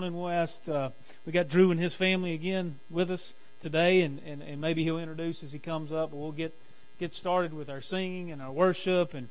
And 0.00 0.16
ask, 0.30 0.68
uh, 0.68 0.90
we 1.26 1.32
got 1.32 1.48
Dru 1.48 1.72
and 1.72 1.80
his 1.80 1.92
family 1.92 2.32
again 2.32 2.78
with 2.88 3.10
us 3.10 3.34
today, 3.58 4.02
and, 4.02 4.20
and, 4.24 4.44
and 4.44 4.60
maybe 4.60 4.84
he'll 4.84 5.00
introduce 5.00 5.42
as 5.42 5.50
he 5.50 5.58
comes 5.58 5.92
up. 5.92 6.12
But 6.12 6.18
we'll 6.18 6.30
get 6.30 6.54
get 7.00 7.12
started 7.12 7.52
with 7.52 7.68
our 7.68 7.80
singing 7.80 8.30
and 8.30 8.40
our 8.40 8.52
worship, 8.52 9.12
and 9.12 9.28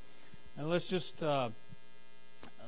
and 0.57 0.69
let's 0.69 0.89
just 0.89 1.23
uh, 1.23 1.51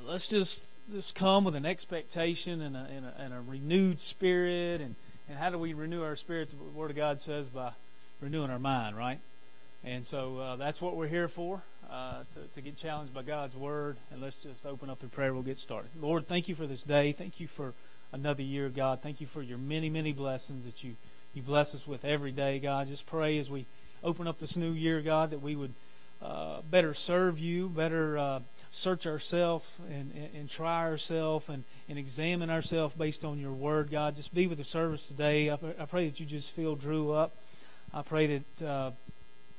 let's 0.06 0.30
just 0.30 0.78
just 0.94 1.14
come 1.14 1.44
with 1.44 1.56
an 1.56 1.66
expectation 1.66 2.62
and 2.62 2.78
a, 2.78 2.88
and 2.90 3.06
a, 3.06 3.14
and 3.20 3.34
a 3.34 3.42
renewed 3.42 4.00
spirit. 4.00 4.80
And, 4.80 4.96
and 5.28 5.38
how 5.38 5.50
do 5.50 5.58
we 5.58 5.74
renew 5.74 6.02
our 6.02 6.16
spirit? 6.16 6.52
The 6.52 6.80
Word 6.80 6.92
of 6.92 6.96
God 6.96 7.20
says 7.20 7.48
by 7.48 7.74
renewing 8.22 8.50
our 8.50 8.60
mind, 8.60 8.96
right? 8.96 9.20
And 9.84 10.08
so 10.08 10.38
uh, 10.38 10.56
that's 10.56 10.80
what 10.80 10.96
we're 10.96 11.08
here 11.08 11.28
for. 11.28 11.64
Uh, 11.92 12.20
to, 12.36 12.42
to, 12.54 12.62
get 12.62 12.78
challenged 12.78 13.16
by 13.16 13.24
God's 13.24 13.56
word. 13.56 13.98
And 14.12 14.22
let's 14.22 14.38
just 14.38 14.64
open 14.64 14.92
up 14.92 15.02
in 15.02 15.10
prayer. 15.10 15.34
We'll 15.34 15.42
get 15.42 15.58
started. 15.58 15.90
Lord, 16.00 16.28
thank 16.28 16.48
you 16.48 16.54
for 16.54 16.68
this 16.68 16.84
day. 16.84 17.14
Thank 17.14 17.40
you 17.40 17.48
for 17.48 17.74
another 18.12 18.44
year, 18.44 18.70
God. 18.70 19.02
Thank 19.02 19.22
you 19.22 19.28
for 19.28 19.42
your 19.42 19.58
many, 19.58 19.90
many 19.90 20.14
blessings 20.14 20.66
that 20.66 20.84
you, 20.84 20.96
you 21.34 21.42
bless 21.42 21.76
us 21.76 21.88
with 21.88 22.06
every 22.06 22.32
day, 22.32 22.60
God. 22.60 22.88
Just 22.88 23.06
pray 23.06 23.38
as 23.40 23.50
we 23.50 23.66
open 24.04 24.28
up 24.28 24.40
this 24.40 24.58
new 24.58 24.72
year, 24.72 25.02
God, 25.02 25.32
that 25.32 25.42
we 25.42 25.56
would 25.56 25.74
uh, 26.22 26.62
better 26.70 26.94
serve 26.94 27.40
you, 27.40 27.70
better 27.70 28.18
uh, 28.18 28.40
search 28.72 29.08
ourselves 29.08 29.72
and, 29.90 30.12
and, 30.14 30.30
and, 30.36 30.50
try 30.50 30.82
ourselves 30.82 31.48
and, 31.48 31.64
and 31.88 31.98
examine 31.98 32.50
ourselves 32.50 32.94
based 32.94 33.24
on 33.24 33.40
your 33.40 33.54
word, 33.54 33.90
God. 33.90 34.18
Just 34.18 34.34
be 34.34 34.46
with 34.46 34.58
the 34.58 34.66
service 34.66 35.08
today. 35.08 35.50
I, 35.50 35.54
I 35.54 35.86
pray 35.86 36.10
that 36.10 36.20
you 36.20 36.26
just 36.26 36.52
fill 36.52 36.76
Dru 36.76 37.12
up. 37.14 37.38
I 37.94 38.02
pray 38.02 38.44
that 38.58 38.68
uh, 38.68 38.92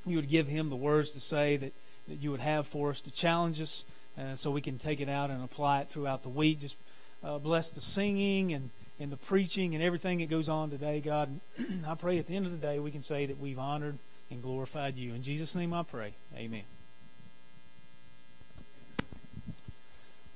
you 0.05 0.17
would 0.17 0.29
give 0.29 0.49
him 0.49 0.69
the 0.69 0.77
words 0.77 1.13
to 1.13 1.21
say 1.21 1.57
that, 1.57 1.73
that 2.09 2.17
you 2.17 2.30
would 2.30 2.41
have 2.41 2.67
for 2.67 2.91
us 2.91 3.01
to 3.03 3.11
challenge 3.11 3.63
us 3.63 3.85
uh, 4.19 4.35
so 4.35 4.51
we 4.51 4.61
can 4.61 4.77
take 4.77 5.01
it 5.01 5.09
out 5.09 5.30
and 5.30 5.43
apply 5.43 5.80
it 5.80 5.89
throughout 5.89 6.23
the 6.23 6.29
week. 6.29 6.61
Just 6.61 6.77
uh, 7.23 7.38
bless 7.38 7.70
the 7.70 7.80
singing 7.80 8.52
and, 8.52 8.70
and 8.98 9.12
the 9.12 9.16
preaching 9.16 9.74
and 9.74 9.83
everything 9.83 10.19
that 10.19 10.29
goes 10.29 10.48
on 10.48 10.70
today, 10.70 11.01
God. 11.01 11.41
I 11.87 11.95
pray 11.95 12.19
at 12.19 12.27
the 12.27 12.37
end 12.37 12.46
of 12.46 12.52
the 12.52 12.59
day 12.59 12.79
we 12.79 12.90
can 12.90 13.02
say 13.02 13.27
that 13.27 13.38
we've 13.38 13.59
honored 13.59 13.99
and 14.30 14.43
glorified 14.43 14.96
you. 14.96 15.15
In 15.15 15.23
Jesus' 15.23 15.54
name 15.54 15.73
I 15.73 15.82
pray. 15.82 16.15
Amen. 16.37 16.62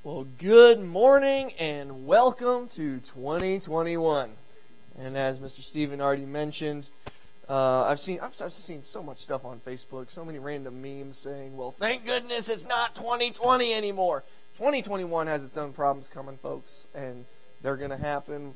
Well, 0.02 0.26
good 0.38 0.80
morning 0.80 1.52
and 1.58 2.06
welcome 2.06 2.68
to 2.68 2.98
2021. 2.98 4.30
And 4.98 5.16
as 5.16 5.38
Mr. 5.38 5.62
Stephen 5.62 6.00
already 6.02 6.26
mentioned, 6.26 6.90
uh, 7.48 7.84
I've 7.84 8.00
seen 8.00 8.20
I've, 8.20 8.40
I've, 8.42 8.52
seen 8.52 8.82
so 8.82 9.02
much 9.02 9.18
stuff 9.18 9.44
on 9.44 9.60
Facebook, 9.60 10.10
so 10.10 10.24
many 10.24 10.38
random 10.38 10.80
memes 10.80 11.18
saying, 11.18 11.56
"Well, 11.56 11.70
thank 11.70 12.06
goodness 12.06 12.48
it's 12.48 12.66
not 12.66 12.94
2020 12.94 13.74
anymore." 13.74 14.24
2021 14.56 15.26
has 15.26 15.44
its 15.44 15.56
own 15.56 15.72
problems 15.72 16.08
coming, 16.08 16.36
folks, 16.36 16.86
and 16.94 17.24
they're 17.60 17.76
going 17.76 17.90
to 17.90 17.96
happen 17.96 18.54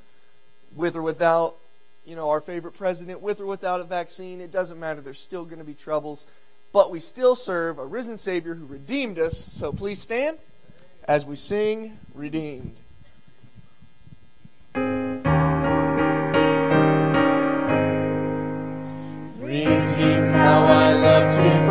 with 0.76 0.94
or 0.94 1.02
without, 1.02 1.56
you 2.06 2.14
know, 2.14 2.30
our 2.30 2.40
favorite 2.40 2.74
president, 2.74 3.20
with 3.20 3.40
or 3.40 3.46
without 3.46 3.80
a 3.80 3.84
vaccine. 3.84 4.40
It 4.40 4.52
doesn't 4.52 4.78
matter. 4.78 5.00
There's 5.00 5.18
still 5.18 5.44
going 5.44 5.58
to 5.58 5.64
be 5.64 5.74
troubles. 5.74 6.24
But 6.72 6.92
we 6.92 7.00
still 7.00 7.34
serve 7.34 7.80
a 7.80 7.84
risen 7.84 8.16
Savior 8.16 8.54
who 8.54 8.66
redeemed 8.66 9.18
us. 9.18 9.48
So 9.50 9.72
please 9.72 10.00
stand 10.00 10.38
as 11.04 11.26
we 11.26 11.34
sing 11.34 11.98
Redeemed. 12.14 12.76
Redeemed, 19.40 20.28
how 20.28 20.64
I 20.64 20.92
love 20.92 21.34
to 21.34 21.67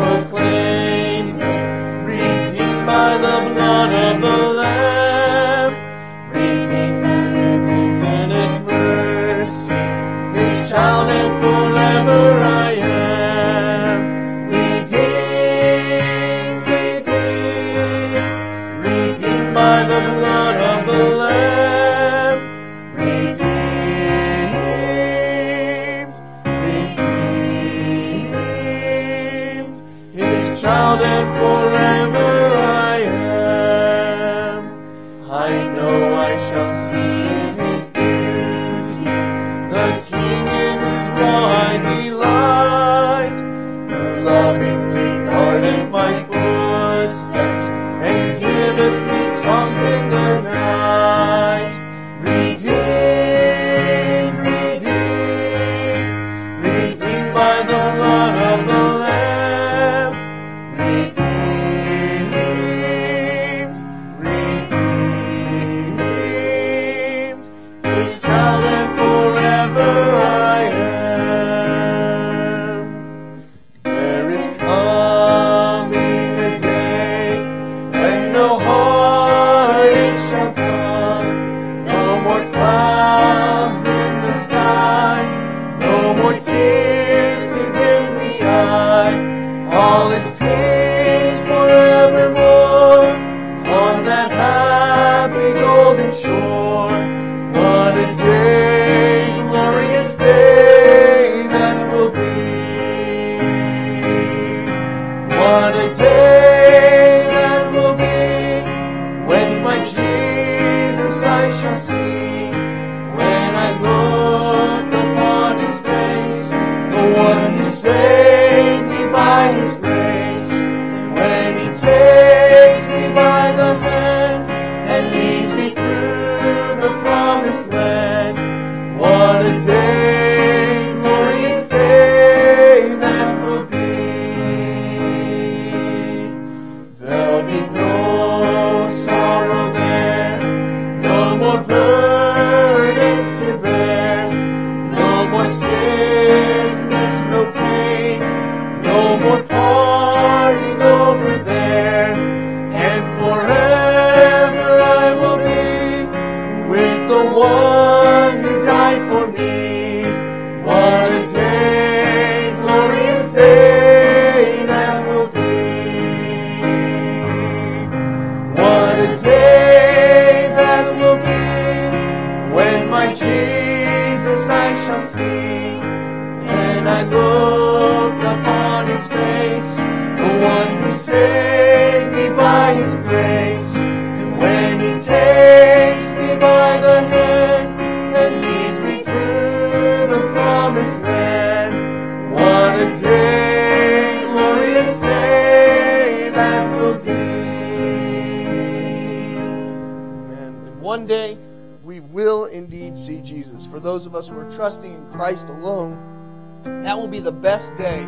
For 203.78 203.84
those 203.84 204.06
of 204.06 204.16
us 204.16 204.28
who 204.28 204.36
are 204.36 204.50
trusting 204.50 204.92
in 204.92 205.06
Christ 205.12 205.48
alone, 205.48 206.60
that 206.64 206.98
will 206.98 207.06
be 207.06 207.20
the 207.20 207.30
best 207.30 207.76
day 207.76 208.02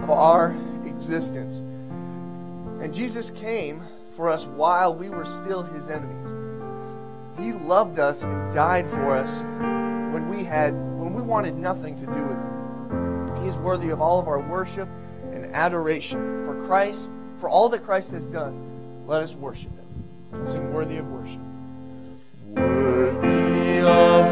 of 0.00 0.10
our 0.10 0.56
existence. 0.86 1.62
And 2.80 2.94
Jesus 2.94 3.30
came 3.30 3.82
for 4.12 4.28
us 4.28 4.46
while 4.46 4.94
we 4.94 5.08
were 5.08 5.24
still 5.24 5.64
his 5.64 5.88
enemies. 5.88 6.36
He 7.36 7.50
loved 7.50 7.98
us 7.98 8.22
and 8.22 8.52
died 8.52 8.86
for 8.86 9.16
us 9.16 9.40
when 10.12 10.28
we 10.28 10.44
had 10.44 10.72
when 10.96 11.12
we 11.14 11.22
wanted 11.22 11.56
nothing 11.56 11.96
to 11.96 12.06
do 12.06 12.12
with 12.12 12.38
him. 12.38 13.44
He's 13.44 13.56
worthy 13.56 13.90
of 13.90 14.00
all 14.00 14.20
of 14.20 14.28
our 14.28 14.38
worship 14.38 14.88
and 15.32 15.46
adoration 15.46 16.44
for 16.44 16.54
Christ, 16.64 17.10
for 17.38 17.48
all 17.48 17.68
that 17.70 17.82
Christ 17.82 18.12
has 18.12 18.28
done. 18.28 19.04
Let 19.04 19.20
us 19.20 19.34
worship 19.34 19.72
him. 19.72 20.46
Sing 20.46 20.72
worthy 20.72 20.98
of 20.98 21.10
worship. 21.10 21.40
Worthy 22.54 23.80
of 23.80 24.27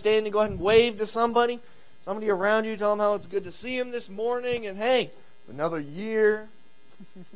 standing, 0.00 0.32
go 0.32 0.40
ahead 0.40 0.50
and 0.50 0.60
wave 0.60 0.98
to 0.98 1.06
somebody. 1.06 1.60
Somebody 2.02 2.30
around 2.30 2.64
you, 2.64 2.76
tell 2.76 2.90
them 2.90 2.98
how 2.98 3.14
it's 3.14 3.26
good 3.26 3.44
to 3.44 3.52
see 3.52 3.78
them 3.78 3.90
this 3.90 4.10
morning. 4.10 4.66
And 4.66 4.76
hey, 4.76 5.10
it's 5.38 5.48
another 5.48 5.78
year. 5.78 6.48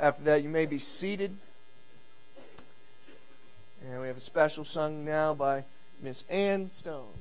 After 0.00 0.24
that, 0.24 0.42
you 0.42 0.48
may 0.48 0.66
be 0.66 0.78
seated. 0.78 1.36
And 3.84 4.00
we 4.00 4.08
have 4.08 4.16
a 4.16 4.20
special 4.20 4.64
sung 4.64 5.04
now 5.04 5.34
by 5.34 5.64
Miss 6.00 6.24
Ann 6.30 6.68
Stone. 6.68 7.12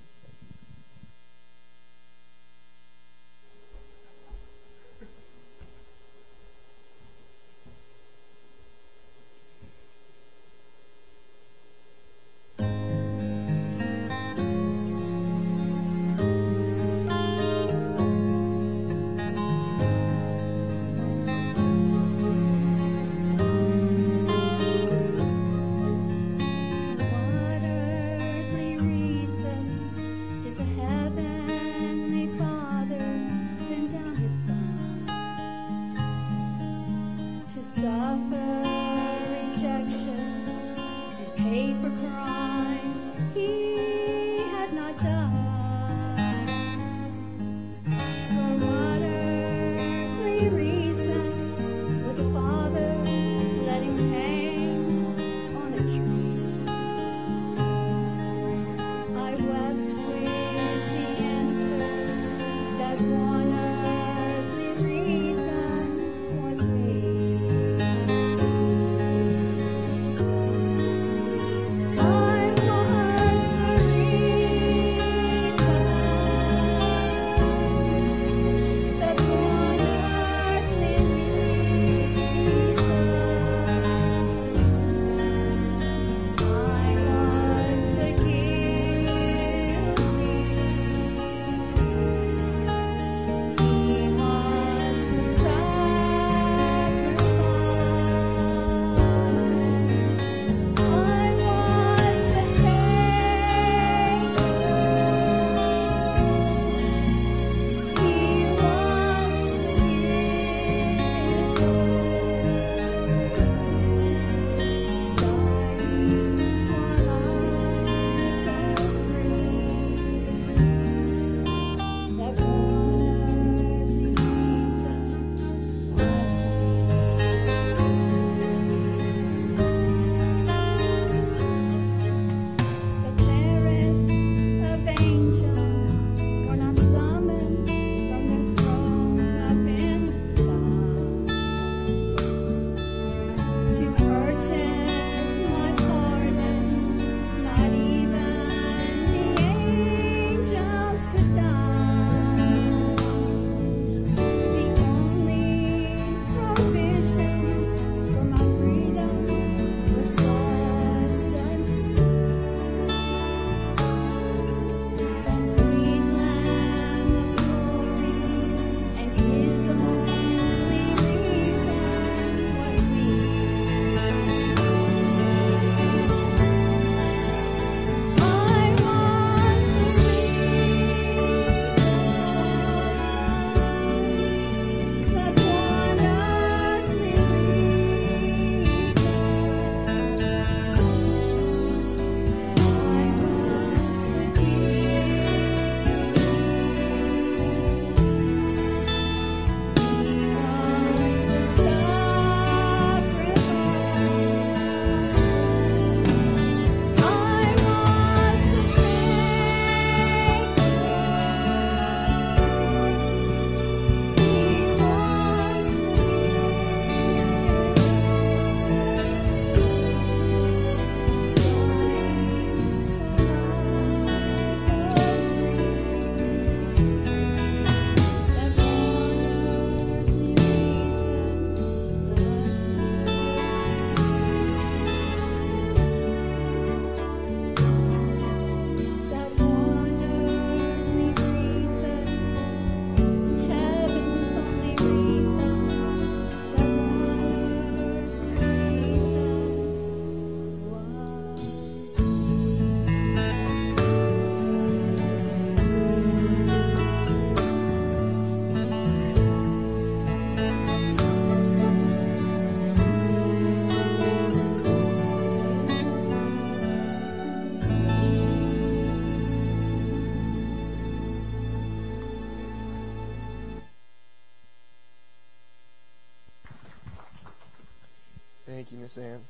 Thank 278.69 278.77
you, 278.77 278.83
Miss 278.83 278.97
Ann. 278.99 279.21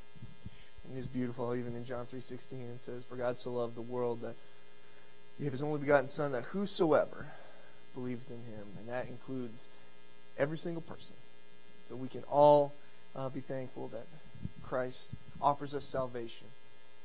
And 0.84 0.94
it 0.94 0.98
is 0.98 1.08
beautiful, 1.08 1.54
even 1.54 1.74
in 1.74 1.82
John 1.86 2.04
3.16, 2.04 2.74
it 2.74 2.78
says, 2.78 3.04
For 3.04 3.16
God 3.16 3.38
so 3.38 3.52
loved 3.52 3.74
the 3.74 3.80
world 3.80 4.20
that 4.20 4.34
he 5.38 5.44
gave 5.44 5.52
his 5.52 5.62
only 5.62 5.78
begotten 5.78 6.08
Son, 6.08 6.32
that 6.32 6.44
whosoever 6.44 7.28
believes 7.94 8.28
in 8.28 8.34
him, 8.34 8.66
and 8.78 8.86
that 8.86 9.08
includes 9.08 9.70
every 10.38 10.58
single 10.58 10.82
person. 10.82 11.16
So 11.88 11.96
we 11.96 12.08
can 12.08 12.22
all 12.24 12.74
uh, 13.16 13.30
be 13.30 13.40
thankful 13.40 13.88
that 13.88 14.04
Christ 14.62 15.12
offers 15.40 15.74
us 15.74 15.86
salvation 15.86 16.48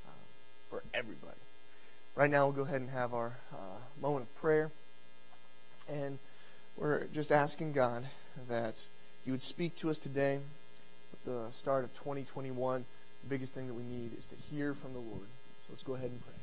uh, 0.05 0.11
for 0.69 0.83
everybody. 0.93 1.39
Right 2.17 2.29
now, 2.29 2.47
we'll 2.47 2.55
go 2.55 2.63
ahead 2.63 2.81
and 2.81 2.89
have 2.89 3.13
our 3.13 3.37
uh, 3.53 3.79
moment 4.01 4.23
of 4.23 4.35
prayer. 4.35 4.71
And 5.87 6.19
we're 6.75 7.05
just 7.07 7.31
asking 7.31 7.71
God 7.71 8.07
that 8.49 8.87
He 9.23 9.31
would 9.31 9.41
speak 9.41 9.77
to 9.77 9.89
us 9.89 9.99
today 9.99 10.39
the 11.25 11.49
start 11.49 11.83
of 11.83 11.91
2021. 11.93 12.85
The 13.23 13.29
biggest 13.29 13.53
thing 13.53 13.67
that 13.67 13.73
we 13.73 13.83
need 13.83 14.17
is 14.17 14.27
to 14.27 14.35
hear 14.35 14.73
from 14.73 14.93
the 14.93 14.99
Lord. 14.99 15.27
So 15.61 15.67
let's 15.69 15.83
go 15.83 15.95
ahead 15.95 16.11
and 16.11 16.21
pray. 16.23 16.35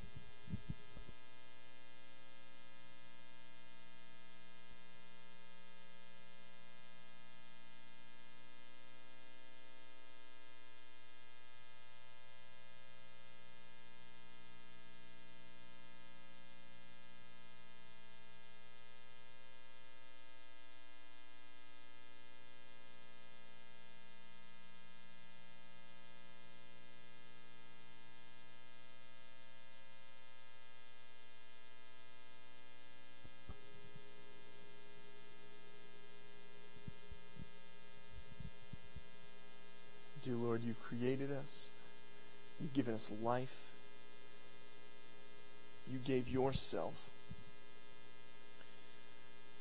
Dear 40.23 40.37
Lord, 40.37 40.63
you've 40.63 40.81
created 40.81 41.32
us. 41.43 41.71
You've 42.61 42.73
given 42.73 42.95
us 42.95 43.11
life. 43.23 43.73
You 45.91 45.99
gave 45.99 46.29
yourself. 46.29 47.11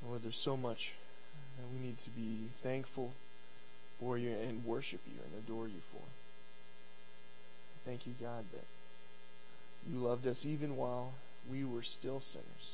Lord, 0.07 0.23
there's 0.23 0.37
so 0.37 0.57
much 0.57 0.93
that 1.57 1.65
we 1.73 1.85
need 1.85 1.97
to 1.99 2.09
be 2.09 2.49
thankful 2.63 3.13
for 3.99 4.17
you 4.17 4.31
and 4.31 4.65
worship 4.65 5.01
you 5.05 5.19
and 5.23 5.43
adore 5.43 5.67
you 5.67 5.81
for. 5.91 6.01
Thank 7.85 8.07
you, 8.07 8.13
God, 8.19 8.45
that 8.53 8.65
you 9.89 9.97
loved 9.97 10.27
us 10.27 10.45
even 10.45 10.75
while 10.75 11.13
we 11.49 11.63
were 11.63 11.81
still 11.81 12.19
sinners. 12.19 12.73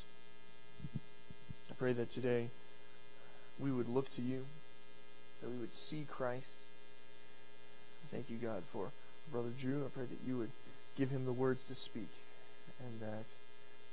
I 1.70 1.74
pray 1.78 1.92
that 1.94 2.10
today 2.10 2.48
we 3.58 3.72
would 3.72 3.88
look 3.88 4.08
to 4.10 4.22
you, 4.22 4.46
that 5.40 5.50
we 5.50 5.56
would 5.56 5.72
see 5.72 6.06
Christ. 6.08 6.60
Thank 8.10 8.30
you, 8.30 8.36
God, 8.36 8.62
for 8.64 8.90
Brother 9.30 9.50
Dru. 9.58 9.84
I 9.84 9.88
pray 9.88 10.04
that 10.04 10.26
you 10.26 10.38
would 10.38 10.50
give 10.96 11.10
him 11.10 11.24
the 11.26 11.32
words 11.32 11.66
to 11.68 11.74
speak 11.74 12.08
and 12.80 13.00
that 13.00 13.28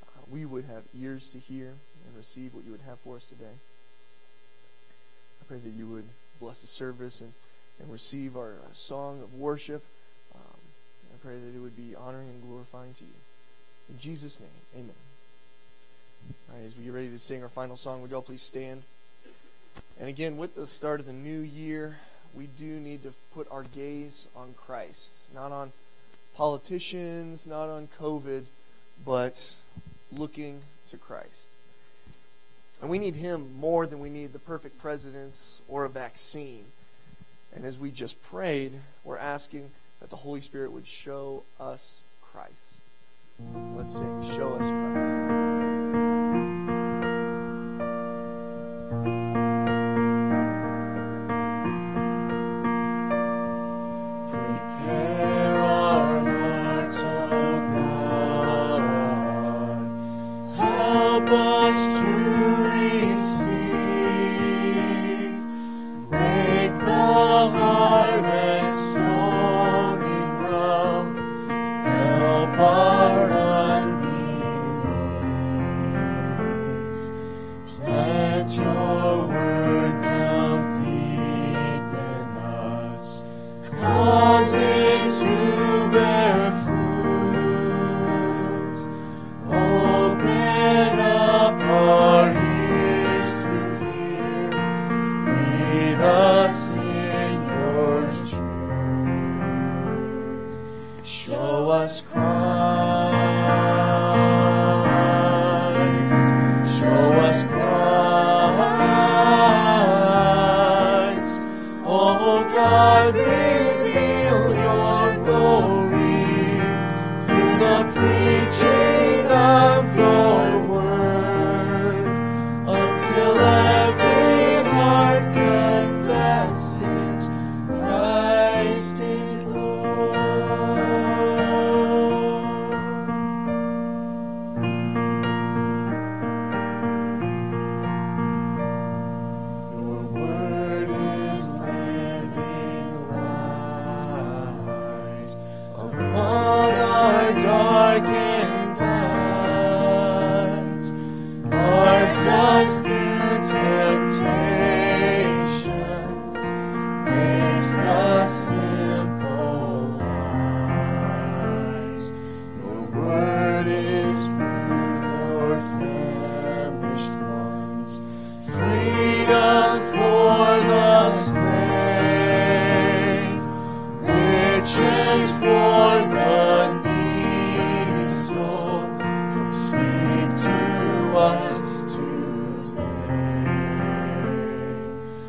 uh, 0.04 0.22
we 0.30 0.46
would 0.46 0.66
have 0.66 0.84
ears 0.98 1.30
to 1.30 1.40
hear 1.40 1.74
and 2.08 2.18
receive 2.18 2.54
what 2.54 2.64
you 2.64 2.72
would 2.72 2.82
have 2.88 3.00
for 3.00 3.18
us 3.18 3.26
today. 3.26 3.60
I 5.42 5.46
pray 5.48 5.58
that 5.58 5.74
you 5.74 5.88
would 5.88 6.06
bless 6.40 6.62
the 6.62 6.68
service 6.68 7.22
and, 7.22 7.34
and 7.80 7.92
receive 7.92 8.38
our 8.38 8.54
uh, 8.54 8.74
song 8.74 9.22
of 9.22 9.34
worship. 9.36 9.84
Um, 10.34 10.60
I 11.14 11.18
pray 11.22 11.36
that 11.36 11.56
it 11.56 11.60
would 11.60 11.76
be 11.76 11.96
honoring 11.96 12.30
and 12.30 12.42
glorifying 12.42 12.94
to 12.94 13.04
you. 13.04 13.14
In 13.90 14.00
Jesus' 14.00 14.40
name, 14.40 14.50
amen. 14.76 14.96
All 16.50 16.58
right, 16.58 16.66
as 16.66 16.76
we 16.76 16.86
get 16.86 16.94
ready 16.94 17.10
to 17.10 17.20
sing 17.20 17.44
our 17.44 17.50
final 17.50 17.76
song, 17.76 18.02
would 18.02 18.12
y'all 18.12 18.22
please 18.22 18.42
stand? 18.42 18.84
And 20.00 20.10
again, 20.10 20.38
with 20.38 20.56
the 20.56 20.66
start 20.66 21.00
of 21.00 21.06
the 21.06 21.14
new 21.14 21.40
year, 21.40 21.98
we 22.36 22.48
do 22.48 22.80
need 22.80 23.04
to 23.04 23.14
put 23.34 23.48
our 23.50 23.64
gaze 23.64 24.28
on 24.36 24.54
Christ, 24.56 25.34
not 25.34 25.52
on 25.52 25.72
politicians, 26.36 27.48
not 27.48 27.70
on 27.70 27.88
COVID, 28.00 28.44
but 29.06 29.54
looking 30.12 30.62
to 30.90 30.98
Christ. 30.98 31.50
And 32.82 32.90
we 32.90 33.00
need 33.00 33.16
Him 33.16 33.56
more 33.58 33.88
than 33.88 34.00
we 34.00 34.10
need 34.10 34.34
the 34.34 34.40
perfect 34.40 34.78
presidents 34.78 35.62
or 35.68 35.86
a 35.86 35.90
vaccine. 35.90 36.66
And 37.56 37.66
as 37.66 37.80
we 37.80 37.90
just 37.90 38.22
prayed, 38.22 38.74
we're 39.04 39.18
asking 39.18 39.72
that 40.02 40.10
the 40.10 40.18
Holy 40.18 40.42
Spirit 40.42 40.72
would 40.72 40.86
show 40.86 41.44
us 41.60 42.02
Christ. 42.22 42.82
Let's 43.76 43.92
sing, 43.92 44.22
Show 44.36 44.54
Us 44.54 44.70
Christ. 44.70 45.65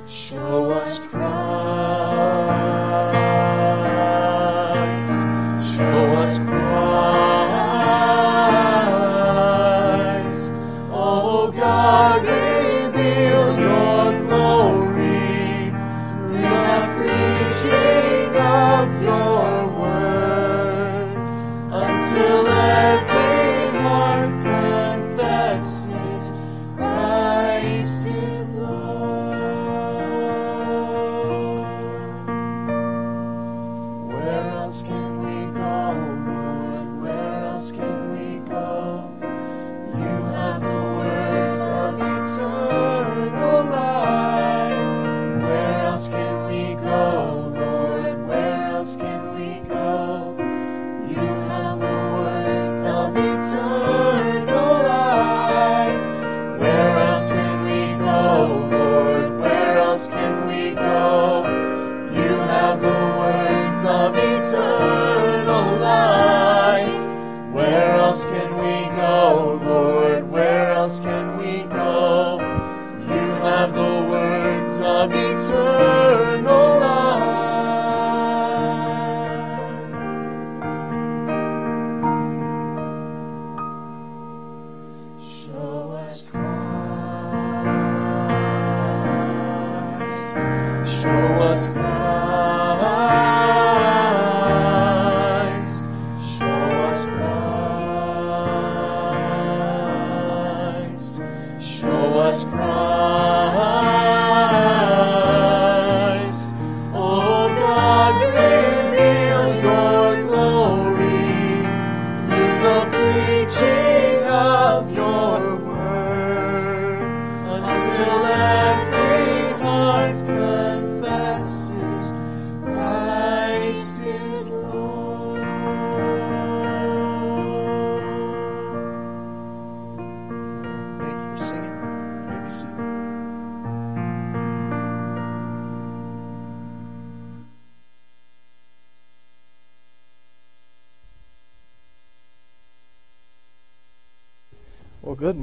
Sure. 0.09 0.46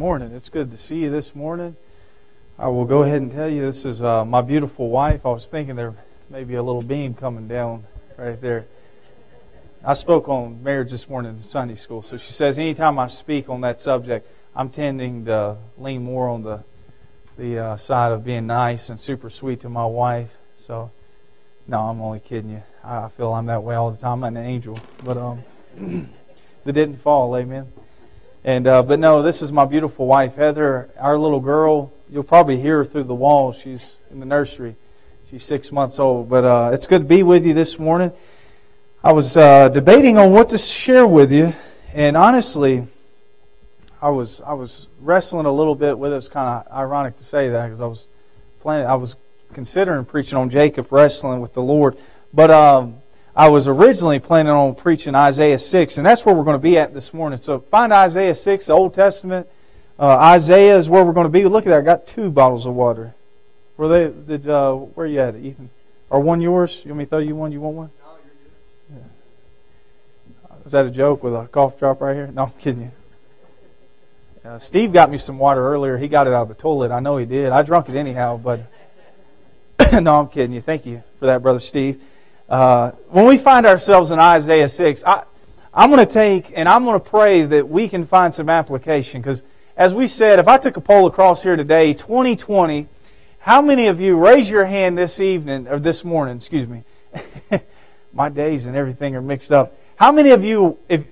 Morning. 0.03 0.33
It's 0.33 0.49
good 0.49 0.69
to 0.71 0.75
see 0.75 0.97
you 0.97 1.09
this 1.09 1.33
morning. 1.33 1.77
I 2.59 2.67
will 2.67 2.83
go 2.83 3.03
ahead 3.03 3.21
and 3.21 3.31
tell 3.31 3.47
you 3.47 3.61
this 3.61 3.85
is 3.85 4.01
uh, 4.01 4.25
my 4.25 4.41
beautiful 4.41 4.89
wife. 4.89 5.25
I 5.25 5.29
was 5.29 5.47
thinking 5.47 5.77
there 5.77 5.95
may 6.29 6.43
be 6.43 6.55
a 6.55 6.61
little 6.61 6.81
beam 6.81 7.13
coming 7.13 7.47
down 7.47 7.85
right 8.17 8.39
there. 8.41 8.65
I 9.81 9.93
spoke 9.93 10.27
on 10.27 10.61
marriage 10.61 10.91
this 10.91 11.07
morning 11.07 11.31
in 11.31 11.39
Sunday 11.39 11.75
school, 11.75 12.01
so 12.01 12.17
she 12.17 12.33
says 12.33 12.59
anytime 12.59 12.99
I 12.99 13.07
speak 13.07 13.47
on 13.47 13.61
that 13.61 13.79
subject, 13.79 14.27
I'm 14.53 14.69
tending 14.69 15.23
to 15.23 15.55
lean 15.77 16.03
more 16.03 16.27
on 16.27 16.43
the 16.43 16.65
the 17.37 17.59
uh, 17.59 17.75
side 17.77 18.11
of 18.11 18.25
being 18.25 18.45
nice 18.45 18.89
and 18.89 18.99
super 18.99 19.29
sweet 19.29 19.61
to 19.61 19.69
my 19.69 19.85
wife. 19.85 20.35
So, 20.55 20.91
no, 21.65 21.79
I'm 21.79 22.01
only 22.01 22.19
kidding 22.19 22.49
you. 22.49 22.63
I 22.83 23.07
feel 23.07 23.33
I'm 23.33 23.45
that 23.45 23.63
way 23.63 23.75
all 23.75 23.89
the 23.89 23.97
time. 23.97 24.25
I'm 24.25 24.35
an 24.35 24.45
angel, 24.45 24.77
but 25.01 25.15
um, 25.15 25.43
that 26.65 26.73
didn't 26.73 26.97
fall. 26.97 27.37
Amen. 27.37 27.71
And 28.45 28.67
uh, 28.67 28.83
but 28.83 28.99
no, 28.99 29.21
this 29.21 29.41
is 29.41 29.53
my 29.53 29.63
beautiful 29.63 30.05
wife, 30.05 30.35
Heather. 30.35 30.89
Our 30.99 31.17
little 31.17 31.39
girl. 31.39 31.93
You'll 32.09 32.23
probably 32.23 32.59
hear 32.59 32.79
her 32.79 32.85
through 32.85 33.05
the 33.05 33.15
walls. 33.15 33.57
She's 33.57 33.99
in 34.11 34.19
the 34.19 34.25
nursery. 34.25 34.75
She's 35.25 35.43
six 35.43 35.71
months 35.71 35.97
old. 35.97 36.29
But 36.29 36.43
uh, 36.43 36.71
it's 36.73 36.85
good 36.85 37.03
to 37.03 37.07
be 37.07 37.23
with 37.23 37.45
you 37.45 37.53
this 37.53 37.79
morning. 37.79 38.11
I 39.01 39.13
was 39.13 39.37
uh, 39.37 39.69
debating 39.69 40.17
on 40.17 40.31
what 40.31 40.49
to 40.49 40.57
share 40.57 41.07
with 41.07 41.31
you, 41.31 41.53
and 41.93 42.17
honestly, 42.17 42.85
I 44.01 44.09
was 44.09 44.41
I 44.41 44.53
was 44.53 44.89
wrestling 44.99 45.45
a 45.45 45.51
little 45.51 45.75
bit 45.75 45.97
with 45.97 46.11
it. 46.11 46.17
It's 46.17 46.27
kind 46.27 46.65
of 46.65 46.71
ironic 46.73 47.15
to 47.17 47.23
say 47.23 47.47
that 47.49 47.63
because 47.67 47.79
I 47.79 47.85
was 47.85 48.09
planning. 48.59 48.87
I 48.87 48.95
was 48.95 49.15
considering 49.53 50.03
preaching 50.03 50.37
on 50.37 50.49
Jacob 50.49 50.91
wrestling 50.91 51.39
with 51.39 51.53
the 51.53 51.63
Lord, 51.63 51.97
but 52.33 52.51
um, 52.51 52.97
I 53.35 53.49
was 53.49 53.67
originally 53.67 54.19
planning 54.19 54.51
on 54.51 54.75
preaching 54.75 55.15
Isaiah 55.15 55.57
6, 55.57 55.97
and 55.97 56.05
that's 56.05 56.23
where 56.23 56.35
we're 56.35 56.43
going 56.43 56.55
to 56.55 56.61
be 56.61 56.77
at 56.77 56.93
this 56.93 57.13
morning. 57.13 57.39
So 57.39 57.59
find 57.59 57.91
Isaiah 57.91 58.35
6, 58.35 58.67
the 58.67 58.73
Old 58.73 58.93
Testament. 58.93 59.47
Uh, 59.97 60.17
Isaiah 60.17 60.77
is 60.77 60.87
where 60.87 61.03
we're 61.03 61.13
going 61.13 61.25
to 61.25 61.31
be. 61.31 61.43
Look 61.45 61.65
at 61.65 61.69
that. 61.69 61.79
I 61.79 61.81
got 61.81 62.05
two 62.05 62.29
bottles 62.29 62.67
of 62.67 62.75
water. 62.75 63.15
Were 63.75 63.87
they, 63.87 64.37
did, 64.37 64.47
uh, 64.47 64.73
where 64.75 65.05
are 65.05 65.09
you 65.09 65.19
at, 65.19 65.35
Ethan? 65.35 65.71
Are 66.11 66.19
one 66.19 66.41
yours? 66.41 66.83
You 66.85 66.91
want 66.91 66.99
me 66.99 67.05
to 67.05 67.09
throw 67.09 67.19
you 67.19 67.35
one? 67.35 67.51
You 67.51 67.61
want 67.61 67.75
one? 67.75 67.91
Yeah. 68.91 68.97
Is 70.63 70.71
that 70.73 70.85
a 70.85 70.91
joke 70.91 71.23
with 71.23 71.33
a 71.33 71.47
cough 71.47 71.79
drop 71.79 72.01
right 72.01 72.13
here? 72.13 72.27
No, 72.27 72.43
I'm 72.43 72.51
kidding 72.51 72.81
you. 72.83 72.91
Uh, 74.47 74.59
Steve 74.59 74.93
got 74.93 75.09
me 75.09 75.17
some 75.17 75.39
water 75.39 75.65
earlier. 75.65 75.97
He 75.97 76.07
got 76.07 76.27
it 76.27 76.33
out 76.33 76.43
of 76.43 76.47
the 76.49 76.53
toilet. 76.53 76.91
I 76.91 76.99
know 76.99 77.17
he 77.17 77.25
did. 77.25 77.51
I 77.51 77.63
drunk 77.63 77.89
it 77.89 77.95
anyhow, 77.95 78.37
but 78.37 78.61
no, 80.01 80.19
I'm 80.19 80.27
kidding 80.27 80.53
you. 80.53 80.61
Thank 80.61 80.85
you 80.85 81.01
for 81.17 81.25
that, 81.25 81.41
Brother 81.41 81.59
Steve. 81.59 82.03
Uh, 82.49 82.91
when 83.09 83.25
we 83.25 83.37
find 83.37 83.65
ourselves 83.65 84.11
in 84.11 84.19
Isaiah 84.19 84.69
6, 84.69 85.03
I, 85.05 85.23
I'm 85.73 85.89
going 85.89 86.05
to 86.05 86.11
take 86.11 86.51
and 86.55 86.69
I'm 86.69 86.85
going 86.85 86.99
to 86.99 87.09
pray 87.09 87.43
that 87.43 87.67
we 87.67 87.89
can 87.89 88.05
find 88.05 88.33
some 88.33 88.49
application. 88.49 89.21
Because, 89.21 89.43
as 89.75 89.93
we 89.93 90.07
said, 90.07 90.39
if 90.39 90.47
I 90.47 90.57
took 90.57 90.77
a 90.77 90.81
poll 90.81 91.07
across 91.07 91.41
here 91.41 91.55
today, 91.55 91.93
2020, 91.93 92.87
how 93.39 93.61
many 93.61 93.87
of 93.87 93.99
you 93.99 94.17
raise 94.17 94.49
your 94.49 94.65
hand 94.65 94.97
this 94.97 95.19
evening, 95.19 95.67
or 95.67 95.79
this 95.79 96.05
morning, 96.05 96.37
excuse 96.37 96.67
me? 96.67 96.83
My 98.13 98.29
days 98.29 98.67
and 98.67 98.75
everything 98.75 99.15
are 99.15 99.21
mixed 99.21 99.51
up. 99.51 99.75
How 99.95 100.11
many 100.11 100.29
of 100.29 100.43
you, 100.43 100.77
if 100.87 101.03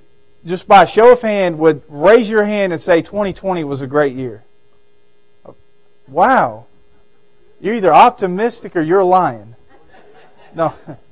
just 0.46 0.68
by 0.68 0.86
show 0.86 1.12
of 1.12 1.22
hand, 1.22 1.58
would 1.60 1.82
raise 1.88 2.30
your 2.30 2.46
hand 2.46 2.74
and 2.74 2.82
say 2.82 3.02
2020 3.02 3.64
was 3.64 3.82
a 3.82 3.88
great 3.88 4.16
year? 4.16 4.44
Wow. 6.08 6.66
You're 7.60 7.76
either 7.76 7.94
optimistic 7.94 8.76
or 8.76 8.82
you're 8.82 9.04
lying. 9.04 9.56
No. 10.54 10.74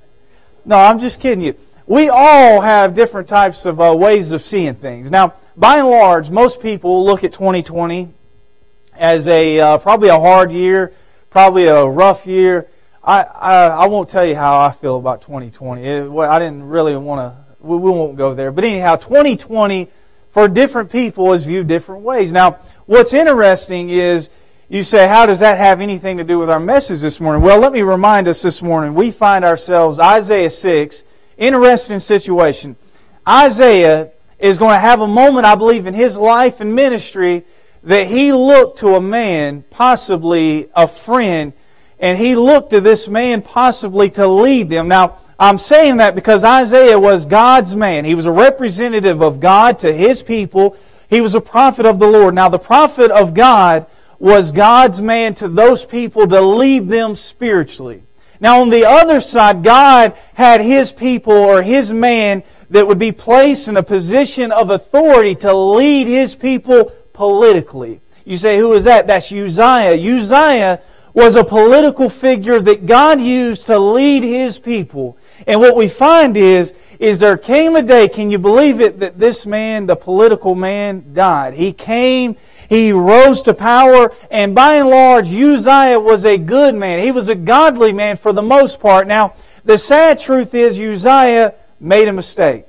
No, 0.65 0.77
I'm 0.77 0.99
just 0.99 1.19
kidding 1.19 1.43
you. 1.43 1.55
We 1.87 2.09
all 2.09 2.61
have 2.61 2.93
different 2.93 3.27
types 3.27 3.65
of 3.65 3.81
uh, 3.81 3.95
ways 3.95 4.31
of 4.31 4.45
seeing 4.45 4.75
things. 4.75 5.09
Now, 5.09 5.33
by 5.57 5.79
and 5.79 5.89
large, 5.89 6.29
most 6.29 6.61
people 6.61 7.03
look 7.03 7.23
at 7.23 7.33
2020 7.33 8.13
as 8.93 9.27
a 9.27 9.59
uh, 9.59 9.77
probably 9.79 10.09
a 10.09 10.19
hard 10.19 10.51
year, 10.51 10.93
probably 11.29 11.65
a 11.65 11.83
rough 11.85 12.27
year. 12.27 12.67
I, 13.03 13.23
I, 13.23 13.65
I 13.67 13.87
won't 13.87 14.09
tell 14.09 14.25
you 14.25 14.35
how 14.35 14.59
I 14.59 14.71
feel 14.71 14.97
about 14.97 15.21
2020. 15.21 15.83
It, 15.83 16.11
well, 16.11 16.29
I 16.29 16.37
didn't 16.37 16.63
really 16.67 16.95
want 16.95 17.21
to. 17.21 17.55
We, 17.59 17.77
we 17.77 17.89
won't 17.89 18.17
go 18.17 18.35
there. 18.35 18.51
But 18.51 18.65
anyhow, 18.65 18.95
2020 18.95 19.89
for 20.29 20.47
different 20.47 20.91
people 20.91 21.33
is 21.33 21.45
viewed 21.45 21.67
different 21.67 22.03
ways. 22.03 22.31
Now, 22.31 22.59
what's 22.85 23.13
interesting 23.13 23.89
is 23.89 24.29
you 24.69 24.83
say, 24.83 25.07
how 25.07 25.25
does 25.25 25.39
that 25.39 25.57
have 25.57 25.81
anything 25.81 26.17
to 26.17 26.23
do 26.23 26.37
with 26.37 26.49
our 26.49 26.59
message 26.59 27.01
this 27.01 27.19
morning? 27.19 27.41
Well, 27.41 27.59
let 27.59 27.71
me 27.71 27.81
remind 27.81 28.27
us 28.27 28.43
this 28.43 28.61
morning. 28.61 28.93
We 28.93 29.09
find 29.09 29.43
ourselves, 29.43 29.97
Isaiah 29.97 30.51
6, 30.51 31.05
interesting 31.37 31.97
situation. 31.97 32.75
Isaiah 33.27 34.11
is 34.37 34.59
going 34.59 34.75
to 34.75 34.79
have 34.79 35.01
a 35.01 35.07
moment, 35.07 35.47
I 35.47 35.55
believe, 35.55 35.87
in 35.87 35.95
his 35.95 36.19
life 36.19 36.61
and 36.61 36.75
ministry 36.75 37.45
that 37.81 38.07
he 38.07 38.31
looked 38.31 38.77
to 38.79 38.95
a 38.95 39.01
man, 39.01 39.63
possibly 39.71 40.69
a 40.75 40.87
friend, 40.87 41.51
and 41.99 42.19
he 42.19 42.35
looked 42.35 42.69
to 42.69 42.79
this 42.79 43.09
man 43.09 43.41
possibly 43.41 44.11
to 44.11 44.27
lead 44.27 44.69
them. 44.69 44.87
Now, 44.87 45.17
I'm 45.39 45.57
saying 45.57 45.97
that 45.97 46.13
because 46.13 46.43
Isaiah 46.43 46.99
was 46.99 47.25
God's 47.25 47.75
man. 47.75 48.05
He 48.05 48.13
was 48.13 48.27
a 48.27 48.31
representative 48.31 49.23
of 49.23 49.39
God 49.39 49.79
to 49.79 49.91
his 49.91 50.21
people. 50.21 50.77
He 51.09 51.21
was 51.21 51.33
a 51.33 51.41
prophet 51.41 51.87
of 51.87 51.97
the 51.97 52.07
Lord. 52.07 52.35
Now, 52.35 52.49
the 52.49 52.59
prophet 52.59 53.09
of 53.09 53.33
God 53.33 53.87
was 54.19 54.51
God's 54.51 55.01
man 55.01 55.33
to 55.35 55.47
those 55.47 55.85
people 55.85 56.27
to 56.27 56.41
lead 56.41 56.89
them 56.89 57.15
spiritually. 57.15 58.03
Now, 58.41 58.61
on 58.61 58.69
the 58.69 58.85
other 58.85 59.19
side, 59.19 59.63
God 59.63 60.13
had 60.33 60.61
his 60.61 60.91
people 60.91 61.33
or 61.33 61.61
his 61.61 61.91
man 61.91 62.43
that 62.69 62.87
would 62.87 62.99
be 62.99 63.11
placed 63.11 63.67
in 63.67 63.77
a 63.77 63.83
position 63.83 64.51
of 64.51 64.69
authority 64.69 65.35
to 65.35 65.53
lead 65.53 66.07
his 66.07 66.35
people 66.35 66.91
politically. 67.13 67.99
You 68.25 68.37
say, 68.37 68.57
who 68.57 68.73
is 68.73 68.83
that? 68.83 69.07
That's 69.07 69.31
Uzziah. 69.31 69.95
Uzziah 69.95 70.81
was 71.13 71.35
a 71.35 71.43
political 71.43 72.09
figure 72.09 72.59
that 72.59 72.85
God 72.85 73.19
used 73.19 73.65
to 73.65 73.79
lead 73.79 74.23
his 74.23 74.59
people. 74.59 75.17
And 75.47 75.59
what 75.59 75.75
we 75.75 75.87
find 75.87 76.37
is, 76.37 76.73
is 76.99 77.19
there 77.19 77.37
came 77.37 77.75
a 77.75 77.81
day, 77.81 78.07
can 78.07 78.29
you 78.29 78.37
believe 78.37 78.79
it, 78.79 78.99
that 78.99 79.19
this 79.19 79.45
man, 79.45 79.85
the 79.85 79.95
political 79.95 80.53
man, 80.53 81.13
died. 81.13 81.55
He 81.55 81.73
came, 81.73 82.37
he 82.69 82.91
rose 82.91 83.41
to 83.41 83.53
power, 83.55 84.13
and 84.29 84.53
by 84.53 84.75
and 84.75 84.89
large, 84.89 85.27
Uzziah 85.27 85.99
was 85.99 86.23
a 86.23 86.37
good 86.37 86.75
man. 86.75 86.99
He 86.99 87.09
was 87.09 87.27
a 87.27 87.33
godly 87.33 87.91
man 87.91 88.15
for 88.15 88.31
the 88.31 88.43
most 88.43 88.79
part. 88.79 89.07
Now, 89.07 89.33
the 89.65 89.77
sad 89.77 90.19
truth 90.19 90.53
is 90.53 90.79
Uzziah 90.79 91.55
made 91.79 92.07
a 92.07 92.13
mistake. 92.13 92.65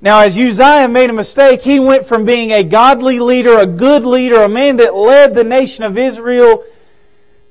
Now, 0.00 0.20
as 0.20 0.38
Uzziah 0.38 0.88
made 0.88 1.10
a 1.10 1.12
mistake, 1.12 1.60
he 1.60 1.78
went 1.78 2.06
from 2.06 2.24
being 2.24 2.52
a 2.52 2.64
godly 2.64 3.20
leader, 3.20 3.58
a 3.58 3.66
good 3.66 4.06
leader, 4.06 4.42
a 4.42 4.48
man 4.48 4.78
that 4.78 4.94
led 4.94 5.34
the 5.34 5.44
nation 5.44 5.84
of 5.84 5.98
Israel, 5.98 6.64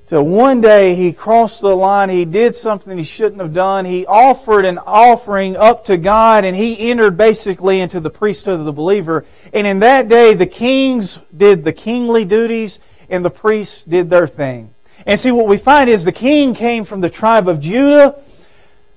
to 0.08 0.22
one 0.22 0.62
day 0.62 0.96
he 0.96 1.12
crossed 1.12 1.62
the 1.62 1.76
line. 1.76 2.10
He 2.10 2.26
did 2.26 2.54
something 2.54 2.98
he 2.98 3.04
shouldn't 3.04 3.41
have 3.41 3.54
done. 3.54 3.86
He 3.86 4.06
offered 4.06 4.65
an 4.65 4.78
offering 4.78 5.56
up 5.58 5.86
to 5.86 5.98
God, 5.98 6.46
and 6.46 6.56
he 6.56 6.89
entered 6.89 7.18
basically 7.18 7.80
into 7.80 8.00
the 8.00 8.10
priesthood 8.10 8.60
of 8.60 8.65
the 8.65 8.74
believer. 8.74 9.26
And 9.54 9.65
in 9.65 9.80
that 9.80 10.08
day, 10.08 10.34
the 10.34 10.46
kings 10.46 11.22
did 11.36 11.63
the 11.63 11.74
kingly 11.74 12.26
duties, 12.26 12.80
and 13.10 13.26
the 13.26 13.32
priests 13.32 13.84
did 13.84 14.10
their 14.10 14.28
thing. 14.28 14.74
And 15.06 15.20
see, 15.20 15.32
what 15.32 15.48
we 15.48 15.58
find 15.58 15.89
is 15.89 16.06
the 16.06 16.12
king 16.12 16.54
came 16.54 16.86
from 16.86 17.02
the 17.02 17.10
tribe 17.10 17.48
of 17.48 17.60
Judah 17.60 18.15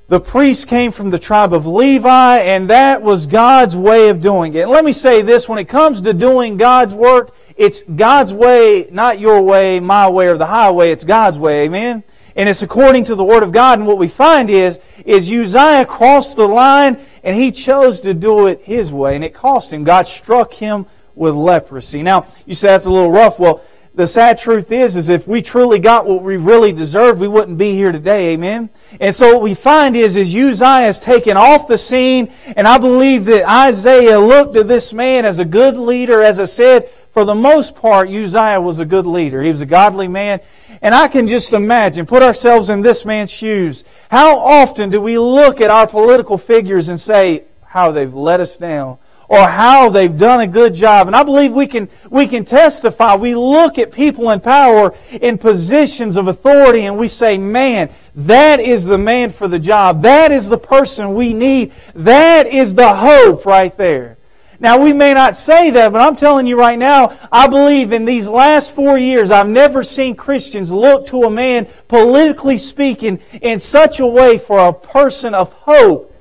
the 0.09 0.21
priest 0.21 0.69
came 0.69 0.91
from 0.91 1.11
the 1.11 1.19
tribe 1.19 1.53
of 1.53 1.67
Levi, 1.67 2.39
and 2.39 2.71
that 2.71 3.03
was 3.03 3.27
God's 3.27 3.77
way 3.77 4.09
of 4.09 4.23
doing 4.23 4.55
it. 4.55 4.67
Let 4.67 4.83
me 4.83 4.93
say 4.93 5.21
this 5.21 5.47
when 5.47 5.59
it 5.59 5.69
comes 5.69 6.01
to 6.01 6.15
doing 6.15 6.57
God's 6.57 6.95
work, 6.95 7.35
it's 7.59 7.83
God's 7.83 8.33
way, 8.33 8.89
not 8.93 9.19
your 9.19 9.43
way, 9.43 9.81
my 9.81 10.09
way, 10.09 10.29
or 10.29 10.39
the 10.39 10.47
highway. 10.47 10.93
It's 10.93 11.03
God's 11.03 11.39
way. 11.39 11.65
Amen? 11.65 12.05
And 12.37 12.49
it's 12.49 12.63
according 12.63 13.05
to 13.07 13.17
the 13.17 13.25
Word 13.25 13.43
of 13.43 13.51
God. 13.51 13.81
And 13.81 13.89
what 13.89 13.99
we 13.99 14.07
find 14.07 14.49
is, 14.49 14.79
is 15.05 15.31
Uzziah 15.31 15.85
crossed 15.85 16.37
the 16.37 16.47
line 16.47 17.01
and 17.25 17.35
he 17.35 17.51
chose 17.51 18.01
to 18.03 18.15
do 18.15 18.47
it 18.47 18.63
his 18.63 18.93
way. 18.93 19.17
And 19.17 19.25
it 19.25 19.35
cost 19.35 19.73
him. 19.73 19.83
God 19.83 20.07
struck 20.07 20.53
him 20.53 20.87
with 21.17 21.35
leprosy. 21.35 22.01
Now, 22.05 22.29
you 22.47 22.55
say 22.55 22.69
that's 22.69 22.87
a 22.87 22.93
little 22.93 23.11
rough. 23.11 23.41
Well, 23.41 23.61
the 23.99 24.07
sad 24.07 24.39
truth 24.39 24.71
is, 24.71 24.95
is 24.95 25.09
if 25.09 25.27
we 25.27 25.43
truly 25.43 25.81
got 25.81 26.07
what 26.07 26.23
we 26.23 26.37
really 26.37 26.71
deserved, 26.71 27.19
we 27.19 27.27
wouldn't 27.27 27.59
be 27.59 27.73
here 27.73 27.91
today. 27.91 28.35
Amen. 28.35 28.71
And 29.01 29.13
so 29.13 29.35
what 29.35 29.43
we 29.43 29.55
find 29.55 29.97
is, 29.97 30.15
is 30.15 30.33
Uzziah 30.33 30.87
is 30.87 31.01
taken 31.01 31.37
off 31.37 31.67
the 31.67 31.77
scene, 31.77 32.33
and 32.55 32.69
I 32.69 32.79
believe 32.79 33.25
that 33.25 33.51
Isaiah 33.51 34.21
looked 34.21 34.57
at 34.57 34.69
this 34.69 34.93
man 34.93 35.25
as 35.25 35.41
a 35.41 35.45
good 35.45 35.77
leader. 35.77 36.23
As 36.23 36.39
I 36.39 36.45
said, 36.45 36.89
for 37.11 37.25
the 37.25 37.35
most 37.35 37.75
part, 37.75 38.09
Uzziah 38.09 38.61
was 38.61 38.79
a 38.81 38.85
good 38.85 39.07
leader. 39.07 39.43
He 39.43 39.51
was 39.51 39.61
a 39.61 39.67
godly 39.67 40.09
man. 40.09 40.41
And 40.83 40.95
I 40.95 41.09
can 41.09 41.27
just 41.27 41.53
imagine, 41.53 42.07
put 42.07 42.23
ourselves 42.23 42.71
in 42.71 42.83
this 42.83 43.05
man's 43.05 43.31
shoes. 43.31 43.85
How 44.11 44.39
often 44.39 44.91
do 44.91 45.01
we 45.01 45.19
look 45.19 45.61
at 45.61 45.71
our 45.71 45.87
political 45.87 46.39
figures 46.39 46.89
and 46.89 47.01
say, 47.01 47.45
how 47.65 47.91
they've 47.91 48.15
let 48.15 48.41
us 48.41 48.57
down? 48.57 48.99
or 49.29 49.47
how 49.47 49.91
they've 49.91 50.17
done 50.17 50.41
a 50.41 50.47
good 50.47 50.75
job. 50.75 51.07
And 51.07 51.15
I 51.15 51.23
believe 51.23 51.53
we 51.53 51.67
can, 51.67 51.89
we 52.11 52.27
can 52.27 52.45
testify. 52.45 53.15
We 53.15 53.35
look 53.35 53.79
at 53.79 53.93
people 53.93 54.31
in 54.31 54.41
power 54.41 54.95
in 55.13 55.39
positions 55.39 56.17
of 56.17 56.29
authority 56.29 56.87
and 56.87 56.99
we 56.99 57.09
say, 57.09 57.37
man, 57.37 57.91
that 58.15 58.59
is 58.59 58.87
the 58.87 58.99
man 58.99 59.31
for 59.31 59.47
the 59.47 59.59
job. 59.59 60.03
That 60.03 60.33
is 60.33 60.49
the 60.49 60.59
person 60.59 61.15
we 61.15 61.35
need. 61.35 61.73
That 61.95 62.47
is 62.47 62.75
the 62.75 62.95
hope 62.95 63.45
right 63.45 63.77
there. 63.77 64.18
Now, 64.61 64.79
we 64.83 64.93
may 64.93 65.15
not 65.15 65.37
say 65.37 65.71
that, 65.71 65.93
but 65.93 66.01
I'm 66.01 66.17
telling 66.17 66.47
you 66.47 66.59
right 66.59 66.79
now, 66.79 67.17
I 67.31 67.47
believe 67.47 67.93
in 67.93 68.05
these 68.05 68.29
last 68.29 68.75
four 68.75 68.99
years, 68.99 69.31
I've 69.31 69.49
never 69.49 69.85
seen 69.85 70.17
Christians 70.17 70.73
look 70.73 71.07
to 71.09 71.23
a 71.23 71.31
man, 71.31 71.69
politically 71.87 72.59
speaking, 72.59 73.21
in 73.41 73.61
such 73.61 74.01
a 74.01 74.07
way 74.07 74.37
for 74.37 74.59
a 74.59 74.73
person 74.73 75.33
of 75.33 75.53
hope 75.53 76.13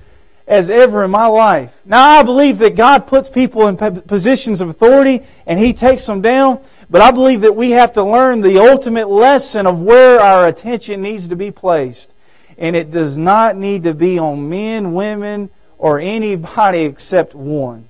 as 0.48 0.70
ever 0.70 1.04
in 1.04 1.12
my 1.12 1.26
life. 1.26 1.82
Now, 1.86 2.20
I 2.20 2.24
believe 2.24 2.60
that 2.60 2.76
God 2.76 3.08
puts 3.08 3.30
people 3.30 3.68
in 3.68 3.76
positions 3.76 4.62
of 4.62 4.70
authority 4.70 5.24
and 5.48 5.60
He 5.60 5.74
takes 5.74 6.06
them 6.06 6.22
down, 6.22 6.62
but 6.92 7.02
I 7.02 7.10
believe 7.10 7.42
that 7.42 7.56
we 7.56 7.72
have 7.72 7.92
to 7.94 8.04
learn 8.04 8.42
the 8.42 8.60
ultimate 8.60 9.10
lesson 9.10 9.66
of 9.66 9.82
where 9.82 10.22
our 10.22 10.48
attention 10.48 11.02
needs 11.02 11.28
to 11.28 11.36
be 11.36 11.50
placed. 11.50 12.14
And 12.60 12.76
it 12.76 12.92
does 12.92 13.18
not 13.18 13.58
need 13.58 13.84
to 13.84 13.94
be 13.94 14.20
on 14.20 14.48
men, 14.48 14.94
women, 14.94 15.50
or 15.78 16.00
anybody 16.00 16.82
except 16.82 17.36
one. 17.36 17.90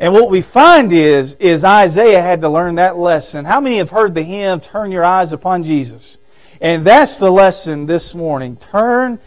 And 0.00 0.14
what 0.14 0.30
we 0.30 0.40
find 0.40 0.94
is, 0.94 1.34
is 1.34 1.62
Isaiah 1.62 2.22
had 2.22 2.40
to 2.40 2.48
learn 2.48 2.76
that 2.76 2.96
lesson. 2.96 3.44
How 3.44 3.60
many 3.60 3.76
have 3.76 3.90
heard 3.90 4.14
the 4.14 4.22
hymn, 4.22 4.60
Turn 4.60 4.90
Your 4.90 5.04
Eyes 5.04 5.34
Upon 5.34 5.62
Jesus? 5.62 6.16
And 6.58 6.86
that's 6.86 7.18
the 7.18 7.30
lesson 7.30 7.84
this 7.84 8.14
morning. 8.14 8.56
Turn 8.56 9.18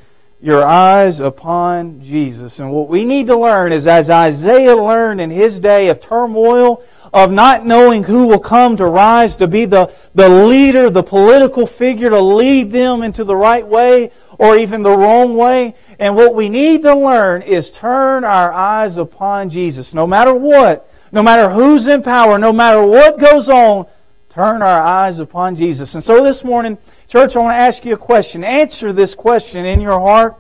your 0.42 0.64
eyes 0.64 1.20
upon 1.20 2.02
Jesus. 2.02 2.60
And 2.60 2.72
what 2.72 2.90
we 2.90 3.06
need 3.06 3.28
to 3.28 3.38
learn 3.38 3.72
is 3.72 3.86
as 3.86 4.10
Isaiah 4.10 4.76
learned 4.76 5.22
in 5.22 5.30
his 5.30 5.60
day 5.60 5.90
of 5.90 6.02
turmoil, 6.02 6.84
of 7.14 7.32
not 7.32 7.68
knowing 7.68 8.04
who 8.04 8.26
will 8.26 8.40
come 8.40 8.76
to 8.78 8.88
rise 8.88 9.38
to 9.38 9.48
be 9.48 9.66
the, 9.66 9.94
the 10.16 10.28
leader, 10.28 10.90
the 10.90 11.04
political 11.04 11.68
figure 11.68 12.10
to 12.10 12.20
lead 12.20 12.72
them 12.72 13.04
into 13.04 13.24
the 13.24 13.36
right 13.36 13.66
way 13.66 14.12
or 14.38 14.56
even 14.56 14.84
the 14.84 14.96
wrong 14.96 15.36
way. 15.36 15.76
And 16.00 16.16
what 16.16 16.36
we 16.36 16.50
need 16.50 16.82
to 16.84 16.96
learn 16.96 17.42
is 17.42 17.72
turn 17.72 18.24
our 18.24 18.52
eyes 18.52 18.98
upon 18.98 19.50
Jesus. 19.50 19.94
No 19.94 20.08
matter 20.08 20.34
what, 20.34 20.90
no 21.12 21.24
matter 21.24 21.50
who's 21.50 21.88
in 21.88 22.04
power, 22.04 22.38
no 22.38 22.52
matter 22.52 22.84
what 22.84 23.20
goes 23.20 23.50
on, 23.50 23.86
turn 24.30 24.62
our 24.62 24.82
eyes 24.82 25.20
upon 25.20 25.56
Jesus. 25.56 25.94
And 25.94 26.04
so 26.04 26.24
this 26.24 26.44
morning, 26.44 26.78
Church, 27.08 27.36
I 27.36 27.40
want 27.40 27.52
to 27.52 27.58
ask 27.58 27.86
you 27.86 27.94
a 27.94 27.98
question. 27.98 28.44
Answer 28.44 28.92
this 28.92 29.14
question 29.14 29.66
in 29.66 29.80
your 29.80 30.00
heart. 30.00 30.38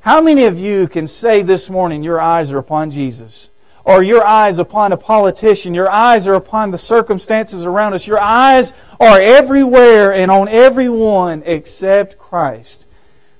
How 0.00 0.20
many 0.20 0.44
of 0.44 0.58
you 0.58 0.88
can 0.88 1.06
say 1.06 1.42
this 1.42 1.70
morning 1.70 2.02
your 2.02 2.20
eyes 2.20 2.50
are 2.52 2.58
upon 2.58 2.90
Jesus? 2.90 3.50
Or 3.84 4.02
your 4.02 4.24
eyes 4.24 4.58
upon 4.58 4.92
a 4.92 4.96
politician? 4.96 5.74
Your 5.74 5.90
eyes 5.90 6.28
are 6.28 6.34
upon 6.34 6.70
the 6.70 6.78
circumstances 6.78 7.64
around 7.64 7.94
us. 7.94 8.06
Your 8.06 8.20
eyes 8.20 8.74
are 9.00 9.20
everywhere 9.20 10.12
and 10.12 10.30
on 10.30 10.48
everyone 10.48 11.42
except 11.46 12.18
Christ. 12.18 12.86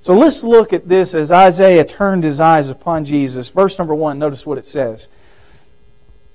So 0.03 0.15
let's 0.15 0.45
look 0.45 0.75
at 0.75 0.89
this 0.89 1.15
as 1.15 1.33
Isaiah 1.33 1.85
turned 1.85 2.25
his 2.25 2.41
eyes 2.41 2.69
upon 2.69 3.05
Jesus. 3.05 3.49
Verse 3.49 3.79
number 3.79 3.95
one, 3.95 4.19
notice 4.19 4.45
what 4.45 4.59
it 4.59 4.67
says. 4.67 5.09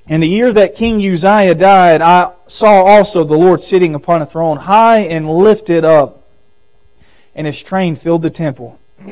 In 0.08 0.22
the 0.22 0.28
year 0.28 0.52
that 0.54 0.74
King 0.74 0.96
Uzziah 1.06 1.54
died, 1.54 2.02
I 2.02 2.32
saw 2.48 2.84
also 2.84 3.24
the 3.24 3.38
Lord 3.38 3.62
sitting 3.62 3.94
upon 3.94 4.22
a 4.22 4.26
throne, 4.26 4.58
high 4.58 5.00
and 5.00 5.30
lifted 5.30 5.86
up 5.86 6.18
and 7.38 7.46
his 7.46 7.62
train 7.62 7.96
filled 7.96 8.24
the 8.24 8.32
temple. 8.32 8.80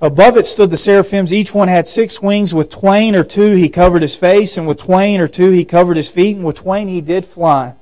Above 0.00 0.38
it 0.38 0.46
stood 0.46 0.70
the 0.70 0.76
seraphims. 0.78 1.32
Each 1.32 1.52
one 1.52 1.68
had 1.68 1.86
six 1.86 2.22
wings. 2.22 2.54
With 2.54 2.70
twain 2.70 3.14
or 3.14 3.22
two 3.22 3.54
he 3.54 3.68
covered 3.68 4.00
his 4.00 4.16
face, 4.16 4.56
and 4.56 4.66
with 4.66 4.78
twain 4.78 5.20
or 5.20 5.28
two 5.28 5.50
he 5.50 5.66
covered 5.66 5.98
his 5.98 6.08
feet, 6.08 6.36
and 6.36 6.44
with 6.46 6.56
twain 6.56 6.88
he 6.88 7.02
did 7.02 7.26
fly. 7.26 7.74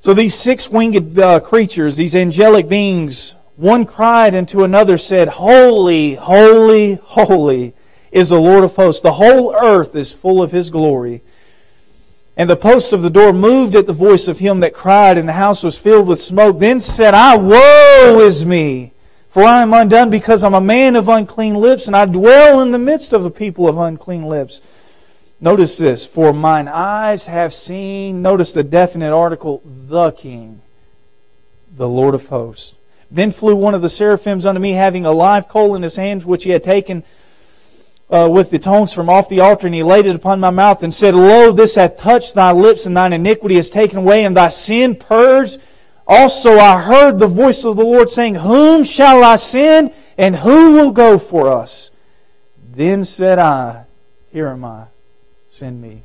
So 0.00 0.14
these 0.14 0.34
six 0.34 0.70
winged 0.70 1.18
uh, 1.18 1.40
creatures, 1.40 1.96
these 1.96 2.16
angelic 2.16 2.66
beings, 2.66 3.34
one 3.60 3.84
cried 3.84 4.34
unto 4.34 4.64
another, 4.64 4.96
said, 4.96 5.28
Holy, 5.28 6.14
holy, 6.14 6.94
holy 6.94 7.74
is 8.10 8.30
the 8.30 8.40
Lord 8.40 8.64
of 8.64 8.74
hosts. 8.74 9.02
The 9.02 9.12
whole 9.12 9.54
earth 9.54 9.94
is 9.94 10.12
full 10.12 10.40
of 10.40 10.50
his 10.50 10.70
glory. 10.70 11.22
And 12.38 12.48
the 12.48 12.56
post 12.56 12.94
of 12.94 13.02
the 13.02 13.10
door 13.10 13.34
moved 13.34 13.76
at 13.76 13.86
the 13.86 13.92
voice 13.92 14.28
of 14.28 14.38
him 14.38 14.60
that 14.60 14.72
cried, 14.72 15.18
and 15.18 15.28
the 15.28 15.34
house 15.34 15.62
was 15.62 15.76
filled 15.76 16.08
with 16.08 16.22
smoke. 16.22 16.58
Then 16.58 16.80
said 16.80 17.12
I, 17.12 17.36
Woe 17.36 18.20
is 18.20 18.46
me! 18.46 18.94
For 19.28 19.42
I 19.42 19.60
am 19.60 19.74
undone 19.74 20.08
because 20.08 20.42
I'm 20.42 20.54
a 20.54 20.60
man 20.60 20.96
of 20.96 21.10
unclean 21.10 21.54
lips, 21.54 21.86
and 21.86 21.94
I 21.94 22.06
dwell 22.06 22.62
in 22.62 22.72
the 22.72 22.78
midst 22.78 23.12
of 23.12 23.26
a 23.26 23.30
people 23.30 23.68
of 23.68 23.76
unclean 23.76 24.24
lips. 24.24 24.62
Notice 25.38 25.76
this, 25.76 26.06
for 26.06 26.32
mine 26.32 26.66
eyes 26.66 27.26
have 27.26 27.52
seen, 27.52 28.22
notice 28.22 28.54
the 28.54 28.62
definite 28.62 29.12
article, 29.12 29.62
the 29.64 30.12
King, 30.12 30.62
the 31.76 31.88
Lord 31.88 32.14
of 32.14 32.28
hosts. 32.28 32.74
Then 33.10 33.30
flew 33.30 33.56
one 33.56 33.74
of 33.74 33.82
the 33.82 33.88
seraphims 33.88 34.46
unto 34.46 34.60
me, 34.60 34.72
having 34.72 35.04
a 35.04 35.12
live 35.12 35.48
coal 35.48 35.74
in 35.74 35.82
his 35.82 35.96
hands, 35.96 36.24
which 36.24 36.44
he 36.44 36.50
had 36.50 36.62
taken 36.62 37.02
uh, 38.10 38.28
with 38.30 38.50
the 38.50 38.58
tongues 38.58 38.92
from 38.92 39.08
off 39.08 39.28
the 39.28 39.40
altar, 39.40 39.66
and 39.66 39.74
he 39.74 39.82
laid 39.82 40.06
it 40.06 40.16
upon 40.16 40.40
my 40.40 40.50
mouth 40.50 40.82
and 40.82 40.92
said, 40.92 41.14
Lo, 41.14 41.52
this 41.52 41.76
hath 41.76 41.96
touched 41.96 42.34
thy 42.34 42.52
lips, 42.52 42.86
and 42.86 42.96
thine 42.96 43.12
iniquity 43.12 43.56
is 43.56 43.70
taken 43.70 43.98
away, 43.98 44.24
and 44.24 44.36
thy 44.36 44.48
sin 44.48 44.94
purged. 44.94 45.60
Also 46.06 46.58
I 46.58 46.80
heard 46.80 47.18
the 47.18 47.28
voice 47.28 47.64
of 47.64 47.76
the 47.76 47.84
Lord 47.84 48.10
saying, 48.10 48.36
Whom 48.36 48.84
shall 48.84 49.22
I 49.22 49.36
send, 49.36 49.92
and 50.18 50.36
who 50.36 50.72
will 50.72 50.90
go 50.90 51.18
for 51.18 51.48
us? 51.48 51.90
Then 52.72 53.04
said 53.04 53.38
I, 53.38 53.86
Here 54.32 54.48
am 54.48 54.64
I, 54.64 54.86
send 55.46 55.80
me. 55.80 56.02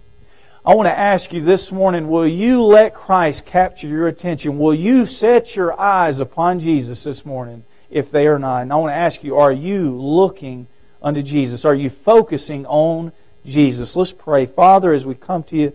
I 0.66 0.74
want 0.74 0.88
to 0.88 0.98
ask 0.98 1.32
you 1.32 1.42
this 1.42 1.72
morning 1.72 2.10
will 2.10 2.28
you 2.28 2.64
let 2.64 2.96
Christ 2.96 3.46
capture 3.46 3.88
your 3.88 4.08
attention? 4.08 4.58
Will 4.58 4.74
you 4.74 5.06
set 5.06 5.56
your 5.56 5.80
eyes 5.80 6.20
upon 6.20 6.60
Jesus 6.60 7.04
this 7.04 7.24
morning 7.24 7.66
if 7.92 8.10
they 8.10 8.26
are 8.26 8.40
not? 8.40 8.64
And 8.64 8.74
I 8.74 8.78
want 8.78 8.90
to 8.90 8.96
ask 8.96 9.24
you 9.24 9.36
are 9.36 9.52
you 9.52 9.96
looking 9.96 10.66
unto 11.04 11.22
Jesus? 11.22 11.66
Are 11.66 11.76
you 11.76 11.92
focusing 11.92 12.66
on 12.66 13.12
Jesus? 13.46 13.96
Let's 13.96 14.12
pray. 14.12 14.48
Father, 14.48 14.92
as 14.92 15.06
we 15.06 15.14
come 15.14 15.44
to 15.44 15.56
you, 15.56 15.74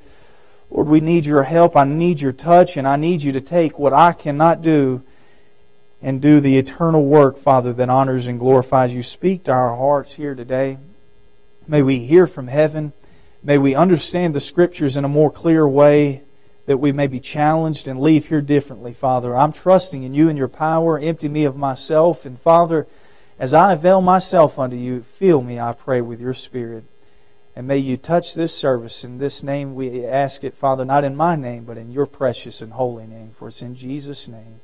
Lord, 0.71 0.89
we 0.89 0.99
need 0.99 1.25
your 1.25 1.45
help. 1.45 1.77
I 1.77 1.85
need 1.85 2.21
your 2.21 2.33
touch, 2.33 2.77
and 2.77 2.89
I 2.89 2.97
need 2.97 3.23
you 3.23 3.31
to 3.31 3.41
take 3.41 3.79
what 3.79 3.93
I 3.93 4.13
cannot 4.13 4.61
do 4.61 5.05
and 6.03 6.21
do 6.21 6.41
the 6.41 6.59
eternal 6.59 7.05
work, 7.05 7.39
Father, 7.39 7.73
that 7.75 7.89
honors 7.89 8.27
and 8.27 8.41
glorifies 8.41 8.93
you. 8.93 9.05
Speak 9.05 9.45
to 9.45 9.53
our 9.53 9.77
hearts 9.77 10.15
here 10.15 10.35
today. 10.35 10.79
May 11.69 11.83
we 11.83 12.01
hear 12.01 12.27
from 12.27 12.49
heaven. 12.49 12.93
May 13.43 13.57
we 13.57 13.75
understand 13.75 14.35
the 14.35 14.41
Scriptures 14.41 14.99
in 14.99 15.05
a 15.05 15.09
more 15.09 15.31
clear 15.31 15.67
way 15.67 16.23
that 16.67 16.77
we 16.77 16.93
may 16.93 17.07
be 17.07 17.21
challenged 17.21 17.89
and 17.89 17.99
leave 17.99 18.29
here 18.29 18.43
differently, 18.43 18.93
Father. 18.93 19.35
I'm 19.35 19.53
trusting 19.53 20.03
in 20.03 20.13
you 20.13 20.29
and 20.29 20.37
your 20.37 20.47
power. 20.47 20.99
Empty 20.99 21.29
me 21.29 21.45
of 21.45 21.57
myself. 21.57 22.27
And, 22.27 22.39
Father, 22.39 22.87
as 23.39 23.55
I 23.55 23.73
avail 23.73 24.03
myself 24.03 24.59
unto 24.59 24.77
you, 24.77 25.01
fill 25.03 25.41
me, 25.41 25.59
I 25.59 25.73
pray, 25.73 26.03
with 26.03 26.21
your 26.21 26.35
Spirit. 26.35 26.85
And 27.57 27.67
may 27.67 27.79
you 27.79 27.97
touch 27.97 28.35
this 28.35 28.55
service. 28.55 29.05
In 29.05 29.17
this 29.17 29.43
name 29.43 29.75
we 29.75 30.05
ask 30.05 30.45
it, 30.45 30.55
Father, 30.55 30.85
not 30.85 31.03
in 31.03 31.17
my 31.17 31.35
name, 31.35 31.65
but 31.65 31.79
in 31.79 31.91
your 31.91 32.07
precious 32.07 32.61
and 32.61 32.75
holy 32.75 33.07
name. 33.07 33.31
For 33.35 33.49
it's 33.49 33.63
in 33.63 33.75
Jesus' 33.75 34.29
name. 34.29 34.61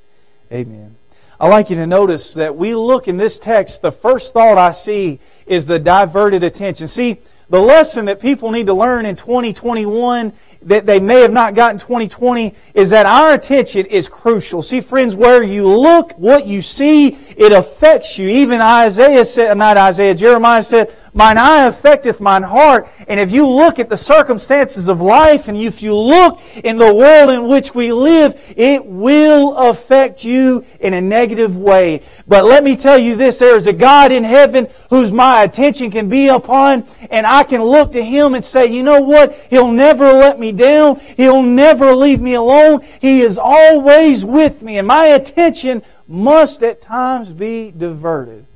Amen. 0.53 0.97
I'd 1.41 1.49
like 1.49 1.71
you 1.71 1.77
to 1.77 1.87
notice 1.87 2.35
that 2.35 2.57
we 2.57 2.75
look 2.75 3.09
in 3.09 3.17
this 3.17 3.39
text, 3.39 3.81
the 3.81 3.91
first 3.91 4.35
thought 4.35 4.59
I 4.59 4.73
see 4.73 5.19
is 5.47 5.67
the 5.67 5.79
diverted 5.79 6.45
attention. 6.45 6.89
See, 6.89 7.19
the 7.49 7.61
lesson 7.61 8.07
that 8.07 8.21
people 8.21 8.51
need 8.51 8.67
to 8.67 8.75
learn 8.75 9.07
in 9.07 9.17
2021 9.17 10.33
that 10.67 10.85
they 10.85 10.99
may 10.99 11.21
have 11.23 11.33
not 11.33 11.55
gotten 11.55 11.79
2020 11.79 12.55
is 12.75 12.91
that 12.91 13.07
our 13.07 13.33
attention 13.33 13.87
is 13.87 14.09
crucial. 14.09 14.63
See, 14.63 14.81
friends, 14.81 15.15
where 15.15 15.43
you 15.43 15.69
look, 15.69 16.13
what 16.19 16.47
you 16.47 16.61
see, 16.61 17.17
it 17.37 17.53
affects 17.53 18.19
you. 18.19 18.29
Even 18.29 18.61
Isaiah 18.61 19.25
said, 19.25 19.57
not 19.57 19.77
Isaiah, 19.77 20.15
Jeremiah 20.15 20.63
said, 20.63 20.93
Mine 21.17 21.39
eye 21.39 21.65
affecteth 21.65 22.21
mine 22.21 22.43
heart. 22.43 22.89
And 23.09 23.19
if 23.19 23.33
you 23.33 23.49
look 23.49 23.79
at 23.79 23.89
the 23.89 23.97
circumstances 23.97 24.87
of 24.91 25.01
life 25.01 25.49
and 25.49 25.57
if 25.57 25.83
you 25.83 25.97
look 25.97 26.39
in 26.63 26.77
the 26.77 26.95
world 26.95 27.31
in 27.31 27.49
which 27.49 27.75
we 27.75 27.91
live, 27.91 28.35
it 28.55 28.85
will 28.85 29.57
affect 29.57 30.25
you 30.25 30.63
in 30.79 30.93
a 30.93 31.01
negative 31.01 31.57
way. 31.57 32.03
But 32.29 32.45
let 32.45 32.63
me 32.63 32.77
tell 32.77 32.99
you 32.99 33.17
this, 33.17 33.39
there 33.39 33.57
is 33.57 33.67
a 33.67 33.73
God 33.73 34.13
in 34.13 34.25
heaven 34.25 34.69
whose 34.91 35.11
my 35.11 35.45
attention 35.45 35.91
can 35.91 36.11
be 36.11 36.29
upon 36.29 36.85
and 37.11 37.27
I 37.27 37.45
can 37.45 37.63
look 37.63 37.93
to 37.93 38.05
Him 38.05 38.35
and 38.35 38.45
say, 38.45 38.67
you 38.67 38.83
know 38.83 39.01
what? 39.01 39.35
He'll 39.49 39.73
never 39.73 40.13
let 40.13 40.39
me 40.39 40.53
down. 40.57 41.01
He'll 41.17 41.43
never 41.43 41.95
leave 41.95 42.21
me 42.21 42.35
alone. 42.35 42.85
He 43.01 43.21
is 43.21 43.39
always 43.39 44.25
with 44.25 44.63
me 44.63 44.79
and 44.79 44.89
my 44.89 45.07
attention 45.07 45.83
must 46.09 46.63
at 46.63 46.81
times 46.81 47.33
be 47.33 47.73
diverted. 47.77 48.47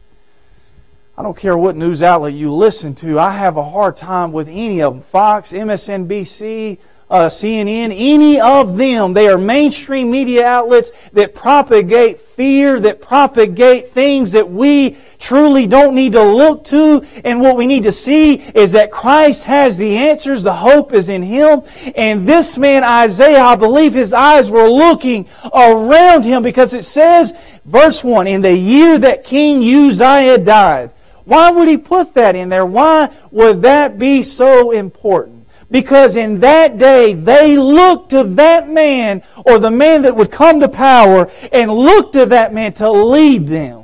I 1.16 1.22
don't 1.22 1.36
care 1.36 1.56
what 1.56 1.76
news 1.76 2.02
outlet 2.02 2.32
you 2.32 2.50
listen 2.50 2.94
to. 2.96 3.18
I 3.18 3.32
have 3.32 3.58
a 3.58 3.62
hard 3.62 3.96
time 3.96 4.32
with 4.32 4.48
any 4.48 4.80
of 4.80 4.94
them. 4.94 5.02
Fox, 5.02 5.52
MSNBC, 5.52 6.78
uh, 7.10 7.26
CNN, 7.26 7.92
any 7.94 8.40
of 8.40 8.76
them. 8.76 9.12
They 9.12 9.28
are 9.28 9.36
mainstream 9.36 10.10
media 10.10 10.46
outlets 10.46 10.92
that 11.12 11.34
propagate 11.34 12.20
fear, 12.20 12.78
that 12.80 13.00
propagate 13.00 13.88
things 13.88 14.32
that 14.32 14.48
we 14.48 14.96
truly 15.18 15.66
don't 15.66 15.94
need 15.94 16.12
to 16.12 16.22
look 16.22 16.64
to. 16.66 17.04
And 17.24 17.40
what 17.40 17.56
we 17.56 17.66
need 17.66 17.82
to 17.82 17.92
see 17.92 18.34
is 18.34 18.72
that 18.72 18.90
Christ 18.90 19.44
has 19.44 19.76
the 19.76 19.96
answers. 19.96 20.42
The 20.42 20.54
hope 20.54 20.92
is 20.92 21.08
in 21.08 21.22
Him. 21.22 21.62
And 21.96 22.26
this 22.26 22.56
man, 22.56 22.84
Isaiah, 22.84 23.42
I 23.42 23.56
believe 23.56 23.92
his 23.92 24.14
eyes 24.14 24.50
were 24.50 24.68
looking 24.68 25.26
around 25.52 26.24
him 26.24 26.42
because 26.42 26.74
it 26.74 26.84
says, 26.84 27.34
verse 27.64 28.04
1, 28.04 28.26
in 28.26 28.42
the 28.42 28.56
year 28.56 28.98
that 28.98 29.24
King 29.24 29.58
Uzziah 29.58 30.38
died, 30.38 30.92
why 31.24 31.50
would 31.50 31.68
he 31.68 31.76
put 31.76 32.14
that 32.14 32.34
in 32.34 32.48
there? 32.48 32.66
Why 32.66 33.10
would 33.30 33.62
that 33.62 33.98
be 33.98 34.22
so 34.22 34.70
important? 34.70 35.39
Because 35.70 36.16
in 36.16 36.40
that 36.40 36.78
day, 36.78 37.14
they 37.14 37.56
looked 37.56 38.10
to 38.10 38.24
that 38.24 38.68
man 38.68 39.22
or 39.46 39.58
the 39.58 39.70
man 39.70 40.02
that 40.02 40.16
would 40.16 40.30
come 40.30 40.60
to 40.60 40.68
power 40.68 41.30
and 41.52 41.70
looked 41.70 42.14
to 42.14 42.26
that 42.26 42.52
man 42.52 42.72
to 42.74 42.90
lead 42.90 43.46
them. 43.46 43.80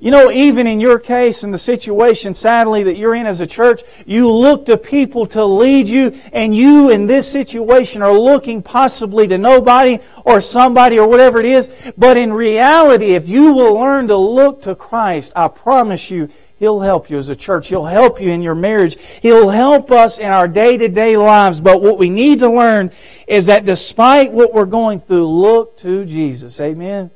You 0.00 0.12
know, 0.12 0.30
even 0.30 0.68
in 0.68 0.78
your 0.78 1.00
case 1.00 1.42
and 1.42 1.52
the 1.52 1.58
situation, 1.58 2.32
sadly, 2.32 2.84
that 2.84 2.96
you're 2.96 3.16
in 3.16 3.26
as 3.26 3.40
a 3.40 3.48
church, 3.48 3.82
you 4.06 4.30
look 4.30 4.66
to 4.66 4.76
people 4.76 5.26
to 5.26 5.44
lead 5.44 5.88
you, 5.88 6.16
and 6.32 6.54
you 6.54 6.90
in 6.90 7.08
this 7.08 7.30
situation 7.30 8.00
are 8.00 8.12
looking 8.12 8.62
possibly 8.62 9.26
to 9.26 9.36
nobody 9.36 9.98
or 10.24 10.40
somebody 10.40 11.00
or 11.00 11.08
whatever 11.08 11.40
it 11.40 11.46
is. 11.46 11.68
But 11.96 12.16
in 12.16 12.32
reality, 12.32 13.14
if 13.14 13.28
you 13.28 13.52
will 13.52 13.74
learn 13.74 14.06
to 14.06 14.16
look 14.16 14.62
to 14.62 14.76
Christ, 14.76 15.32
I 15.34 15.48
promise 15.48 16.12
you, 16.12 16.28
He'll 16.58 16.80
help 16.80 17.08
you 17.08 17.18
as 17.18 17.28
a 17.28 17.36
church. 17.36 17.68
He'll 17.68 17.84
help 17.84 18.20
you 18.20 18.30
in 18.30 18.42
your 18.42 18.56
marriage. 18.56 18.98
He'll 19.22 19.50
help 19.50 19.92
us 19.92 20.18
in 20.18 20.30
our 20.30 20.48
day 20.48 20.76
to 20.76 20.88
day 20.88 21.16
lives. 21.16 21.60
But 21.60 21.82
what 21.82 21.98
we 21.98 22.10
need 22.10 22.40
to 22.40 22.50
learn 22.50 22.90
is 23.28 23.46
that 23.46 23.64
despite 23.64 24.32
what 24.32 24.52
we're 24.52 24.66
going 24.66 24.98
through, 24.98 25.28
look 25.28 25.76
to 25.78 26.04
Jesus. 26.04 26.60
Amen. 26.60 27.12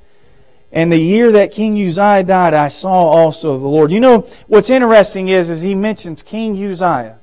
And 0.71 0.91
the 0.91 0.99
year 0.99 1.33
that 1.33 1.51
King 1.51 1.75
Uzziah 1.75 2.23
died, 2.23 2.55
I 2.55 2.69
saw 2.69 3.09
also 3.09 3.59
the 3.59 3.67
Lord. 3.67 3.91
You 3.91 4.01
know, 4.01 4.21
what's 4.47 4.71
interesting 4.71 5.29
is, 5.29 5.51
is 5.51 5.61
he 5.61 5.75
mentions 5.75 6.23
King 6.23 6.53
Uzziah. 6.53 7.19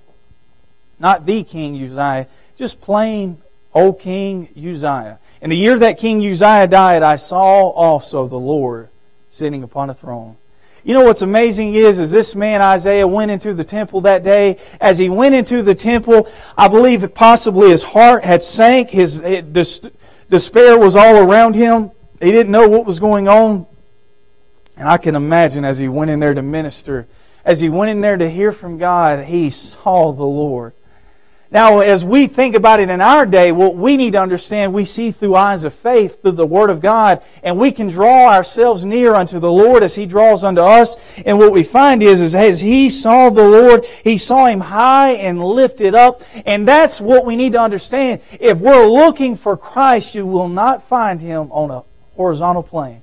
Not 0.99 1.25
the 1.25 1.43
King 1.43 1.81
Uzziah, 1.81 2.27
just 2.55 2.81
plain 2.81 3.41
old 3.73 3.99
King 3.99 4.49
Uzziah. 4.55 5.19
In 5.41 5.49
the 5.49 5.57
year 5.57 5.79
that 5.79 5.97
King 5.97 6.19
Uzziah 6.25 6.67
died, 6.67 7.01
I 7.01 7.15
saw 7.15 7.69
also 7.69 8.27
the 8.27 8.37
Lord 8.37 8.89
sitting 9.29 9.63
upon 9.63 9.89
a 9.89 9.93
throne. 9.93 10.35
You 10.83 10.93
know 10.93 11.03
what's 11.03 11.21
amazing 11.21 11.73
is, 11.75 11.99
is 11.99 12.11
this 12.11 12.35
man 12.35 12.61
Isaiah 12.61 13.07
went 13.07 13.31
into 13.31 13.53
the 13.53 13.63
temple 13.63 14.01
that 14.01 14.23
day. 14.23 14.57
As 14.79 14.97
he 14.97 15.09
went 15.09 15.35
into 15.35 15.61
the 15.61 15.75
temple, 15.75 16.27
I 16.57 16.67
believe 16.67 17.13
possibly 17.13 17.69
his 17.69 17.83
heart 17.83 18.23
had 18.23 18.41
sank. 18.41 18.89
His 18.89 19.19
despair 20.29 20.77
was 20.77 20.95
all 20.95 21.17
around 21.17 21.55
him. 21.55 21.91
He 22.21 22.31
didn't 22.31 22.51
know 22.51 22.67
what 22.67 22.85
was 22.85 22.99
going 22.99 23.27
on. 23.27 23.65
And 24.77 24.87
I 24.87 24.97
can 24.97 25.15
imagine 25.15 25.65
as 25.65 25.77
he 25.77 25.89
went 25.89 26.11
in 26.11 26.19
there 26.19 26.33
to 26.33 26.41
minister, 26.41 27.07
as 27.43 27.59
he 27.59 27.67
went 27.67 27.91
in 27.91 28.01
there 28.01 28.17
to 28.17 28.29
hear 28.29 28.51
from 28.51 28.77
God, 28.77 29.25
he 29.25 29.49
saw 29.49 30.13
the 30.13 30.23
Lord. 30.23 30.73
Now, 31.51 31.79
as 31.79 32.05
we 32.05 32.27
think 32.27 32.53
about 32.53 32.79
it 32.79 32.91
in 32.91 33.01
our 33.01 33.25
day, 33.25 33.51
what 33.51 33.75
we 33.75 33.97
need 33.97 34.13
to 34.13 34.21
understand, 34.21 34.71
we 34.71 34.83
see 34.83 35.09
through 35.09 35.35
eyes 35.35 35.63
of 35.63 35.73
faith, 35.73 36.21
through 36.21 36.33
the 36.33 36.45
Word 36.45 36.69
of 36.69 36.79
God, 36.79 37.23
and 37.41 37.57
we 37.57 37.71
can 37.71 37.87
draw 37.87 38.31
ourselves 38.31 38.85
near 38.85 39.15
unto 39.15 39.39
the 39.39 39.51
Lord 39.51 39.81
as 39.81 39.95
He 39.95 40.05
draws 40.05 40.43
unto 40.43 40.61
us. 40.61 40.95
And 41.25 41.39
what 41.39 41.51
we 41.51 41.63
find 41.63 42.03
is, 42.03 42.21
is 42.21 42.35
as 42.35 42.61
He 42.61 42.87
saw 42.91 43.31
the 43.31 43.47
Lord, 43.47 43.83
He 44.03 44.15
saw 44.15 44.45
Him 44.45 44.59
high 44.59 45.13
and 45.13 45.43
lifted 45.43 45.95
up. 45.95 46.21
And 46.45 46.67
that's 46.67 47.01
what 47.01 47.25
we 47.25 47.35
need 47.35 47.53
to 47.53 47.61
understand. 47.61 48.21
If 48.39 48.59
we're 48.59 48.85
looking 48.85 49.35
for 49.35 49.57
Christ, 49.57 50.13
you 50.13 50.27
will 50.27 50.49
not 50.49 50.83
find 50.83 51.19
Him 51.19 51.51
on 51.51 51.71
a 51.71 51.83
horizontal 52.15 52.61
plane. 52.61 53.01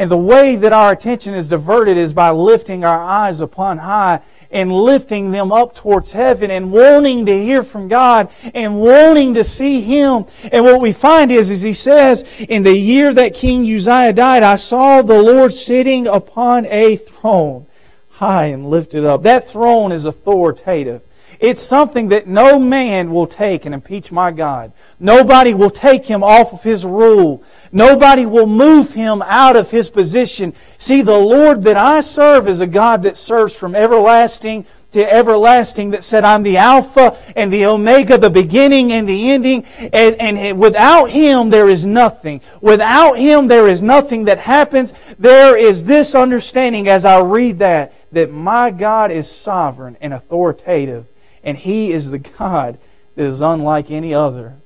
And 0.00 0.10
the 0.10 0.16
way 0.16 0.56
that 0.56 0.72
our 0.72 0.92
attention 0.92 1.34
is 1.34 1.50
diverted 1.50 1.98
is 1.98 2.14
by 2.14 2.30
lifting 2.30 2.86
our 2.86 3.04
eyes 3.04 3.42
upon 3.42 3.76
high 3.76 4.22
and 4.50 4.72
lifting 4.72 5.30
them 5.30 5.52
up 5.52 5.74
towards 5.74 6.12
heaven 6.12 6.50
and 6.50 6.72
wanting 6.72 7.26
to 7.26 7.38
hear 7.38 7.62
from 7.62 7.86
God 7.86 8.30
and 8.54 8.80
wanting 8.80 9.34
to 9.34 9.44
see 9.44 9.82
Him. 9.82 10.24
And 10.50 10.64
what 10.64 10.80
we 10.80 10.94
find 10.94 11.30
is, 11.30 11.50
as 11.50 11.60
He 11.60 11.74
says, 11.74 12.24
in 12.38 12.62
the 12.62 12.74
year 12.74 13.12
that 13.12 13.34
King 13.34 13.70
Uzziah 13.70 14.14
died, 14.14 14.42
I 14.42 14.56
saw 14.56 15.02
the 15.02 15.20
Lord 15.20 15.52
sitting 15.52 16.06
upon 16.06 16.64
a 16.70 16.96
throne, 16.96 17.66
high 18.12 18.46
and 18.46 18.70
lifted 18.70 19.04
up. 19.04 19.22
That 19.24 19.50
throne 19.50 19.92
is 19.92 20.06
authoritative. 20.06 21.02
It's 21.40 21.62
something 21.62 22.10
that 22.10 22.26
no 22.26 22.58
man 22.58 23.12
will 23.12 23.26
take 23.26 23.64
and 23.64 23.74
impeach 23.74 24.12
my 24.12 24.30
God. 24.30 24.72
Nobody 24.98 25.54
will 25.54 25.70
take 25.70 26.04
him 26.04 26.22
off 26.22 26.52
of 26.52 26.62
his 26.62 26.84
rule. 26.84 27.42
Nobody 27.72 28.26
will 28.26 28.46
move 28.46 28.92
him 28.92 29.22
out 29.22 29.56
of 29.56 29.70
his 29.70 29.88
position. 29.88 30.52
See, 30.76 31.00
the 31.00 31.18
Lord 31.18 31.62
that 31.62 31.78
I 31.78 32.00
serve 32.00 32.46
is 32.46 32.60
a 32.60 32.66
God 32.66 33.02
that 33.04 33.16
serves 33.16 33.56
from 33.56 33.74
everlasting 33.74 34.66
to 34.92 35.12
everlasting 35.12 35.90
that 35.90 36.04
said, 36.04 36.24
I'm 36.24 36.42
the 36.42 36.56
Alpha 36.56 37.16
and 37.36 37.52
the 37.52 37.66
Omega, 37.66 38.18
the 38.18 38.30
beginning 38.30 38.92
and 38.92 39.08
the 39.08 39.30
ending. 39.30 39.64
And, 39.78 40.16
and, 40.20 40.58
without 40.58 41.10
Him, 41.10 41.50
there 41.50 41.68
is 41.68 41.86
nothing. 41.86 42.40
Without 42.60 43.14
Him, 43.14 43.46
there 43.46 43.68
is 43.68 43.82
nothing 43.82 44.24
that 44.24 44.40
happens. 44.40 44.94
There 45.18 45.56
is 45.56 45.84
this 45.84 46.14
understanding 46.14 46.88
as 46.88 47.04
I 47.04 47.20
read 47.20 47.60
that, 47.60 47.94
that 48.12 48.32
my 48.32 48.70
God 48.70 49.12
is 49.12 49.30
sovereign 49.30 49.96
and 50.00 50.12
authoritative, 50.12 51.06
and 51.42 51.56
He 51.56 51.92
is 51.92 52.10
the 52.10 52.18
God 52.18 52.78
that 53.16 53.24
is 53.24 53.40
unlike 53.40 53.90
any 53.90 54.14
other. 54.14 54.56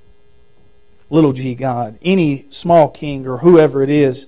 little 1.10 1.32
g 1.32 1.54
God, 1.54 1.98
any 2.02 2.46
small 2.48 2.88
king 2.88 3.26
or 3.26 3.38
whoever 3.38 3.82
it 3.82 3.90
is. 3.90 4.26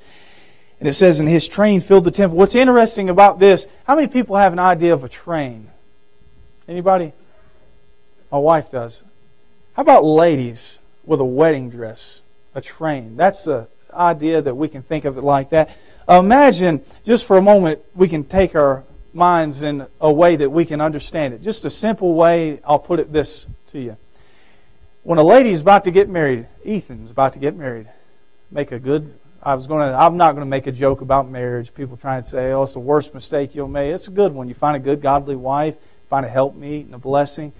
And 0.78 0.88
it 0.88 0.92
says, 0.92 1.20
and 1.20 1.28
his 1.28 1.48
train 1.48 1.80
filled 1.80 2.04
the 2.04 2.11
temple. 2.11 2.37
What's 2.37 2.54
interesting 2.54 3.09
about 3.09 3.38
this, 3.38 3.66
how 3.85 3.96
many 3.96 4.09
people 4.09 4.37
have 4.37 4.52
an 4.52 4.59
idea 4.59 4.92
of 4.92 5.04
a 5.04 5.09
train? 5.09 5.70
Anybody? 6.68 7.12
My 8.30 8.38
wife 8.38 8.70
does. 8.70 9.04
How 9.74 9.82
about 9.82 10.04
ladies 10.04 10.78
with 11.04 11.20
a 11.20 11.24
wedding 11.24 11.70
dress? 11.70 12.22
A 12.54 12.61
train. 12.61 13.16
That's 13.16 13.46
an 13.46 13.66
idea 13.92 14.42
that 14.42 14.54
we 14.54 14.68
can 14.68 14.82
think 14.82 15.04
of 15.04 15.16
it 15.16 15.22
like 15.22 15.50
that. 15.50 15.74
imagine, 16.09 16.82
just 17.04 17.26
for 17.26 17.37
a 17.37 17.42
moment, 17.42 17.80
we 17.94 18.09
can 18.09 18.24
take 18.24 18.54
our 18.54 18.85
minds 19.16 19.62
in 19.62 19.87
a 20.00 20.12
way 20.12 20.37
that 20.37 20.50
we 20.50 20.64
can 20.64 20.81
understand 20.81 21.35
it. 21.35 21.42
Just 21.42 21.64
a 21.64 21.70
simple 21.70 22.14
way, 22.14 22.61
I'll 22.64 22.79
put 22.79 23.00
it 23.00 23.12
this 23.12 23.48
to 23.68 23.81
you. 23.81 23.96
When 25.02 25.18
a 25.18 25.24
lady 25.24 25.50
is 25.50 25.62
about 25.62 25.85
to 25.85 25.90
get 25.90 26.09
married, 26.09 26.46
Ethan's 26.64 27.11
about 27.11 27.33
to 27.33 27.38
get 27.38 27.57
married, 27.57 27.90
make 28.50 28.70
a 28.70 28.79
good 28.79 29.18
I 29.46 29.55
was 29.55 29.68
going 29.68 29.88
to, 29.88 29.96
I'm 29.96 30.16
not 30.16 30.33
going 30.33 30.44
to 30.44 30.50
make 30.50 30.66
a 30.66 30.72
joke 30.72 31.02
about 31.02 31.31
marriage. 31.31 31.72
People 31.72 31.96
trying 31.96 32.24
to 32.24 32.29
say, 32.29 32.50
oh, 32.50 32.64
it's 32.64 32.72
the 32.72 32.81
worst 32.81 33.14
mistake 33.14 33.55
you'll 33.55 33.68
make. 33.68 33.94
It's 33.94 34.09
a 34.09 34.11
good 34.11 34.33
one. 34.33 34.48
You 34.48 34.55
find 34.55 34.74
a 34.74 34.81
good, 34.81 35.00
godly 35.00 35.37
wife, 35.37 35.79
find 36.11 36.26
a 36.26 36.29
helpmeet 36.29 36.87
and 36.87 36.94
a 36.96 36.98
blessing. 36.98 37.52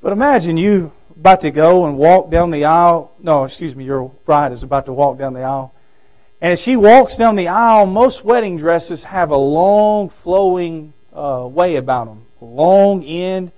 But 0.00 0.12
imagine 0.12 0.56
you 0.56 0.92
about 1.16 1.40
to 1.40 1.50
go 1.50 1.86
and 1.86 1.98
walk 1.98 2.30
down 2.30 2.52
the 2.52 2.66
aisle. 2.66 3.10
No, 3.18 3.42
excuse 3.42 3.74
me, 3.74 3.84
your 3.84 4.08
bride 4.24 4.52
is 4.52 4.62
about 4.62 4.86
to 4.86 4.92
walk 4.92 5.18
down 5.18 5.32
the 5.32 5.42
aisle. 5.42 5.74
And 6.40 6.52
as 6.52 6.60
she 6.60 6.76
walks 6.76 7.16
down 7.16 7.36
the 7.36 7.48
aisle, 7.48 7.86
most 7.86 8.24
wedding 8.24 8.58
dresses 8.58 9.04
have 9.04 9.30
a 9.30 9.36
long, 9.36 10.10
flowing 10.10 10.92
uh, 11.12 11.48
way 11.50 11.76
about 11.76 12.06
them, 12.06 12.26
long 12.40 13.02
end. 13.04 13.52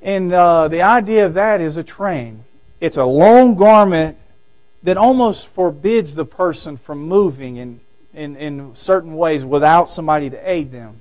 And 0.00 0.32
uh, 0.32 0.68
the 0.68 0.82
idea 0.82 1.26
of 1.26 1.34
that 1.34 1.60
is 1.60 1.76
a 1.76 1.82
train. 1.82 2.44
It's 2.80 2.96
a 2.96 3.04
long 3.04 3.56
garment 3.56 4.18
that 4.84 4.96
almost 4.96 5.48
forbids 5.48 6.14
the 6.14 6.24
person 6.24 6.76
from 6.76 7.00
moving 7.00 7.56
in, 7.56 7.80
in, 8.14 8.36
in 8.36 8.74
certain 8.76 9.16
ways 9.16 9.44
without 9.44 9.90
somebody 9.90 10.30
to 10.30 10.50
aid 10.50 10.70
them. 10.70 11.00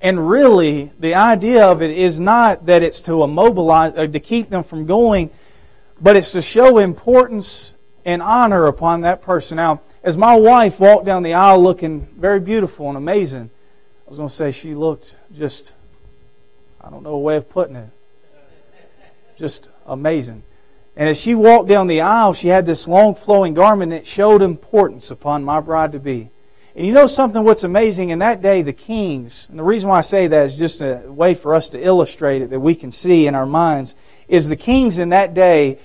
And 0.00 0.28
really, 0.28 0.90
the 0.98 1.14
idea 1.14 1.64
of 1.64 1.80
it 1.80 1.96
is 1.96 2.18
not 2.18 2.66
that 2.66 2.82
it's 2.82 3.02
to 3.02 3.22
immobilize 3.22 3.96
uh, 3.96 4.08
to 4.08 4.18
keep 4.18 4.50
them 4.50 4.64
from 4.64 4.84
going, 4.84 5.30
but 6.00 6.16
it's 6.16 6.32
to 6.32 6.42
show 6.42 6.78
importance 6.78 7.74
and 8.04 8.20
honor 8.20 8.66
upon 8.66 9.02
that 9.02 9.22
person. 9.22 9.56
Now, 9.56 9.80
as 10.02 10.18
my 10.18 10.34
wife 10.34 10.80
walked 10.80 11.06
down 11.06 11.22
the 11.22 11.34
aisle 11.34 11.62
looking 11.62 12.08
very 12.16 12.40
beautiful 12.40 12.88
and 12.88 12.96
amazing, 12.96 13.50
I 14.06 14.08
was 14.08 14.16
going 14.18 14.28
to 14.28 14.34
say 14.34 14.50
she 14.50 14.74
looked 14.74 15.16
just, 15.32 15.74
I 16.80 16.90
don't 16.90 17.02
know 17.02 17.14
a 17.14 17.18
way 17.18 17.36
of 17.36 17.48
putting 17.48 17.76
it, 17.76 17.90
just 19.36 19.68
amazing. 19.86 20.42
And 20.96 21.08
as 21.08 21.20
she 21.20 21.34
walked 21.34 21.68
down 21.68 21.86
the 21.86 22.02
aisle, 22.02 22.34
she 22.34 22.48
had 22.48 22.66
this 22.66 22.86
long 22.86 23.14
flowing 23.14 23.54
garment 23.54 23.90
that 23.92 24.06
showed 24.06 24.42
importance 24.42 25.10
upon 25.10 25.44
my 25.44 25.60
bride 25.60 25.92
to 25.92 25.98
be. 25.98 26.30
And 26.74 26.86
you 26.86 26.92
know 26.92 27.06
something 27.06 27.44
what's 27.44 27.64
amazing? 27.64 28.10
In 28.10 28.18
that 28.20 28.42
day, 28.42 28.62
the 28.62 28.72
kings, 28.72 29.48
and 29.50 29.58
the 29.58 29.62
reason 29.62 29.88
why 29.88 29.98
I 29.98 30.02
say 30.02 30.26
that 30.26 30.46
is 30.46 30.56
just 30.56 30.80
a 30.80 31.02
way 31.06 31.34
for 31.34 31.54
us 31.54 31.70
to 31.70 31.80
illustrate 31.80 32.42
it 32.42 32.50
that 32.50 32.60
we 32.60 32.74
can 32.74 32.90
see 32.90 33.26
in 33.26 33.34
our 33.34 33.46
minds, 33.46 33.94
is 34.26 34.48
the 34.48 34.56
kings 34.56 34.98
in 34.98 35.10
that 35.10 35.34
day, 35.34 35.78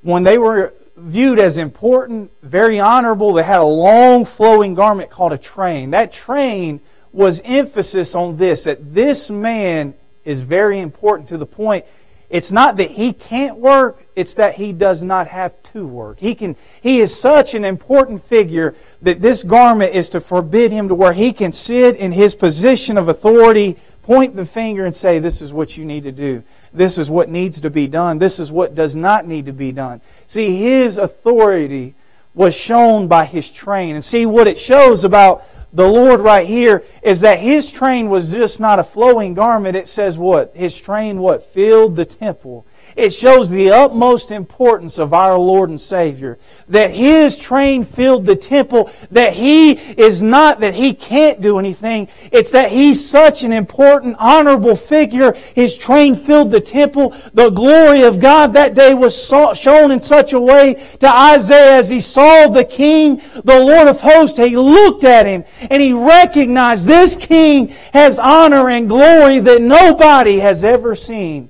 when 0.00 0.22
they 0.22 0.38
were 0.38 0.74
viewed 0.96 1.38
as 1.38 1.56
important, 1.56 2.30
very 2.42 2.78
honorable, 2.78 3.32
they 3.32 3.42
had 3.42 3.60
a 3.60 3.64
long 3.64 4.24
flowing 4.24 4.74
garment 4.74 5.10
called 5.10 5.32
a 5.32 5.38
train. 5.38 5.90
That 5.90 6.12
train 6.12 6.80
was 7.12 7.40
emphasis 7.44 8.14
on 8.14 8.36
this, 8.36 8.64
that 8.64 8.94
this 8.94 9.30
man 9.30 9.94
is 10.24 10.40
very 10.42 10.80
important 10.80 11.28
to 11.30 11.38
the 11.38 11.46
point 11.46 11.84
it's 12.32 12.50
not 12.50 12.78
that 12.78 12.92
he 12.92 13.12
can't 13.12 13.58
work, 13.58 14.02
it's 14.16 14.36
that 14.36 14.54
he 14.54 14.72
does 14.72 15.02
not 15.02 15.26
have 15.26 15.62
to 15.64 15.86
work. 15.86 16.18
He 16.18 16.34
can 16.34 16.56
he 16.80 17.00
is 17.00 17.14
such 17.14 17.54
an 17.54 17.62
important 17.62 18.24
figure 18.24 18.74
that 19.02 19.20
this 19.20 19.42
garment 19.42 19.94
is 19.94 20.08
to 20.10 20.20
forbid 20.20 20.72
him 20.72 20.88
to 20.88 20.94
where 20.94 21.12
he 21.12 21.34
can 21.34 21.52
sit 21.52 21.94
in 21.96 22.10
his 22.10 22.34
position 22.34 22.96
of 22.96 23.08
authority, 23.08 23.76
point 24.02 24.34
the 24.34 24.46
finger 24.46 24.86
and 24.86 24.96
say 24.96 25.18
this 25.18 25.42
is 25.42 25.52
what 25.52 25.76
you 25.76 25.84
need 25.84 26.04
to 26.04 26.12
do. 26.12 26.42
This 26.74 26.98
is 26.98 27.10
what 27.10 27.28
needs 27.28 27.60
to 27.60 27.70
be 27.70 27.86
done. 27.86 28.18
This 28.18 28.38
is 28.38 28.50
what 28.50 28.74
does 28.74 28.96
not 28.96 29.26
need 29.26 29.46
to 29.46 29.52
be 29.52 29.72
done. 29.72 30.00
See, 30.26 30.56
his 30.56 30.98
authority 30.98 31.94
was 32.34 32.56
shown 32.56 33.08
by 33.08 33.26
his 33.26 33.50
train. 33.50 33.94
And 33.94 34.04
see 34.04 34.24
what 34.26 34.46
it 34.46 34.58
shows 34.58 35.04
about 35.04 35.44
the 35.72 35.88
Lord 35.88 36.20
right 36.20 36.46
here 36.46 36.84
is 37.02 37.22
that 37.22 37.38
his 37.38 37.70
train 37.70 38.08
was 38.08 38.32
just 38.32 38.60
not 38.60 38.78
a 38.78 38.84
flowing 38.84 39.34
garment. 39.34 39.76
It 39.76 39.88
says 39.88 40.18
what? 40.18 40.54
His 40.54 40.80
train 40.80 41.18
what? 41.18 41.44
Filled 41.44 41.96
the 41.96 42.04
temple. 42.04 42.66
It 42.96 43.10
shows 43.10 43.50
the 43.50 43.70
utmost 43.70 44.30
importance 44.30 44.98
of 44.98 45.14
our 45.14 45.38
Lord 45.38 45.70
and 45.70 45.80
Savior. 45.80 46.38
That 46.68 46.92
His 46.92 47.38
train 47.38 47.84
filled 47.84 48.26
the 48.26 48.36
temple, 48.36 48.90
that 49.10 49.34
He 49.34 49.72
is 49.72 50.22
not 50.22 50.60
that 50.60 50.74
He 50.74 50.94
can't 50.94 51.40
do 51.40 51.58
anything. 51.58 52.08
It's 52.30 52.50
that 52.52 52.70
He's 52.70 53.06
such 53.08 53.42
an 53.44 53.52
important, 53.52 54.16
honorable 54.18 54.76
figure. 54.76 55.32
His 55.54 55.76
train 55.76 56.14
filled 56.14 56.50
the 56.50 56.60
temple. 56.60 57.14
The 57.34 57.50
glory 57.50 58.02
of 58.02 58.20
God 58.20 58.52
that 58.54 58.74
day 58.74 58.94
was 58.94 59.28
shown 59.54 59.90
in 59.90 60.00
such 60.00 60.32
a 60.32 60.40
way 60.40 60.74
to 61.00 61.08
Isaiah 61.08 61.76
as 61.76 61.90
he 61.90 62.00
saw 62.00 62.48
the 62.48 62.64
King, 62.64 63.20
the 63.44 63.58
Lord 63.58 63.88
of 63.88 64.00
hosts. 64.00 64.38
He 64.38 64.56
looked 64.56 65.04
at 65.04 65.26
Him 65.26 65.44
and 65.70 65.80
he 65.82 65.92
recognized 65.92 66.86
this 66.86 67.16
King 67.16 67.68
has 67.92 68.18
honor 68.18 68.68
and 68.68 68.88
glory 68.88 69.38
that 69.40 69.62
nobody 69.62 70.40
has 70.40 70.64
ever 70.64 70.94
seen 70.94 71.48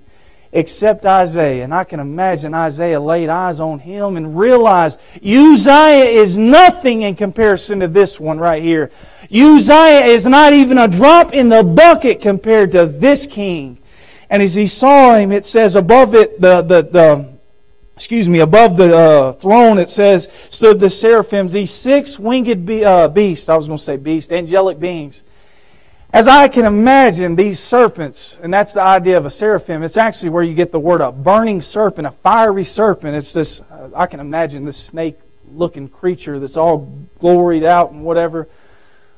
except 0.52 1.06
Isaiah. 1.06 1.64
And 1.64 1.74
I 1.74 1.84
can 1.84 1.98
imagine 1.98 2.52
Isaiah 2.52 3.00
laid 3.00 3.28
eyes 3.30 3.58
on 3.58 3.78
him 3.78 4.16
and 4.16 4.38
realized 4.38 5.00
Uzziah 5.16 6.04
is 6.04 6.36
nothing 6.36 7.02
in 7.02 7.14
comparison 7.14 7.80
to 7.80 7.88
this 7.88 8.20
one 8.20 8.38
right 8.38 8.62
here. 8.62 8.90
Uzziah 9.24 10.04
is 10.04 10.26
not 10.26 10.52
even 10.52 10.76
a 10.76 10.88
drop 10.88 11.32
in 11.32 11.48
the 11.48 11.62
bucket 11.62 12.20
compared 12.20 12.72
to 12.72 12.86
this 12.86 13.26
king. 13.26 13.78
And 14.28 14.42
as 14.42 14.54
he 14.54 14.66
saw 14.66 15.16
him, 15.16 15.32
it 15.32 15.46
says 15.46 15.74
above 15.74 16.14
it, 16.14 16.40
the, 16.40 16.62
the, 16.62 16.82
the 16.82 17.32
excuse 17.94 18.28
me, 18.28 18.40
above 18.40 18.76
the 18.76 18.96
uh, 18.96 19.32
throne, 19.32 19.78
it 19.78 19.88
says, 19.88 20.28
stood 20.50 20.80
the 20.80 20.90
seraphims, 20.90 21.52
these 21.52 21.70
six 21.70 22.18
winged 22.18 22.66
be, 22.66 22.84
uh, 22.84 23.08
beasts, 23.08 23.48
I 23.48 23.56
was 23.56 23.66
going 23.66 23.78
to 23.78 23.84
say 23.84 23.96
beast, 23.96 24.32
angelic 24.32 24.78
beings. 24.78 25.24
As 26.12 26.28
I 26.28 26.48
can 26.48 26.66
imagine 26.66 27.36
these 27.36 27.58
serpents, 27.58 28.38
and 28.42 28.52
that's 28.52 28.74
the 28.74 28.82
idea 28.82 29.16
of 29.16 29.24
a 29.24 29.30
seraphim, 29.30 29.82
it's 29.82 29.96
actually 29.96 30.28
where 30.28 30.42
you 30.42 30.54
get 30.54 30.70
the 30.70 30.78
word 30.78 31.00
a 31.00 31.10
burning 31.10 31.62
serpent, 31.62 32.06
a 32.06 32.10
fiery 32.10 32.64
serpent. 32.64 33.16
It's 33.16 33.32
this, 33.32 33.62
uh, 33.62 33.88
I 33.94 34.04
can 34.04 34.20
imagine 34.20 34.66
this 34.66 34.76
snake 34.76 35.18
looking 35.54 35.88
creature 35.88 36.38
that's 36.38 36.58
all 36.58 37.06
gloried 37.18 37.64
out 37.64 37.92
and 37.92 38.04
whatever. 38.04 38.46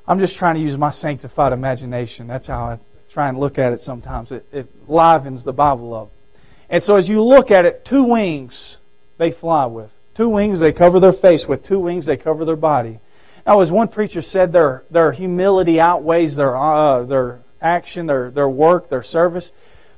I'm 0.07 0.21
just 0.21 0.37
trying 0.37 0.55
to 0.55 0.61
use 0.61 0.77
my 0.77 0.91
sanctified 0.91 1.53
imagination. 1.53 2.29
That's 2.29 2.47
how 2.47 2.65
I 2.65 2.79
try 3.09 3.29
and 3.29 3.41
look 3.41 3.59
at 3.59 3.73
it 3.73 3.81
sometimes. 3.81 4.31
It, 4.31 4.47
it 4.53 4.69
livens 4.89 5.43
the 5.43 5.53
Bible 5.53 5.95
up. 5.95 6.13
And 6.71 6.81
so 6.81 6.95
as 6.95 7.09
you 7.09 7.21
look 7.23 7.51
at 7.51 7.65
it, 7.65 7.85
two 7.85 8.05
wings 8.05 8.79
they 9.19 9.33
fly 9.33 9.67
with. 9.67 9.99
Two 10.15 10.29
wings 10.29 10.61
they 10.61 10.73
cover 10.73 11.01
their 11.01 11.13
face 11.13 11.49
with. 11.49 11.65
Two 11.65 11.81
wings 11.81 12.07
they 12.07 12.17
cover 12.17 12.45
their 12.45 12.55
body. 12.55 13.01
Now, 13.47 13.61
as 13.61 13.71
one 13.71 13.89
preacher 13.89 14.23
said, 14.23 14.53
their, 14.53 14.85
their 14.91 15.13
humility 15.13 15.81
outweighs 15.81 16.37
their, 16.37 16.57
uh, 16.57 17.03
their 17.03 17.41
action, 17.61 18.07
their, 18.07 18.31
their 18.31 18.49
work, 18.49 18.89
their 18.89 19.03
service. 19.03 19.53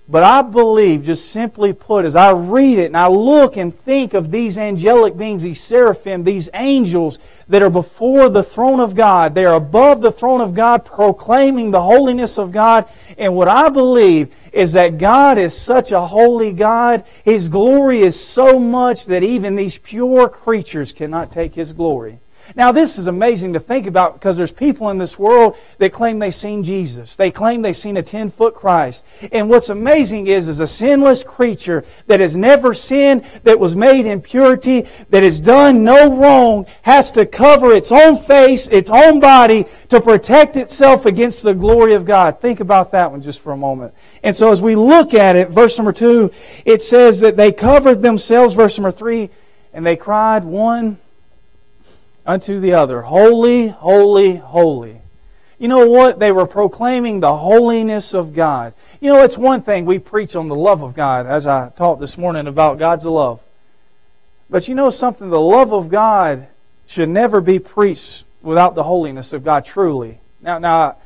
But 0.09 0.22
I 0.22 0.42
believe, 0.42 1.05
just 1.05 1.32
simply 1.32 1.72
put, 1.72 2.05
as 2.05 2.14
I 2.14 2.30
read 2.30 2.78
it 2.78 2.86
and 2.86 2.97
I 2.97 3.09
look 3.09 3.57
and 3.57 3.76
think 3.76 4.14
of 4.14 4.30
these 4.30 4.57
angelic 4.57 5.16
beings, 5.16 5.42
these 5.42 5.61
seraphim, 5.61 6.22
these 6.22 6.49
angels 6.55 7.18
that 7.49 7.61
are 7.61 7.70
before 7.70 8.28
the 8.28 8.44
throne 8.44 8.78
of 8.78 8.94
God, 8.94 9.34
they 9.34 9.44
are 9.44 9.57
above 9.57 10.03
the 10.03 10.12
throne 10.12 10.40
of 10.40 10.55
God, 10.55 10.84
proclaiming 10.84 11.72
the 11.72 11.82
holiness 11.82 12.38
of 12.38 12.53
God. 12.53 12.88
And 13.18 13.34
what 13.34 13.49
I 13.49 13.68
believe 13.68 14.32
is 14.53 14.74
that 14.74 14.99
God 14.99 15.38
is 15.38 15.59
such 15.59 15.90
a 15.90 16.01
holy 16.01 16.53
God. 16.53 17.05
His 17.24 17.49
glory 17.49 18.03
is 18.03 18.18
so 18.18 18.61
much 18.61 19.07
that 19.07 19.24
even 19.24 19.57
these 19.57 19.76
pure 19.76 20.28
creatures 20.28 20.92
cannot 20.92 21.32
take 21.32 21.57
His 21.57 21.72
glory. 21.72 22.20
Now, 22.55 22.72
this 22.72 22.99
is 22.99 23.07
amazing 23.07 23.55
to 23.55 23.61
think 23.61 23.86
about 23.86 24.14
because 24.14 24.36
there's 24.36 24.53
people 24.53 24.90
in 24.90 24.99
this 24.99 25.18
world 25.18 25.57
that 25.78 25.92
claim 25.92 26.18
they've 26.18 26.34
seen 26.34 26.62
Jesus. 26.62 27.16
They 27.16 27.30
claim 27.30 27.62
they've 27.62 27.76
seen 27.76 27.97
a 27.97 28.03
10 28.03 28.30
foot 28.30 28.55
Christ. 28.55 29.05
And 29.32 29.51
what's 29.51 29.68
amazing 29.68 30.26
is, 30.28 30.49
is 30.49 30.61
a 30.61 30.66
sinless 30.66 31.22
creature 31.22 31.84
that 32.07 32.20
has 32.20 32.36
never 32.36 32.74
sinned, 32.74 33.24
that 33.42 33.59
was 33.59 33.74
made 33.74 34.07
in 34.07 34.20
purity, 34.20 34.86
that 35.11 35.22
has 35.22 35.40
done 35.40 35.82
no 35.82 36.14
wrong, 36.16 36.66
has 36.82 37.11
to 37.12 37.26
cover 37.26 37.72
its 37.72 37.90
own 37.90 38.16
face, 38.16 38.68
its 38.68 38.90
own 38.90 39.18
body 39.18 39.64
to 39.88 40.01
protect 40.01 40.57
itself 40.57 41.07
against 41.07 41.42
the 41.42 41.55
glory 41.55 41.94
of 41.94 42.05
God. 42.05 42.40
Think 42.40 42.61
about 42.61 42.92
that 42.92 43.11
one 43.11 43.22
just 43.22 43.40
for 43.40 43.53
a 43.53 43.57
moment. 43.57 43.94
And 44.22 44.34
so 44.34 44.51
as 44.51 44.62
we 44.62 44.74
look 44.74 45.14
at 45.14 45.36
it, 45.36 45.49
verse 45.49 45.78
number 45.78 45.92
two, 45.92 46.30
it 46.64 46.82
says 46.82 47.20
that 47.20 47.36
they 47.36 47.53
covered 47.53 48.03
themselves, 48.03 48.55
verse 48.55 48.78
number 48.78 48.90
three, 48.90 49.30
and 49.72 49.84
they 49.84 49.97
cried 49.97 50.44
one 50.44 50.99
unto 52.27 52.59
the 52.59 52.74
other, 52.74 53.03
Holy, 53.03 53.68
holy, 53.68 54.37
holy. 54.37 55.01
You 55.59 55.68
know 55.68 55.87
what? 55.87 56.18
They 56.18 56.33
were 56.33 56.47
proclaiming 56.47 57.20
the 57.20 57.37
holiness 57.37 58.12
of 58.12 58.35
God. 58.35 58.74
You 59.01 59.11
know, 59.11 59.22
it's 59.22 59.39
one 59.39 59.62
thing 59.62 59.87
we 59.87 59.99
preach 59.99 60.37
on 60.37 60.49
the 60.49 60.55
love 60.55 60.83
of 60.83 60.95
God, 60.95 61.27
as 61.27 61.47
I 61.47 61.70
taught 61.70 61.99
this 61.99 62.18
morning 62.18 62.47
about 62.47 62.79
God's 62.79 63.07
love. 63.07 63.41
But 64.51 64.68
you 64.68 64.74
know 64.74 64.91
something? 64.91 65.31
The 65.31 65.41
love 65.41 65.72
of 65.72 65.89
God 65.89 66.47
should 66.87 67.09
never 67.09 67.41
be 67.41 67.59
preached 67.59 68.24
without 68.43 68.74
the 68.74 68.83
holiness 68.83 69.33
of 69.33 69.45
God 69.45 69.64
truly. 69.64 70.20
Now, 70.43 70.59
now, 70.59 70.97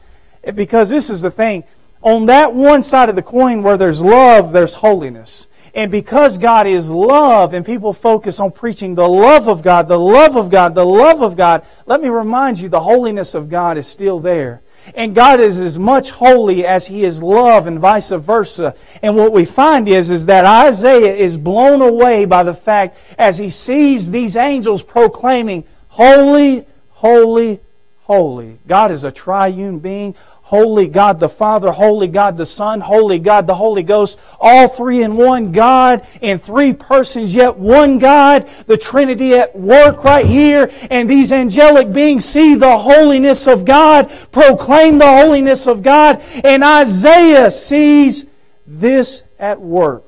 because 0.55 0.91
this 0.91 1.11
is 1.11 1.23
the 1.23 1.31
thing. 1.31 1.65
On 2.03 2.27
that 2.27 2.53
one 2.55 2.83
side 2.83 3.09
of 3.09 3.15
the 3.15 3.23
coin 3.23 3.63
where 3.63 3.77
there's 3.77 4.03
love, 4.03 4.53
there's 4.53 4.75
holiness. 4.75 5.47
And 5.75 5.91
because 5.91 6.39
God 6.39 6.67
is 6.67 6.91
love 6.91 7.55
and 7.55 7.65
people 7.65 7.93
focus 7.93 8.41
on 8.41 8.51
preaching 8.51 8.95
the 8.95 9.09
love 9.09 9.49
of 9.49 9.63
God, 9.63 9.89
the 9.89 9.99
love 9.99 10.37
of 10.37 10.51
God, 10.51 10.75
the 10.75 10.85
love 10.85 11.23
of 11.23 11.37
God, 11.37 11.65
let 11.87 12.01
me 12.01 12.09
remind 12.09 12.59
you 12.59 12.69
the 12.69 12.81
holiness 12.81 13.35
of 13.35 13.49
God 13.49 13.79
is 13.79 13.87
still 13.87 14.21
there. 14.21 14.63
And 14.95 15.15
God 15.15 15.41
is 15.41 15.59
as 15.59 15.79
much 15.79 16.11
holy 16.11 16.67
as 16.67 16.87
He 16.87 17.05
is 17.05 17.23
love 17.23 17.67
and 17.67 17.79
vice 17.79 18.11
versa. 18.11 18.75
And 19.03 19.15
what 19.15 19.33
we 19.33 19.45
find 19.45 19.87
is, 19.87 20.11
is 20.11 20.27
that 20.27 20.45
Isaiah 20.45 21.15
is 21.15 21.37
blown 21.37 21.83
away 21.83 22.25
by 22.25 22.43
the 22.43 22.55
fact 22.55 22.99
as 23.19 23.39
he 23.39 23.51
sees 23.51 24.11
these 24.11 24.37
angels 24.37 24.83
proclaiming, 24.83 25.65
Holy, 25.89 26.67
holy, 26.91 27.61
holy. 28.03 28.59
God 28.67 28.91
is 28.91 29.05
a 29.05 29.13
triune 29.13 29.79
being. 29.81 30.15
Holy 30.51 30.89
God 30.89 31.21
the 31.21 31.29
Father, 31.29 31.71
Holy 31.71 32.09
God 32.09 32.37
the 32.37 32.45
Son, 32.45 32.81
Holy 32.81 33.21
God 33.21 33.47
the 33.47 33.55
Holy 33.55 33.85
Ghost, 33.85 34.19
all 34.41 34.67
three 34.67 35.05
in 35.05 35.17
one 35.17 35.53
God, 35.53 36.05
in 36.21 36.41
three 36.41 36.73
persons, 36.73 37.33
yet 37.33 37.57
one 37.57 38.01
God, 38.01 38.49
the 38.67 38.77
Trinity 38.77 39.35
at 39.35 39.55
work 39.55 40.03
right 40.03 40.27
here, 40.27 40.73
and 40.91 41.09
these 41.09 41.31
angelic 41.31 41.93
beings 41.93 42.25
see 42.25 42.57
the 42.57 42.79
holiness 42.79 43.47
of 43.47 43.65
God, 43.65 44.11
proclaim 44.33 44.99
the 44.99 45.07
holiness 45.07 45.69
of 45.69 45.85
God, 45.85 46.21
and 46.43 46.65
Isaiah 46.65 47.53
sees 47.53 48.27
this 48.67 49.23
at 49.39 49.61
work. 49.61 50.05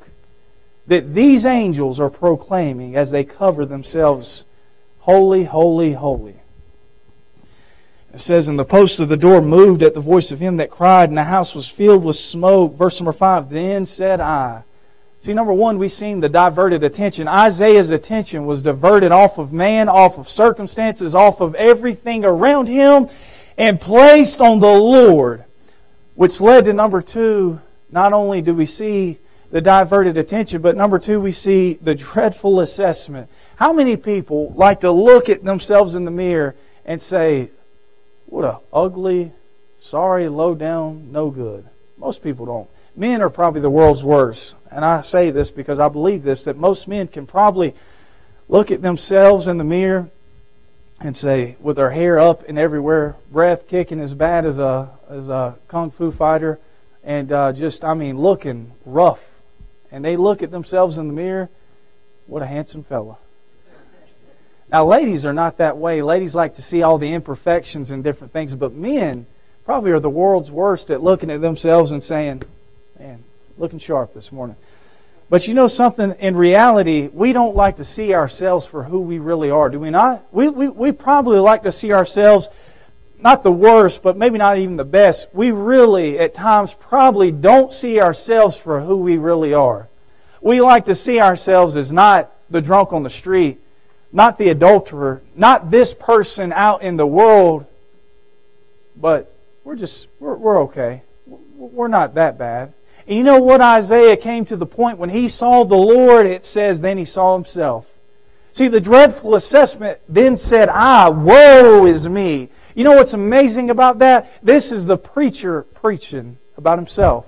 That 0.88 1.14
these 1.14 1.46
angels 1.46 2.00
are 2.00 2.10
proclaiming 2.10 2.96
as 2.96 3.12
they 3.12 3.22
cover 3.22 3.64
themselves, 3.64 4.44
Holy, 4.98 5.44
Holy, 5.44 5.92
Holy. 5.92 6.41
It 8.12 8.20
says, 8.20 8.48
And 8.48 8.58
the 8.58 8.64
post 8.64 9.00
of 9.00 9.08
the 9.08 9.16
door 9.16 9.40
moved 9.40 9.82
at 9.82 9.94
the 9.94 10.00
voice 10.00 10.32
of 10.32 10.40
him 10.40 10.58
that 10.58 10.70
cried, 10.70 11.08
and 11.08 11.16
the 11.16 11.24
house 11.24 11.54
was 11.54 11.68
filled 11.68 12.04
with 12.04 12.16
smoke. 12.16 12.74
Verse 12.74 13.00
number 13.00 13.12
five, 13.12 13.48
Then 13.48 13.84
said 13.84 14.20
I. 14.20 14.64
See, 15.18 15.32
number 15.32 15.52
one, 15.52 15.78
we've 15.78 15.92
seen 15.92 16.20
the 16.20 16.28
diverted 16.28 16.82
attention. 16.82 17.28
Isaiah's 17.28 17.92
attention 17.92 18.44
was 18.44 18.60
diverted 18.60 19.12
off 19.12 19.38
of 19.38 19.52
man, 19.52 19.88
off 19.88 20.18
of 20.18 20.28
circumstances, 20.28 21.14
off 21.14 21.40
of 21.40 21.54
everything 21.54 22.24
around 22.24 22.68
him, 22.68 23.08
and 23.56 23.80
placed 23.80 24.40
on 24.40 24.58
the 24.58 24.66
Lord. 24.66 25.44
Which 26.16 26.40
led 26.40 26.64
to 26.64 26.72
number 26.72 27.00
two, 27.00 27.60
not 27.90 28.12
only 28.12 28.42
do 28.42 28.52
we 28.52 28.66
see 28.66 29.18
the 29.50 29.60
diverted 29.60 30.18
attention, 30.18 30.60
but 30.60 30.76
number 30.76 30.98
two, 30.98 31.20
we 31.20 31.30
see 31.30 31.74
the 31.74 31.94
dreadful 31.94 32.60
assessment. 32.60 33.30
How 33.56 33.72
many 33.72 33.96
people 33.96 34.52
like 34.56 34.80
to 34.80 34.90
look 34.90 35.28
at 35.28 35.44
themselves 35.44 35.94
in 35.94 36.04
the 36.04 36.10
mirror 36.10 36.56
and 36.84 37.00
say, 37.00 37.50
what 38.32 38.46
a 38.46 38.60
ugly, 38.72 39.30
sorry, 39.76 40.26
low 40.26 40.54
down, 40.54 41.12
no 41.12 41.28
good. 41.28 41.68
Most 41.98 42.22
people 42.22 42.46
don't. 42.46 42.68
Men 42.96 43.20
are 43.20 43.28
probably 43.28 43.60
the 43.60 43.68
world's 43.68 44.02
worst. 44.02 44.56
And 44.70 44.86
I 44.86 45.02
say 45.02 45.30
this 45.30 45.50
because 45.50 45.78
I 45.78 45.88
believe 45.88 46.22
this 46.22 46.44
that 46.44 46.56
most 46.56 46.88
men 46.88 47.08
can 47.08 47.26
probably 47.26 47.74
look 48.48 48.70
at 48.70 48.80
themselves 48.80 49.48
in 49.48 49.58
the 49.58 49.64
mirror 49.64 50.08
and 50.98 51.14
say, 51.14 51.56
with 51.60 51.76
their 51.76 51.90
hair 51.90 52.18
up 52.18 52.42
and 52.48 52.58
everywhere, 52.58 53.16
breath 53.30 53.68
kicking 53.68 54.00
as 54.00 54.14
bad 54.14 54.46
as 54.46 54.58
a, 54.58 54.88
as 55.10 55.28
a 55.28 55.56
kung 55.68 55.90
fu 55.90 56.10
fighter, 56.10 56.58
and 57.04 57.30
uh, 57.30 57.52
just, 57.52 57.84
I 57.84 57.92
mean, 57.92 58.18
looking 58.18 58.72
rough. 58.86 59.42
And 59.90 60.02
they 60.02 60.16
look 60.16 60.42
at 60.42 60.50
themselves 60.50 60.96
in 60.96 61.06
the 61.06 61.12
mirror, 61.12 61.50
what 62.26 62.40
a 62.40 62.46
handsome 62.46 62.82
fella. 62.82 63.18
Now, 64.72 64.86
ladies 64.86 65.26
are 65.26 65.34
not 65.34 65.58
that 65.58 65.76
way. 65.76 66.00
Ladies 66.00 66.34
like 66.34 66.54
to 66.54 66.62
see 66.62 66.82
all 66.82 66.96
the 66.96 67.12
imperfections 67.12 67.90
and 67.90 68.02
different 68.02 68.32
things, 68.32 68.54
but 68.54 68.72
men 68.72 69.26
probably 69.66 69.90
are 69.90 70.00
the 70.00 70.08
world's 70.08 70.50
worst 70.50 70.90
at 70.90 71.02
looking 71.02 71.30
at 71.30 71.42
themselves 71.42 71.90
and 71.90 72.02
saying, 72.02 72.42
man, 72.98 73.22
looking 73.58 73.78
sharp 73.78 74.14
this 74.14 74.32
morning. 74.32 74.56
But 75.28 75.46
you 75.46 75.52
know 75.52 75.66
something? 75.66 76.12
In 76.20 76.36
reality, 76.36 77.10
we 77.12 77.34
don't 77.34 77.54
like 77.54 77.76
to 77.76 77.84
see 77.84 78.14
ourselves 78.14 78.64
for 78.64 78.84
who 78.84 79.00
we 79.00 79.18
really 79.18 79.50
are, 79.50 79.68
do 79.68 79.78
we 79.78 79.90
not? 79.90 80.26
We, 80.32 80.48
we, 80.48 80.68
we 80.68 80.92
probably 80.92 81.38
like 81.38 81.64
to 81.64 81.72
see 81.72 81.92
ourselves 81.92 82.48
not 83.18 83.42
the 83.42 83.52
worst, 83.52 84.02
but 84.02 84.16
maybe 84.16 84.38
not 84.38 84.56
even 84.56 84.76
the 84.76 84.84
best. 84.84 85.28
We 85.34 85.50
really, 85.50 86.18
at 86.18 86.32
times, 86.32 86.72
probably 86.74 87.30
don't 87.30 87.72
see 87.72 88.00
ourselves 88.00 88.56
for 88.56 88.80
who 88.80 88.96
we 88.96 89.18
really 89.18 89.52
are. 89.52 89.88
We 90.40 90.62
like 90.62 90.86
to 90.86 90.94
see 90.94 91.20
ourselves 91.20 91.76
as 91.76 91.92
not 91.92 92.32
the 92.50 92.62
drunk 92.62 92.92
on 92.92 93.02
the 93.02 93.10
street, 93.10 93.60
not 94.12 94.38
the 94.38 94.50
adulterer, 94.50 95.22
not 95.34 95.70
this 95.70 95.94
person 95.94 96.52
out 96.52 96.82
in 96.82 96.96
the 96.96 97.06
world, 97.06 97.66
but 98.94 99.34
we're 99.64 99.76
just, 99.76 100.08
we're, 100.20 100.34
we're 100.34 100.62
okay. 100.64 101.02
We're 101.26 101.88
not 101.88 102.14
that 102.14 102.38
bad. 102.38 102.74
And 103.06 103.16
you 103.16 103.24
know 103.24 103.40
what? 103.40 103.60
Isaiah 103.60 104.16
came 104.16 104.44
to 104.46 104.56
the 104.56 104.66
point 104.66 104.98
when 104.98 105.10
he 105.10 105.28
saw 105.28 105.64
the 105.64 105.76
Lord, 105.76 106.26
it 106.26 106.44
says, 106.44 106.80
then 106.80 106.98
he 106.98 107.04
saw 107.04 107.34
himself. 107.34 107.88
See, 108.52 108.68
the 108.68 108.80
dreadful 108.80 109.34
assessment 109.34 109.98
then 110.08 110.36
said, 110.36 110.68
Ah, 110.68 111.08
woe 111.10 111.86
is 111.86 112.06
me. 112.06 112.50
You 112.74 112.84
know 112.84 112.96
what's 112.96 113.14
amazing 113.14 113.70
about 113.70 113.98
that? 114.00 114.30
This 114.42 114.70
is 114.70 114.86
the 114.86 114.98
preacher 114.98 115.62
preaching 115.62 116.36
about 116.58 116.78
himself. 116.78 117.26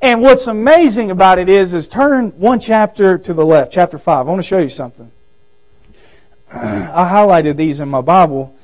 And 0.00 0.22
what's 0.22 0.46
amazing 0.46 1.10
about 1.10 1.38
it 1.38 1.48
is, 1.48 1.74
is 1.74 1.88
turn 1.88 2.30
one 2.38 2.60
chapter 2.60 3.18
to 3.18 3.34
the 3.34 3.44
left, 3.44 3.72
chapter 3.72 3.98
5. 3.98 4.26
I 4.26 4.30
want 4.30 4.42
to 4.42 4.46
show 4.46 4.58
you 4.58 4.68
something. 4.68 5.10
I 6.54 7.08
highlighted 7.10 7.56
these 7.56 7.80
in 7.80 7.88
my 7.88 8.00
Bible. 8.00 8.54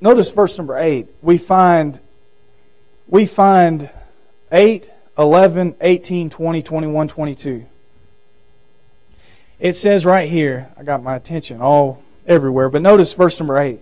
Notice 0.00 0.30
verse 0.30 0.56
number 0.58 0.78
8. 0.78 1.06
We 1.22 1.38
find 1.38 2.00
we 3.06 3.26
find 3.26 3.90
8, 4.52 4.90
11, 5.18 5.76
18, 5.80 6.30
20, 6.30 6.62
21, 6.62 7.08
22. 7.08 7.66
It 9.58 9.72
says 9.74 10.06
right 10.06 10.28
here, 10.28 10.72
I 10.76 10.84
got 10.84 11.02
my 11.02 11.16
attention 11.16 11.60
all 11.60 12.02
everywhere, 12.26 12.68
but 12.68 12.82
notice 12.82 13.12
verse 13.12 13.38
number 13.38 13.58
8. 13.58 13.80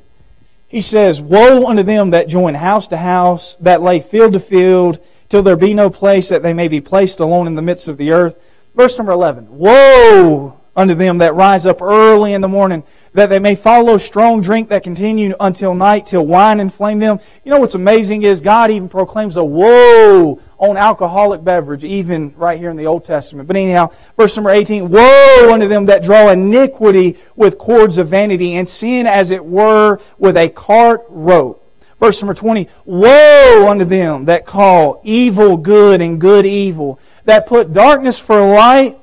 He 0.66 0.80
says, 0.80 1.20
Woe 1.20 1.66
unto 1.66 1.82
them 1.82 2.10
that 2.10 2.28
join 2.28 2.54
house 2.54 2.88
to 2.88 2.96
house, 2.96 3.56
that 3.56 3.80
lay 3.80 4.00
field 4.00 4.32
to 4.32 4.40
field, 4.40 4.98
till 5.28 5.42
there 5.42 5.56
be 5.56 5.74
no 5.74 5.90
place 5.90 6.28
that 6.30 6.42
they 6.42 6.52
may 6.52 6.68
be 6.68 6.80
placed 6.80 7.20
alone 7.20 7.46
in 7.46 7.54
the 7.54 7.62
midst 7.62 7.88
of 7.88 7.96
the 7.96 8.10
earth. 8.10 8.36
Verse 8.74 8.96
number 8.98 9.12
11. 9.12 9.58
Woe 9.58 10.58
unto 10.74 10.94
them 10.94 11.18
that 11.18 11.34
rise 11.34 11.66
up 11.66 11.82
early 11.82 12.32
in 12.32 12.40
the 12.40 12.48
morning, 12.48 12.82
that 13.12 13.30
they 13.30 13.38
may 13.38 13.54
follow 13.54 13.96
strong 13.96 14.40
drink 14.40 14.68
that 14.68 14.82
continue 14.82 15.34
until 15.40 15.74
night, 15.74 16.06
till 16.06 16.26
wine 16.26 16.60
inflame 16.60 16.98
them. 16.98 17.18
You 17.44 17.50
know 17.50 17.58
what's 17.58 17.74
amazing 17.74 18.22
is 18.22 18.40
God 18.40 18.70
even 18.70 18.88
proclaims 18.88 19.36
a 19.36 19.44
woe 19.44 20.40
on 20.58 20.76
alcoholic 20.76 21.44
beverage, 21.44 21.84
even 21.84 22.34
right 22.36 22.58
here 22.58 22.70
in 22.70 22.76
the 22.76 22.86
Old 22.86 23.04
Testament. 23.04 23.46
But 23.46 23.56
anyhow, 23.56 23.92
verse 24.16 24.36
number 24.36 24.50
18, 24.50 24.88
Woe 24.88 25.52
unto 25.52 25.68
them 25.68 25.86
that 25.86 26.02
draw 26.02 26.30
iniquity 26.30 27.16
with 27.36 27.58
cords 27.58 27.98
of 27.98 28.08
vanity, 28.08 28.54
and 28.54 28.68
sin 28.68 29.06
as 29.06 29.30
it 29.30 29.44
were 29.44 30.00
with 30.18 30.36
a 30.36 30.48
cart 30.48 31.04
rope. 31.08 31.64
Verse 32.00 32.20
number 32.22 32.34
20, 32.34 32.68
Woe 32.84 33.68
unto 33.68 33.84
them 33.84 34.26
that 34.26 34.46
call 34.46 35.00
evil 35.04 35.56
good 35.56 36.00
and 36.00 36.20
good 36.20 36.46
evil, 36.46 37.00
that 37.24 37.46
put 37.46 37.72
darkness 37.72 38.18
for 38.18 38.40
light 38.40 38.98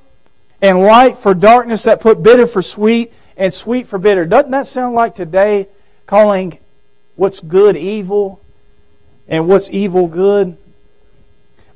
and 0.61 0.81
light 0.81 1.17
for 1.17 1.33
darkness, 1.33 1.83
that 1.83 2.01
put 2.01 2.23
bitter 2.23 2.47
for 2.47 2.61
sweet 2.61 3.13
and 3.37 3.53
sweet 3.53 3.87
for 3.87 3.99
bitter. 3.99 4.25
Doesn't 4.25 4.51
that 4.51 4.67
sound 4.67 4.95
like 4.95 5.15
today 5.15 5.67
calling 6.05 6.59
what's 7.15 7.39
good 7.39 7.75
evil 7.75 8.41
and 9.27 9.47
what's 9.47 9.69
evil 9.69 10.07
good? 10.07 10.57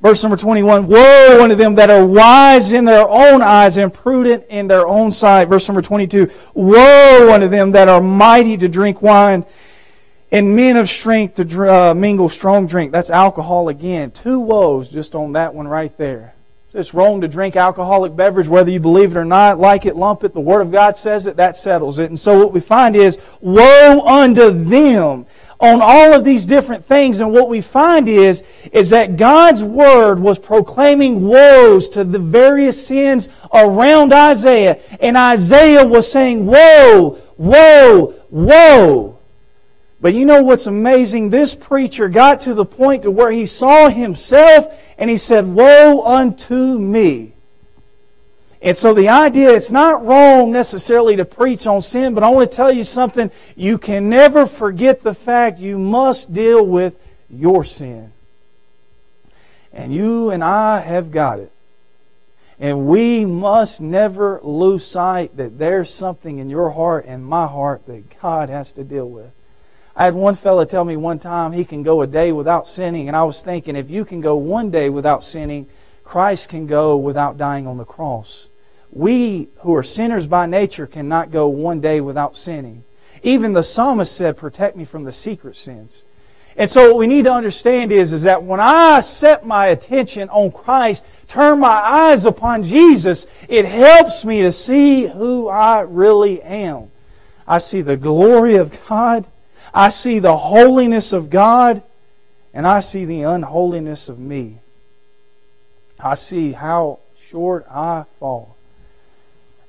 Verse 0.01 0.23
number 0.23 0.37
21 0.37 0.87
Woe 0.87 1.39
unto 1.41 1.55
them 1.55 1.75
that 1.75 1.89
are 1.89 2.05
wise 2.05 2.71
in 2.71 2.85
their 2.85 3.07
own 3.07 3.41
eyes 3.41 3.77
and 3.77 3.93
prudent 3.93 4.45
in 4.49 4.67
their 4.67 4.87
own 4.87 5.11
sight. 5.11 5.49
Verse 5.49 5.67
number 5.67 5.81
22 5.81 6.29
Woe 6.53 7.33
unto 7.33 7.47
them 7.47 7.71
that 7.71 7.89
are 7.89 8.01
mighty 8.01 8.55
to 8.57 8.69
drink 8.69 9.01
wine 9.01 9.45
and 10.31 10.55
men 10.55 10.77
of 10.77 10.87
strength 10.87 11.35
to 11.35 11.73
uh, 11.73 11.93
mingle 11.93 12.29
strong 12.29 12.67
drink. 12.67 12.91
That's 12.91 13.09
alcohol 13.09 13.67
again. 13.67 14.11
Two 14.11 14.39
woes 14.39 14.89
just 14.89 15.15
on 15.15 15.33
that 15.33 15.53
one 15.53 15.67
right 15.67 15.95
there. 15.97 16.33
It's 16.71 16.93
wrong 16.93 17.21
to 17.21 17.27
drink 17.27 17.55
alcoholic 17.55 18.15
beverage, 18.15 18.47
whether 18.47 18.69
you 18.69 18.79
believe 18.79 19.15
it 19.15 19.19
or 19.19 19.25
not, 19.25 19.57
like 19.57 19.87
it, 19.87 19.95
lump 19.95 20.23
it. 20.23 20.35
The 20.35 20.39
Word 20.39 20.61
of 20.61 20.71
God 20.71 20.95
says 20.95 21.25
it, 21.25 21.37
that 21.37 21.55
settles 21.55 21.97
it. 21.97 22.11
And 22.11 22.19
so 22.19 22.37
what 22.37 22.53
we 22.53 22.59
find 22.59 22.95
is, 22.95 23.17
woe 23.41 24.01
unto 24.01 24.51
them 24.51 25.25
on 25.59 25.81
all 25.81 26.13
of 26.13 26.23
these 26.23 26.45
different 26.45 26.85
things. 26.85 27.21
And 27.21 27.33
what 27.33 27.49
we 27.49 27.61
find 27.61 28.07
is, 28.07 28.43
is 28.71 28.91
that 28.91 29.17
God's 29.17 29.63
Word 29.63 30.19
was 30.19 30.37
proclaiming 30.37 31.27
woes 31.27 31.89
to 31.89 32.03
the 32.03 32.19
various 32.19 32.85
sins 32.85 33.29
around 33.51 34.13
Isaiah. 34.13 34.79
And 34.99 35.17
Isaiah 35.17 35.83
was 35.83 36.11
saying, 36.11 36.45
woe, 36.45 37.17
woe, 37.37 38.13
woe. 38.29 39.15
But 40.01 40.13
you 40.13 40.23
know 40.23 40.43
what's 40.43 40.65
amazing? 40.65 41.29
This 41.29 41.55
preacher 41.55 42.07
got 42.07 42.39
to 42.41 42.53
the 42.53 42.63
point 42.63 43.03
to 43.03 43.11
where 43.11 43.31
he 43.31 43.45
saw 43.45 43.89
himself 43.89 44.88
and 44.99 45.09
he 45.09 45.17
said, 45.17 45.47
Woe 45.47 46.03
unto 46.03 46.77
me. 46.77 47.33
And 48.61 48.75
so 48.75 48.93
the 48.93 49.07
idea, 49.07 49.51
it's 49.51 49.71
not 49.71 50.05
wrong 50.05 50.51
necessarily 50.51 51.15
to 51.15 51.23
preach 51.23 51.65
on 51.65 51.81
sin, 51.81 52.13
but 52.13 52.23
I 52.23 52.29
want 52.29 52.51
to 52.51 52.55
tell 52.55 52.71
you 52.71 52.83
something. 52.83 53.31
You 53.55 53.77
can 53.77 54.09
never 54.09 54.45
forget 54.45 54.99
the 54.99 55.13
fact 55.13 55.59
you 55.59 55.79
must 55.79 56.33
deal 56.33 56.65
with 56.65 56.95
your 57.29 57.63
sin. 57.63 58.11
And 59.71 59.93
you 59.93 60.31
and 60.31 60.43
I 60.43 60.81
have 60.81 61.09
got 61.09 61.39
it. 61.39 61.53
And 62.59 62.85
we 62.85 63.23
must 63.23 63.79
never 63.79 64.41
lose 64.43 64.85
sight 64.85 65.37
that 65.37 65.57
there's 65.57 65.93
something 65.93 66.39
in 66.39 66.49
your 66.49 66.71
heart 66.71 67.05
and 67.07 67.25
my 67.25 67.47
heart 67.47 67.85
that 67.85 68.19
God 68.21 68.49
has 68.49 68.73
to 68.73 68.83
deal 68.83 69.07
with. 69.07 69.31
I 69.99 70.05
had 70.05 70.13
one 70.13 70.35
fella 70.35 70.65
tell 70.65 70.85
me 70.85 70.95
one 70.95 71.19
time 71.19 71.51
he 71.51 71.65
can 71.65 71.83
go 71.83 72.01
a 72.01 72.07
day 72.07 72.31
without 72.31 72.69
sinning, 72.69 73.09
and 73.09 73.17
I 73.17 73.23
was 73.23 73.43
thinking 73.43 73.75
if 73.75 73.91
you 73.91 74.05
can 74.05 74.21
go 74.21 74.37
one 74.37 74.71
day 74.71 74.89
without 74.89 75.25
sinning, 75.25 75.67
Christ 76.05 76.47
can 76.47 76.67
go 76.67 76.95
without 76.95 77.37
dying 77.37 77.67
on 77.67 77.75
the 77.75 77.83
cross. 77.83 78.47
We 78.91 79.49
who 79.57 79.75
are 79.75 79.83
sinners 79.83 80.25
by 80.25 80.45
nature 80.45 80.87
cannot 80.87 81.31
go 81.31 81.49
one 81.49 81.81
day 81.81 81.99
without 81.99 82.37
sinning. 82.37 82.85
Even 83.23 83.51
the 83.51 83.61
psalmist 83.61 84.15
said, 84.15 84.37
Protect 84.37 84.77
me 84.77 84.85
from 84.85 85.03
the 85.03 85.11
secret 85.11 85.57
sins. 85.57 86.05
And 86.55 86.69
so 86.69 86.87
what 86.87 86.97
we 86.97 87.05
need 87.05 87.25
to 87.25 87.33
understand 87.33 87.91
is, 87.91 88.13
is 88.13 88.23
that 88.23 88.41
when 88.41 88.61
I 88.61 89.01
set 89.01 89.45
my 89.45 89.67
attention 89.67 90.29
on 90.29 90.53
Christ, 90.53 91.05
turn 91.27 91.59
my 91.59 91.67
eyes 91.67 92.25
upon 92.25 92.63
Jesus, 92.63 93.27
it 93.49 93.65
helps 93.65 94.23
me 94.23 94.43
to 94.43 94.51
see 94.53 95.07
who 95.07 95.49
I 95.49 95.81
really 95.81 96.41
am. 96.41 96.89
I 97.45 97.57
see 97.57 97.81
the 97.81 97.97
glory 97.97 98.55
of 98.55 98.79
God, 98.87 99.27
I 99.73 99.89
see 99.89 100.19
the 100.19 100.37
holiness 100.37 101.13
of 101.13 101.29
God, 101.29 101.83
and 102.53 102.65
I 102.65 102.79
see 102.79 103.05
the 103.05 103.23
unholiness 103.23 104.09
of 104.09 104.19
me. 104.19 104.59
I 105.99 106.15
see 106.15 106.53
how 106.53 106.99
short 107.17 107.65
I 107.69 108.05
fall. 108.19 108.55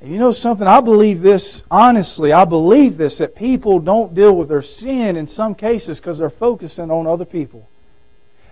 And 0.00 0.10
you 0.10 0.18
know 0.18 0.32
something? 0.32 0.66
I 0.66 0.80
believe 0.80 1.20
this, 1.20 1.62
honestly, 1.70 2.32
I 2.32 2.46
believe 2.46 2.96
this, 2.96 3.18
that 3.18 3.34
people 3.34 3.80
don't 3.80 4.14
deal 4.14 4.34
with 4.34 4.48
their 4.48 4.62
sin 4.62 5.16
in 5.16 5.26
some 5.26 5.54
cases 5.54 6.00
because 6.00 6.18
they're 6.18 6.30
focusing 6.30 6.90
on 6.90 7.06
other 7.06 7.26
people. 7.26 7.68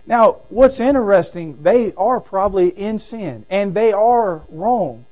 Now, 0.06 0.38
what's 0.50 0.80
interesting, 0.80 1.62
they 1.62 1.94
are 1.94 2.20
probably 2.20 2.68
in 2.68 2.98
sin 2.98 3.46
and 3.48 3.74
they 3.74 3.92
are 3.92 4.42
wrong. 4.50 5.06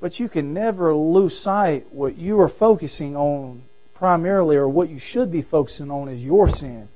But 0.00 0.20
you 0.20 0.28
can 0.28 0.54
never 0.54 0.94
lose 0.94 1.36
sight 1.36 1.92
what 1.92 2.16
you 2.16 2.40
are 2.40 2.48
focusing 2.48 3.16
on 3.16 3.63
primarily 3.94 4.56
or 4.56 4.68
what 4.68 4.88
you 4.88 4.98
should 4.98 5.30
be 5.30 5.42
focusing 5.42 5.90
on 5.90 6.08
is 6.08 6.24
your 6.24 6.48
sin. 6.48 6.88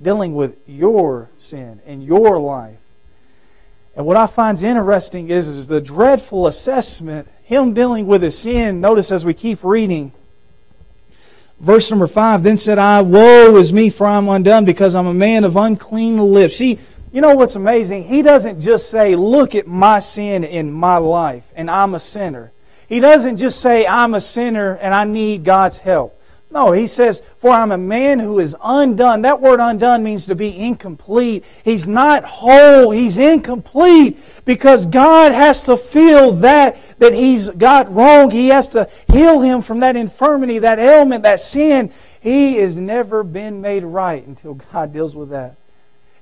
Dealing 0.00 0.34
with 0.34 0.56
your 0.66 1.30
sin 1.38 1.80
in 1.86 2.02
your 2.02 2.38
life. 2.38 2.78
And 3.96 4.04
what 4.04 4.18
I 4.18 4.26
find 4.26 4.62
interesting 4.62 5.30
is, 5.30 5.48
is 5.48 5.68
the 5.68 5.80
dreadful 5.80 6.46
assessment, 6.46 7.28
him 7.42 7.72
dealing 7.72 8.06
with 8.06 8.22
his 8.22 8.38
sin. 8.38 8.82
Notice 8.82 9.10
as 9.10 9.24
we 9.24 9.32
keep 9.32 9.64
reading, 9.64 10.12
verse 11.58 11.90
number 11.90 12.06
5 12.06 12.42
Then 12.42 12.58
said 12.58 12.78
I, 12.78 13.00
Woe 13.00 13.56
is 13.56 13.72
me, 13.72 13.88
for 13.88 14.06
I 14.06 14.18
am 14.18 14.28
undone, 14.28 14.66
because 14.66 14.94
I'm 14.94 15.06
a 15.06 15.14
man 15.14 15.44
of 15.44 15.56
unclean 15.56 16.18
lips. 16.18 16.56
See, 16.56 16.78
you 17.10 17.22
know 17.22 17.34
what's 17.34 17.56
amazing? 17.56 18.04
He 18.04 18.20
doesn't 18.20 18.60
just 18.60 18.90
say, 18.90 19.16
Look 19.16 19.54
at 19.54 19.66
my 19.66 20.00
sin 20.00 20.44
in 20.44 20.70
my 20.70 20.98
life, 20.98 21.50
and 21.56 21.70
I'm 21.70 21.94
a 21.94 22.00
sinner. 22.00 22.52
He 22.88 23.00
doesn't 23.00 23.38
just 23.38 23.60
say, 23.60 23.86
I'm 23.86 24.14
a 24.14 24.20
sinner 24.20 24.74
and 24.74 24.94
I 24.94 25.04
need 25.04 25.44
God's 25.44 25.78
help. 25.78 26.16
No, 26.48 26.70
he 26.70 26.86
says, 26.86 27.22
For 27.36 27.50
I'm 27.50 27.72
a 27.72 27.78
man 27.78 28.20
who 28.20 28.38
is 28.38 28.56
undone. 28.62 29.22
That 29.22 29.40
word 29.40 29.58
undone 29.60 30.04
means 30.04 30.26
to 30.26 30.34
be 30.34 30.56
incomplete. 30.56 31.44
He's 31.64 31.88
not 31.88 32.24
whole, 32.24 32.92
he's 32.92 33.18
incomplete 33.18 34.18
because 34.44 34.86
God 34.86 35.32
has 35.32 35.64
to 35.64 35.76
feel 35.76 36.32
that 36.32 36.78
that 36.98 37.12
he's 37.12 37.50
got 37.50 37.92
wrong. 37.92 38.30
He 38.30 38.48
has 38.48 38.68
to 38.70 38.88
heal 39.12 39.40
him 39.40 39.60
from 39.60 39.80
that 39.80 39.96
infirmity, 39.96 40.60
that 40.60 40.78
ailment, 40.78 41.24
that 41.24 41.40
sin. 41.40 41.92
He 42.20 42.56
has 42.56 42.78
never 42.78 43.22
been 43.22 43.60
made 43.60 43.84
right 43.84 44.24
until 44.26 44.54
God 44.54 44.92
deals 44.92 45.14
with 45.14 45.30
that. 45.30 45.56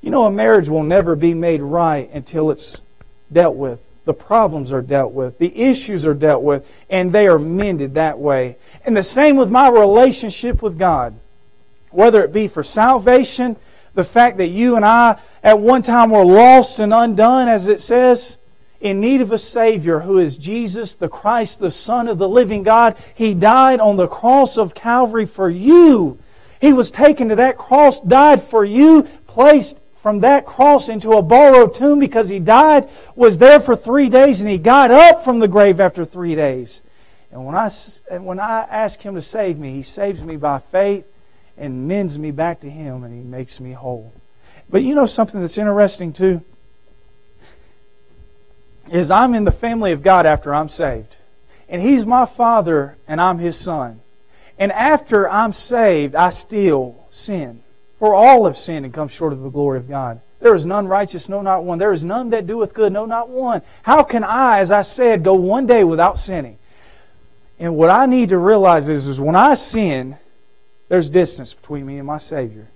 You 0.00 0.10
know, 0.10 0.24
a 0.24 0.30
marriage 0.30 0.68
will 0.68 0.82
never 0.82 1.14
be 1.14 1.34
made 1.34 1.62
right 1.62 2.10
until 2.12 2.50
it's 2.50 2.82
dealt 3.30 3.56
with 3.56 3.78
the 4.05 4.14
problems 4.14 4.72
are 4.72 4.82
dealt 4.82 5.12
with, 5.12 5.38
the 5.38 5.57
issues 5.59 6.07
are 6.07 6.14
dealt 6.14 6.42
with, 6.42 6.66
and 6.90 7.12
they 7.12 7.26
are 7.26 7.38
mended 7.38 7.94
that 7.94 8.18
way. 8.18 8.57
And 8.84 8.96
the 8.96 9.02
same 9.02 9.36
with 9.36 9.50
my 9.50 9.68
relationship 9.68 10.62
with 10.62 10.78
God. 10.78 11.18
Whether 11.90 12.22
it 12.22 12.32
be 12.32 12.48
for 12.48 12.62
salvation, 12.62 13.57
the 13.94 14.05
fact 14.05 14.36
that 14.38 14.48
you 14.48 14.76
and 14.76 14.84
I 14.84 15.18
at 15.42 15.59
one 15.59 15.82
time 15.82 16.11
were 16.11 16.24
lost 16.24 16.80
and 16.80 16.92
undone, 16.92 17.48
as 17.48 17.68
it 17.68 17.80
says, 17.80 18.36
in 18.80 19.00
need 19.00 19.22
of 19.22 19.32
a 19.32 19.38
Savior 19.38 20.00
who 20.00 20.18
is 20.18 20.36
Jesus, 20.36 20.94
the 20.94 21.09
Christ, 21.09 21.61
the 21.61 21.70
Son 21.70 22.07
of 22.07 22.18
the 22.18 22.28
living 22.28 22.62
God. 22.62 22.98
He 23.14 23.32
died 23.32 23.80
on 23.80 23.96
the 23.96 24.09
cross 24.09 24.59
of 24.59 24.74
Calvary 24.74 25.24
for 25.24 25.48
you. 25.48 26.18
He 26.61 26.72
was 26.72 26.90
taken 26.90 27.28
to 27.30 27.36
that 27.36 27.57
cross, 27.57 28.00
died 28.00 28.42
for 28.42 28.64
you, 28.64 29.05
placed 29.26 29.80
from 30.05 30.20
that 30.20 30.44
cross 30.44 30.90
into 30.90 31.12
a 31.12 31.22
borrowed 31.22 31.72
tomb 31.72 31.98
because 31.98 32.28
he 32.28 32.38
died, 32.38 32.86
was 33.16 33.38
there 33.38 33.59
for 33.59 33.74
three 33.74 34.11
days, 34.11 34.42
and 34.42 34.50
he 34.50 34.59
got 34.59 34.90
up 34.90 35.24
from 35.24 35.38
the 35.38 35.48
grave 35.48 35.80
after 35.80 36.05
three 36.05 36.34
days. 36.34 36.82
And 37.32 37.46
when 37.46 37.55
I, 37.55 37.70
when 38.18 38.38
I 38.38 38.66
ask 38.68 39.00
him 39.00 39.14
to 39.14 39.22
save 39.22 39.59
me, 39.59 39.72
he 39.72 39.80
saves 39.80 40.22
me 40.22 40.36
by 40.36 40.59
faith 40.59 41.07
and 41.57 41.88
mends 41.88 42.18
me 42.18 42.32
back 42.32 42.61
to 42.61 42.68
him, 42.68 43.02
and 43.02 43.14
he 43.14 43.22
makes 43.22 43.61
me 43.61 43.72
whole. 43.72 44.12
But 44.68 44.82
you 44.82 44.94
know 44.94 45.07
something 45.07 45.40
that's 45.40 45.57
interesting 45.57 46.12
too? 46.12 46.42
Is 48.92 49.11
I'm 49.11 49.32
in 49.32 49.44
the 49.44 49.52
family 49.52 49.92
of 49.92 50.02
God 50.02 50.26
after 50.26 50.55
I'm 50.55 50.68
saved. 50.68 51.16
And 51.66 51.80
he's 51.80 52.05
my 52.05 52.26
father, 52.26 52.98
and 53.09 53.22
I'm 53.22 53.38
his 53.38 53.59
son. 53.59 54.02
And 54.59 54.70
after 54.70 55.26
I'm 55.30 55.55
saved, 55.55 56.14
I 56.14 56.28
still 56.28 57.07
sin. 57.09 57.63
For 58.05 58.14
all 58.14 58.44
have 58.44 58.59
sinned 58.59 58.84
and 58.84 58.92
come 58.92 59.09
short 59.09 59.32
of 59.32 59.40
the 59.40 59.48
glory 59.48 59.78
of 59.78 59.88
God. 59.88 60.20
There 60.38 60.55
is 60.55 60.66
none 60.66 60.86
righteous, 60.86 61.30
no, 61.30 61.40
not 61.40 61.64
one. 61.64 61.78
There 61.78 61.90
is 61.90 62.05
none 62.05 62.28
that 62.30 62.46
doeth 62.46 62.74
good, 62.74 62.92
no, 62.92 63.07
not 63.07 63.30
one. 63.30 63.62
How 63.82 64.02
can 64.02 64.22
I, 64.22 64.59
as 64.59 64.70
I 64.70 64.82
said, 64.82 65.22
go 65.22 65.32
one 65.32 65.66
day 65.66 65.84
without 65.84 66.18
sinning? 66.18 66.59
And 67.59 67.76
what 67.76 67.88
I 67.88 68.05
need 68.05 68.28
to 68.28 68.36
realize 68.36 68.90
is, 68.90 69.07
is 69.07 69.18
when 69.18 69.34
I 69.34 69.55
sin, 69.55 70.18
there's 70.90 71.09
distance 71.09 71.55
between 71.55 71.86
me 71.86 71.96
and 71.96 72.07
my 72.07 72.18
Savior. 72.18 72.68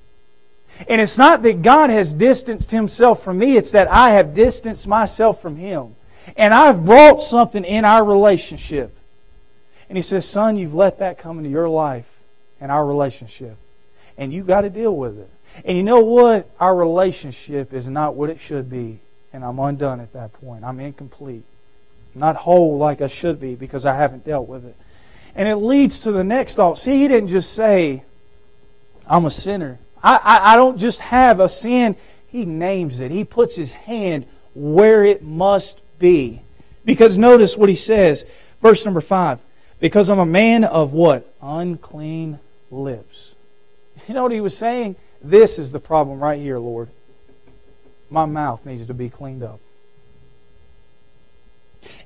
And 0.89 0.99
it's 0.99 1.19
not 1.19 1.43
that 1.43 1.61
God 1.61 1.91
has 1.91 2.15
distanced 2.15 2.71
Himself 2.71 3.23
from 3.23 3.37
me, 3.37 3.59
it's 3.59 3.73
that 3.73 3.89
I 3.89 4.13
have 4.13 4.33
distanced 4.33 4.87
myself 4.87 5.43
from 5.43 5.57
Him. 5.57 5.95
And 6.39 6.55
I've 6.55 6.87
brought 6.87 7.21
something 7.21 7.67
in 7.67 7.85
our 7.85 8.03
relationship. 8.03 8.97
And 9.91 9.99
He 9.99 10.03
says, 10.03 10.27
Son, 10.27 10.57
you've 10.57 10.75
let 10.75 11.01
that 11.01 11.19
come 11.19 11.37
into 11.37 11.51
your 11.51 11.69
life 11.69 12.11
and 12.63 12.73
our 12.73 12.87
relationship 12.87 13.59
and 14.19 14.33
you 14.33 14.43
got 14.43 14.63
to 14.63 14.71
deal 14.71 14.95
with 14.95 15.19
it. 15.19 15.31
And 15.65 15.77
you 15.77 15.83
know 15.83 16.01
what? 16.01 16.51
Our 16.61 16.75
relationship 16.75 17.73
is 17.73 17.89
not 17.89 18.17
what 18.17 18.29
it 18.29 18.39
should 18.39 18.69
be, 18.69 18.99
and 19.33 19.45
I'm 19.45 19.59
undone 19.59 20.01
at 20.01 20.13
that 20.13 20.35
point. 20.35 20.65
I'm 20.65 20.79
incomplete. 20.81 21.45
I'm 22.15 22.21
not 22.21 22.37
whole 22.37 22.77
like 22.77 23.01
I 23.01 23.07
should 23.07 23.41
be 23.41 23.55
because 23.55 23.87
I 23.87 23.95
haven't 23.95 24.27
dealt 24.27 24.49
with 24.49 24.67
it. 24.67 24.77
And 25.35 25.49
it 25.49 25.57
leads 25.57 26.01
to 26.01 26.13
the 26.13 26.25
next 26.25 26.57
thought. 26.57 26.79
See, 26.79 27.01
he 27.01 27.09
didn't 27.09 27.29
just 27.29 27.55
say, 27.55 28.03
I'm 29.07 29.25
a 29.25 29.31
sinner. 29.31 29.79
I, 30.03 30.17
I, 30.17 30.53
I 30.53 30.57
don't 30.57 30.79
just 30.79 31.01
have 31.01 31.39
a 31.41 31.49
sin. 31.49 31.97
He 32.27 32.45
names 32.45 33.01
it. 33.01 33.11
He 33.11 33.25
puts 33.25 33.55
his 33.55 33.73
hand 33.73 34.27
where 34.55 35.05
it 35.05 35.23
must 35.23 35.81
be. 35.99 36.43
Because 36.85 37.19
notice 37.19 37.57
what 37.57 37.69
he 37.69 37.75
says, 37.75 38.27
verse 38.61 38.85
number 38.85 39.01
five. 39.01 39.39
Because 39.79 40.11
I'm 40.11 40.19
a 40.19 40.27
man 40.27 40.65
of 40.65 40.93
what? 40.93 41.33
Unclean 41.41 42.41
lips. 42.71 43.37
You 44.09 44.15
know 44.15 44.23
what 44.23 44.33
he 44.33 44.41
was 44.41 44.57
saying? 44.57 44.97
This 45.23 45.59
is 45.59 45.73
the 45.73 45.79
problem 45.79 46.21
right 46.21 46.41
here, 46.41 46.59
Lord. 46.59 46.89
My 48.11 48.25
mouth 48.25 48.65
needs 48.65 48.87
to 48.87 48.95
be 48.95 49.11
cleaned 49.11 49.43
up. 49.43 49.61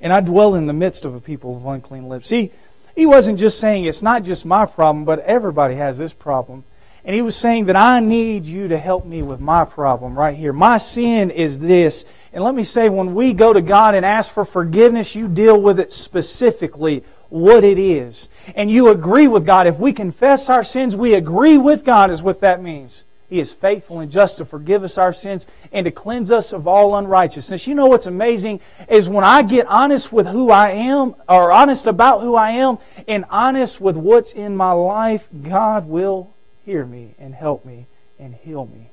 And 0.00 0.12
I 0.12 0.20
dwell 0.20 0.54
in 0.54 0.66
the 0.66 0.72
midst 0.72 1.04
of 1.04 1.14
a 1.14 1.20
people 1.20 1.56
of 1.56 1.64
unclean 1.64 2.08
lips. 2.08 2.28
See, 2.28 2.50
he 2.94 3.06
wasn't 3.06 3.38
just 3.38 3.58
saying 3.60 3.84
it's 3.84 4.02
not 4.02 4.24
just 4.24 4.44
my 4.44 4.66
problem, 4.66 5.04
but 5.04 5.20
everybody 5.20 5.76
has 5.76 5.98
this 5.98 6.12
problem. 6.12 6.64
And 7.04 7.14
he 7.14 7.22
was 7.22 7.36
saying 7.36 7.66
that 7.66 7.74
I 7.74 7.98
need 7.98 8.44
you 8.44 8.68
to 8.68 8.78
help 8.78 9.04
me 9.04 9.22
with 9.22 9.40
my 9.40 9.64
problem 9.64 10.16
right 10.16 10.36
here. 10.36 10.52
My 10.52 10.78
sin 10.78 11.30
is 11.30 11.58
this. 11.58 12.04
And 12.32 12.44
let 12.44 12.54
me 12.54 12.62
say, 12.62 12.88
when 12.88 13.14
we 13.14 13.32
go 13.32 13.52
to 13.52 13.60
God 13.60 13.94
and 13.94 14.06
ask 14.06 14.32
for 14.32 14.44
forgiveness, 14.44 15.16
you 15.16 15.26
deal 15.26 15.60
with 15.60 15.80
it 15.80 15.92
specifically 15.92 17.02
what 17.32 17.64
it 17.64 17.78
is. 17.78 18.28
And 18.54 18.70
you 18.70 18.88
agree 18.88 19.26
with 19.26 19.46
God. 19.46 19.66
If 19.66 19.78
we 19.78 19.92
confess 19.94 20.50
our 20.50 20.62
sins, 20.62 20.94
we 20.94 21.14
agree 21.14 21.56
with 21.56 21.82
God, 21.82 22.10
is 22.10 22.22
what 22.22 22.40
that 22.42 22.62
means. 22.62 23.04
He 23.30 23.40
is 23.40 23.54
faithful 23.54 24.00
and 24.00 24.12
just 24.12 24.36
to 24.36 24.44
forgive 24.44 24.84
us 24.84 24.98
our 24.98 25.14
sins 25.14 25.46
and 25.72 25.86
to 25.86 25.90
cleanse 25.90 26.30
us 26.30 26.52
of 26.52 26.68
all 26.68 26.94
unrighteousness. 26.94 27.66
You 27.66 27.74
know 27.74 27.86
what's 27.86 28.04
amazing 28.04 28.60
is 28.86 29.08
when 29.08 29.24
I 29.24 29.40
get 29.40 29.66
honest 29.68 30.12
with 30.12 30.26
who 30.26 30.50
I 30.50 30.72
am, 30.72 31.14
or 31.26 31.50
honest 31.50 31.86
about 31.86 32.20
who 32.20 32.34
I 32.34 32.50
am, 32.50 32.76
and 33.08 33.24
honest 33.30 33.80
with 33.80 33.96
what's 33.96 34.34
in 34.34 34.54
my 34.54 34.72
life, 34.72 35.30
God 35.42 35.88
will 35.88 36.34
hear 36.66 36.84
me 36.84 37.14
and 37.18 37.34
help 37.34 37.64
me 37.64 37.86
and 38.18 38.34
heal 38.34 38.66
me. 38.66 38.90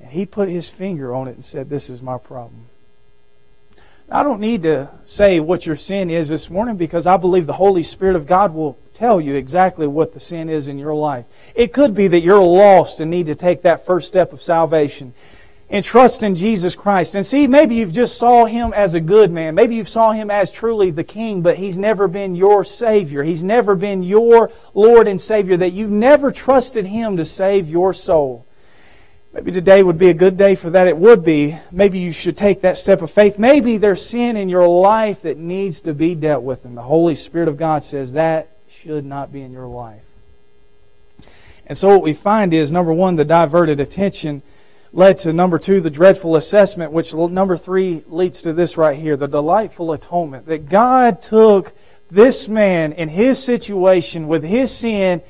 And 0.00 0.12
He 0.12 0.24
put 0.24 0.48
His 0.48 0.70
finger 0.70 1.14
on 1.14 1.28
it 1.28 1.34
and 1.34 1.44
said, 1.44 1.68
This 1.68 1.90
is 1.90 2.00
my 2.00 2.16
problem. 2.16 2.70
I 4.10 4.22
don't 4.22 4.40
need 4.40 4.64
to 4.64 4.90
say 5.04 5.40
what 5.40 5.64
your 5.64 5.76
sin 5.76 6.10
is 6.10 6.28
this 6.28 6.50
morning 6.50 6.76
because 6.76 7.06
I 7.06 7.16
believe 7.16 7.46
the 7.46 7.54
Holy 7.54 7.82
Spirit 7.82 8.16
of 8.16 8.26
God 8.26 8.52
will 8.52 8.78
tell 8.92 9.20
you 9.20 9.34
exactly 9.34 9.86
what 9.86 10.12
the 10.12 10.20
sin 10.20 10.48
is 10.48 10.68
in 10.68 10.78
your 10.78 10.94
life. 10.94 11.24
It 11.54 11.72
could 11.72 11.94
be 11.94 12.08
that 12.08 12.20
you're 12.20 12.42
lost 12.42 13.00
and 13.00 13.10
need 13.10 13.26
to 13.26 13.34
take 13.34 13.62
that 13.62 13.86
first 13.86 14.08
step 14.08 14.32
of 14.32 14.42
salvation 14.42 15.14
and 15.72 15.82
trust 15.82 16.22
in 16.22 16.34
Jesus 16.34 16.76
Christ. 16.76 17.14
And 17.14 17.24
see, 17.24 17.46
maybe 17.46 17.76
you've 17.76 17.94
just 17.94 18.18
saw 18.18 18.44
him 18.44 18.74
as 18.74 18.92
a 18.92 19.00
good 19.00 19.32
man. 19.32 19.54
Maybe 19.54 19.76
you've 19.76 19.88
saw 19.88 20.12
him 20.12 20.30
as 20.30 20.50
truly 20.50 20.90
the 20.90 21.02
king, 21.02 21.40
but 21.40 21.56
he's 21.56 21.78
never 21.78 22.06
been 22.06 22.34
your 22.34 22.62
savior. 22.62 23.22
He's 23.22 23.42
never 23.42 23.74
been 23.74 24.02
your 24.02 24.52
Lord 24.74 25.08
and 25.08 25.18
Savior, 25.18 25.56
that 25.56 25.72
you've 25.72 25.90
never 25.90 26.30
trusted 26.30 26.84
him 26.84 27.16
to 27.16 27.24
save 27.24 27.70
your 27.70 27.94
soul. 27.94 28.46
Maybe 29.34 29.50
today 29.50 29.82
would 29.82 29.96
be 29.96 30.10
a 30.10 30.14
good 30.14 30.36
day 30.36 30.54
for 30.54 30.68
that. 30.70 30.86
It 30.86 30.96
would 30.98 31.24
be. 31.24 31.56
Maybe 31.70 31.98
you 31.98 32.12
should 32.12 32.36
take 32.36 32.60
that 32.60 32.76
step 32.76 33.00
of 33.00 33.10
faith. 33.10 33.38
Maybe 33.38 33.78
there's 33.78 34.04
sin 34.04 34.36
in 34.36 34.50
your 34.50 34.68
life 34.68 35.22
that 35.22 35.38
needs 35.38 35.80
to 35.82 35.94
be 35.94 36.14
dealt 36.14 36.42
with. 36.42 36.66
And 36.66 36.76
the 36.76 36.82
Holy 36.82 37.14
Spirit 37.14 37.48
of 37.48 37.56
God 37.56 37.82
says 37.82 38.12
that 38.12 38.50
should 38.68 39.06
not 39.06 39.32
be 39.32 39.40
in 39.40 39.50
your 39.50 39.66
life. 39.66 40.02
And 41.66 41.78
so 41.78 41.88
what 41.88 42.02
we 42.02 42.12
find 42.12 42.52
is 42.52 42.72
number 42.72 42.92
one, 42.92 43.16
the 43.16 43.24
diverted 43.24 43.80
attention 43.80 44.42
led 44.92 45.16
to 45.18 45.32
number 45.32 45.58
two, 45.58 45.80
the 45.80 45.88
dreadful 45.88 46.36
assessment, 46.36 46.92
which 46.92 47.14
number 47.14 47.56
three 47.56 48.02
leads 48.08 48.42
to 48.42 48.52
this 48.52 48.76
right 48.76 48.98
here, 48.98 49.16
the 49.16 49.26
delightful 49.26 49.92
atonement. 49.92 50.44
That 50.44 50.68
God 50.68 51.22
took 51.22 51.72
this 52.10 52.48
man 52.48 52.92
in 52.92 53.08
his 53.08 53.42
situation 53.42 54.28
with 54.28 54.44
his 54.44 54.70
sin 54.76 55.22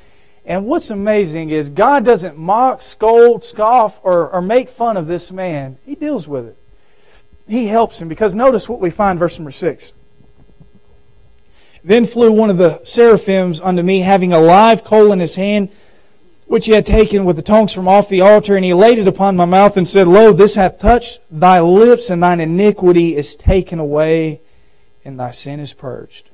and 0.44 0.66
what's 0.66 0.90
amazing 0.90 1.50
is 1.50 1.70
God 1.70 2.04
doesn't 2.04 2.36
mock, 2.36 2.82
scold, 2.82 3.44
scoff, 3.44 4.00
or, 4.02 4.28
or 4.30 4.42
make 4.42 4.68
fun 4.68 4.96
of 4.96 5.06
this 5.06 5.30
man. 5.30 5.78
He 5.86 5.94
deals 5.94 6.26
with 6.26 6.46
it. 6.46 6.56
He 7.46 7.66
helps 7.66 8.00
him 8.00 8.08
because 8.08 8.34
notice 8.34 8.68
what 8.68 8.80
we 8.80 8.90
find, 8.90 9.18
verse 9.18 9.38
number 9.38 9.52
6. 9.52 9.92
Then 11.84 12.06
flew 12.06 12.30
one 12.32 12.50
of 12.50 12.58
the 12.58 12.82
seraphims 12.84 13.60
unto 13.60 13.82
me, 13.82 14.00
having 14.00 14.32
a 14.32 14.40
live 14.40 14.84
coal 14.84 15.12
in 15.12 15.20
his 15.20 15.34
hand, 15.34 15.68
which 16.46 16.66
he 16.66 16.72
had 16.72 16.86
taken 16.86 17.24
with 17.24 17.36
the 17.36 17.42
tongs 17.42 17.72
from 17.72 17.88
off 17.88 18.08
the 18.08 18.20
altar, 18.20 18.56
and 18.56 18.64
he 18.64 18.74
laid 18.74 18.98
it 18.98 19.08
upon 19.08 19.36
my 19.36 19.44
mouth 19.44 19.76
and 19.76 19.88
said, 19.88 20.06
Lo, 20.06 20.32
this 20.32 20.54
hath 20.54 20.78
touched 20.78 21.20
thy 21.30 21.60
lips, 21.60 22.10
and 22.10 22.22
thine 22.22 22.40
iniquity 22.40 23.16
is 23.16 23.36
taken 23.36 23.78
away, 23.78 24.40
and 25.04 25.18
thy 25.18 25.30
sin 25.30 25.58
is 25.58 25.72
purged. 25.72 26.30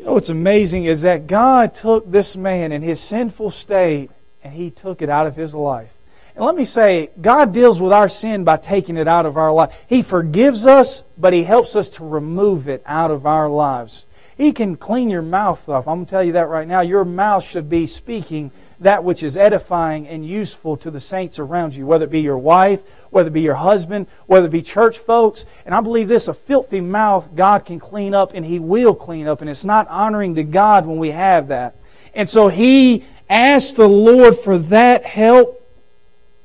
You 0.00 0.06
know 0.06 0.14
what's 0.14 0.30
amazing 0.30 0.86
is 0.86 1.02
that 1.02 1.26
God 1.26 1.74
took 1.74 2.10
this 2.10 2.34
man 2.34 2.72
in 2.72 2.80
his 2.80 2.98
sinful 2.98 3.50
state 3.50 4.10
and 4.42 4.54
he 4.54 4.70
took 4.70 5.02
it 5.02 5.10
out 5.10 5.26
of 5.26 5.36
his 5.36 5.54
life. 5.54 5.92
And 6.34 6.42
let 6.42 6.54
me 6.54 6.64
say, 6.64 7.10
God 7.20 7.52
deals 7.52 7.82
with 7.82 7.92
our 7.92 8.08
sin 8.08 8.42
by 8.42 8.56
taking 8.56 8.96
it 8.96 9.06
out 9.06 9.26
of 9.26 9.36
our 9.36 9.52
life. 9.52 9.84
He 9.86 10.00
forgives 10.00 10.64
us, 10.64 11.04
but 11.18 11.34
He 11.34 11.44
helps 11.44 11.76
us 11.76 11.90
to 11.90 12.04
remove 12.06 12.66
it 12.66 12.82
out 12.86 13.10
of 13.10 13.26
our 13.26 13.50
lives. 13.50 14.06
He 14.38 14.52
can 14.52 14.76
clean 14.76 15.10
your 15.10 15.20
mouth 15.20 15.68
up. 15.68 15.86
I'm 15.86 15.96
going 15.96 16.06
to 16.06 16.10
tell 16.10 16.24
you 16.24 16.32
that 16.32 16.48
right 16.48 16.66
now. 16.66 16.80
Your 16.80 17.04
mouth 17.04 17.44
should 17.44 17.68
be 17.68 17.84
speaking 17.84 18.52
that 18.80 19.04
which 19.04 19.22
is 19.22 19.36
edifying 19.36 20.08
and 20.08 20.26
useful 20.26 20.76
to 20.78 20.90
the 20.90 21.00
saints 21.00 21.38
around 21.38 21.74
you, 21.74 21.86
whether 21.86 22.04
it 22.04 22.10
be 22.10 22.20
your 22.20 22.38
wife, 22.38 22.82
whether 23.10 23.28
it 23.28 23.32
be 23.32 23.42
your 23.42 23.54
husband, 23.54 24.06
whether 24.26 24.46
it 24.46 24.50
be 24.50 24.62
church 24.62 24.98
folks. 24.98 25.46
And 25.64 25.74
I 25.74 25.80
believe 25.80 26.08
this 26.08 26.28
a 26.28 26.34
filthy 26.34 26.80
mouth 26.80 27.34
God 27.34 27.64
can 27.64 27.78
clean 27.78 28.14
up 28.14 28.32
and 28.34 28.44
He 28.44 28.58
will 28.58 28.94
clean 28.94 29.26
up. 29.26 29.40
And 29.40 29.50
it's 29.50 29.64
not 29.64 29.86
honoring 29.88 30.34
to 30.36 30.42
God 30.42 30.86
when 30.86 30.98
we 30.98 31.10
have 31.10 31.48
that. 31.48 31.76
And 32.14 32.28
so 32.28 32.48
he 32.48 33.04
asked 33.28 33.76
the 33.76 33.88
Lord 33.88 34.36
for 34.38 34.58
that 34.58 35.04
help, 35.04 35.56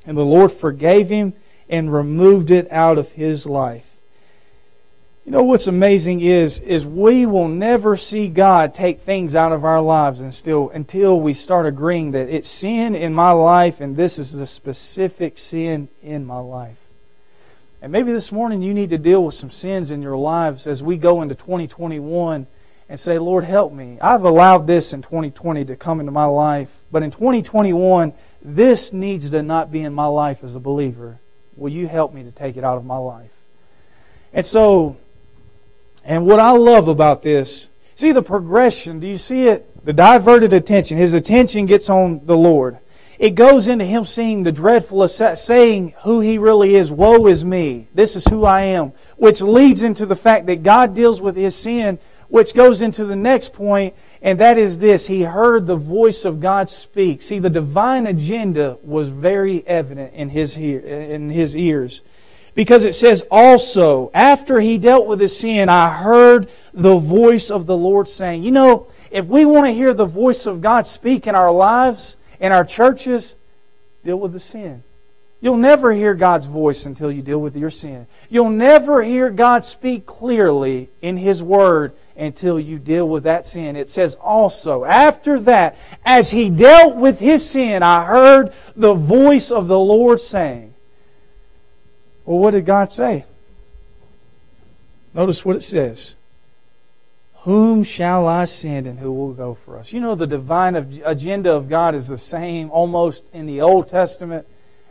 and 0.04 0.16
the 0.16 0.24
Lord 0.24 0.52
forgave 0.52 1.08
him 1.08 1.34
and 1.68 1.92
removed 1.92 2.50
it 2.50 2.70
out 2.70 2.98
of 2.98 3.12
his 3.12 3.46
life. 3.46 3.95
You 5.26 5.32
know 5.32 5.42
what's 5.42 5.66
amazing 5.66 6.20
is 6.20 6.60
is 6.60 6.86
we 6.86 7.26
will 7.26 7.48
never 7.48 7.96
see 7.96 8.28
God 8.28 8.72
take 8.72 9.00
things 9.00 9.34
out 9.34 9.50
of 9.50 9.64
our 9.64 9.80
lives 9.80 10.20
and 10.20 10.32
still 10.32 10.70
until 10.70 11.18
we 11.18 11.34
start 11.34 11.66
agreeing 11.66 12.12
that 12.12 12.28
it's 12.28 12.48
sin 12.48 12.94
in 12.94 13.12
my 13.12 13.32
life 13.32 13.80
and 13.80 13.96
this 13.96 14.20
is 14.20 14.34
the 14.34 14.46
specific 14.46 15.36
sin 15.36 15.88
in 16.00 16.24
my 16.24 16.38
life. 16.38 16.78
And 17.82 17.90
maybe 17.90 18.12
this 18.12 18.30
morning 18.30 18.62
you 18.62 18.72
need 18.72 18.90
to 18.90 18.98
deal 18.98 19.24
with 19.24 19.34
some 19.34 19.50
sins 19.50 19.90
in 19.90 20.00
your 20.00 20.16
lives 20.16 20.68
as 20.68 20.80
we 20.80 20.96
go 20.96 21.22
into 21.22 21.34
2021 21.34 22.46
and 22.88 23.00
say, 23.00 23.18
Lord, 23.18 23.42
help 23.42 23.72
me. 23.72 23.98
I've 24.00 24.22
allowed 24.22 24.68
this 24.68 24.92
in 24.92 25.02
2020 25.02 25.64
to 25.64 25.74
come 25.74 25.98
into 25.98 26.12
my 26.12 26.26
life, 26.26 26.72
but 26.92 27.02
in 27.02 27.10
2021, 27.10 28.12
this 28.42 28.92
needs 28.92 29.28
to 29.30 29.42
not 29.42 29.72
be 29.72 29.82
in 29.82 29.92
my 29.92 30.06
life 30.06 30.44
as 30.44 30.54
a 30.54 30.60
believer. 30.60 31.18
Will 31.56 31.72
you 31.72 31.88
help 31.88 32.14
me 32.14 32.22
to 32.22 32.30
take 32.30 32.56
it 32.56 32.62
out 32.62 32.76
of 32.76 32.84
my 32.84 32.98
life? 32.98 33.32
And 34.32 34.46
so, 34.46 34.98
and 36.06 36.24
what 36.24 36.40
I 36.40 36.52
love 36.52 36.88
about 36.88 37.22
this, 37.22 37.68
see 37.94 38.12
the 38.12 38.22
progression. 38.22 39.00
Do 39.00 39.08
you 39.08 39.18
see 39.18 39.48
it? 39.48 39.84
The 39.84 39.92
diverted 39.92 40.52
attention. 40.52 40.98
His 40.98 41.14
attention 41.14 41.66
gets 41.66 41.90
on 41.90 42.24
the 42.24 42.36
Lord. 42.36 42.78
It 43.18 43.30
goes 43.30 43.66
into 43.66 43.84
him 43.84 44.04
seeing 44.04 44.42
the 44.42 44.52
dreadful, 44.52 45.06
saying 45.08 45.94
who 46.02 46.20
he 46.20 46.38
really 46.38 46.74
is. 46.74 46.92
Woe 46.92 47.26
is 47.26 47.44
me. 47.44 47.88
This 47.94 48.14
is 48.14 48.26
who 48.26 48.44
I 48.44 48.62
am. 48.62 48.92
Which 49.16 49.40
leads 49.40 49.82
into 49.82 50.06
the 50.06 50.16
fact 50.16 50.46
that 50.46 50.62
God 50.62 50.94
deals 50.94 51.22
with 51.22 51.34
his 51.34 51.56
sin, 51.56 51.98
which 52.28 52.54
goes 52.54 52.82
into 52.82 53.04
the 53.04 53.16
next 53.16 53.52
point, 53.52 53.94
and 54.20 54.38
that 54.40 54.58
is 54.58 54.80
this. 54.80 55.06
He 55.06 55.22
heard 55.22 55.66
the 55.66 55.76
voice 55.76 56.24
of 56.24 56.40
God 56.40 56.68
speak. 56.68 57.22
See, 57.22 57.38
the 57.38 57.48
divine 57.48 58.06
agenda 58.06 58.78
was 58.82 59.08
very 59.08 59.66
evident 59.66 60.12
in 60.12 60.30
his, 60.30 60.56
in 60.56 61.30
his 61.30 61.56
ears. 61.56 62.02
Because 62.56 62.84
it 62.84 62.94
says 62.94 63.22
also, 63.30 64.10
after 64.14 64.60
he 64.60 64.78
dealt 64.78 65.06
with 65.06 65.20
his 65.20 65.38
sin, 65.38 65.68
I 65.68 65.90
heard 65.90 66.48
the 66.72 66.96
voice 66.96 67.50
of 67.50 67.66
the 67.66 67.76
Lord 67.76 68.08
saying, 68.08 68.42
You 68.42 68.50
know, 68.50 68.86
if 69.10 69.26
we 69.26 69.44
want 69.44 69.66
to 69.66 69.72
hear 69.72 69.92
the 69.92 70.06
voice 70.06 70.46
of 70.46 70.62
God 70.62 70.86
speak 70.86 71.26
in 71.26 71.34
our 71.34 71.52
lives, 71.52 72.16
in 72.40 72.52
our 72.52 72.64
churches, 72.64 73.36
deal 74.04 74.18
with 74.18 74.32
the 74.32 74.40
sin. 74.40 74.82
You'll 75.42 75.58
never 75.58 75.92
hear 75.92 76.14
God's 76.14 76.46
voice 76.46 76.86
until 76.86 77.12
you 77.12 77.20
deal 77.20 77.38
with 77.38 77.56
your 77.56 77.68
sin. 77.68 78.06
You'll 78.30 78.48
never 78.48 79.02
hear 79.02 79.28
God 79.28 79.62
speak 79.62 80.06
clearly 80.06 80.88
in 81.02 81.18
His 81.18 81.42
Word 81.42 81.92
until 82.16 82.58
you 82.58 82.78
deal 82.78 83.06
with 83.06 83.24
that 83.24 83.44
sin. 83.44 83.76
It 83.76 83.90
says 83.90 84.14
also, 84.14 84.86
after 84.86 85.38
that, 85.40 85.76
as 86.06 86.30
he 86.30 86.48
dealt 86.48 86.96
with 86.96 87.20
his 87.20 87.48
sin, 87.48 87.82
I 87.82 88.06
heard 88.06 88.54
the 88.74 88.94
voice 88.94 89.50
of 89.50 89.68
the 89.68 89.78
Lord 89.78 90.20
saying, 90.20 90.72
well, 92.26 92.38
what 92.38 92.50
did 92.50 92.66
God 92.66 92.90
say? 92.90 93.24
Notice 95.14 95.44
what 95.44 95.56
it 95.56 95.62
says. 95.62 96.16
Whom 97.44 97.84
shall 97.84 98.26
I 98.26 98.44
send 98.44 98.88
and 98.88 98.98
who 98.98 99.12
will 99.12 99.32
go 99.32 99.54
for 99.54 99.78
us? 99.78 99.92
You 99.92 100.00
know, 100.00 100.16
the 100.16 100.26
divine 100.26 100.74
agenda 100.74 101.52
of 101.52 101.68
God 101.68 101.94
is 101.94 102.08
the 102.08 102.18
same 102.18 102.70
almost 102.70 103.24
in 103.32 103.46
the 103.46 103.60
Old 103.60 103.88
Testament 103.88 104.46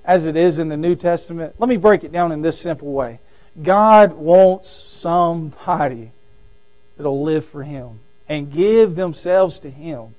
as 0.05 0.25
it 0.25 0.37
is 0.37 0.57
in 0.57 0.69
the 0.69 0.77
New 0.77 0.95
Testament. 0.95 1.55
Let 1.59 1.67
me 1.67 1.77
break 1.77 2.03
it 2.05 2.13
down 2.13 2.31
in 2.31 2.41
this 2.41 2.59
simple 2.59 2.93
way 2.93 3.19
God 3.61 4.13
wants 4.13 4.69
somebody 4.69 6.11
that'll 6.95 7.23
live 7.23 7.45
for 7.45 7.63
Him 7.63 7.99
and 8.27 8.51
give 8.51 8.95
themselves 8.95 9.59
to 9.59 9.69
Him. 9.69 10.15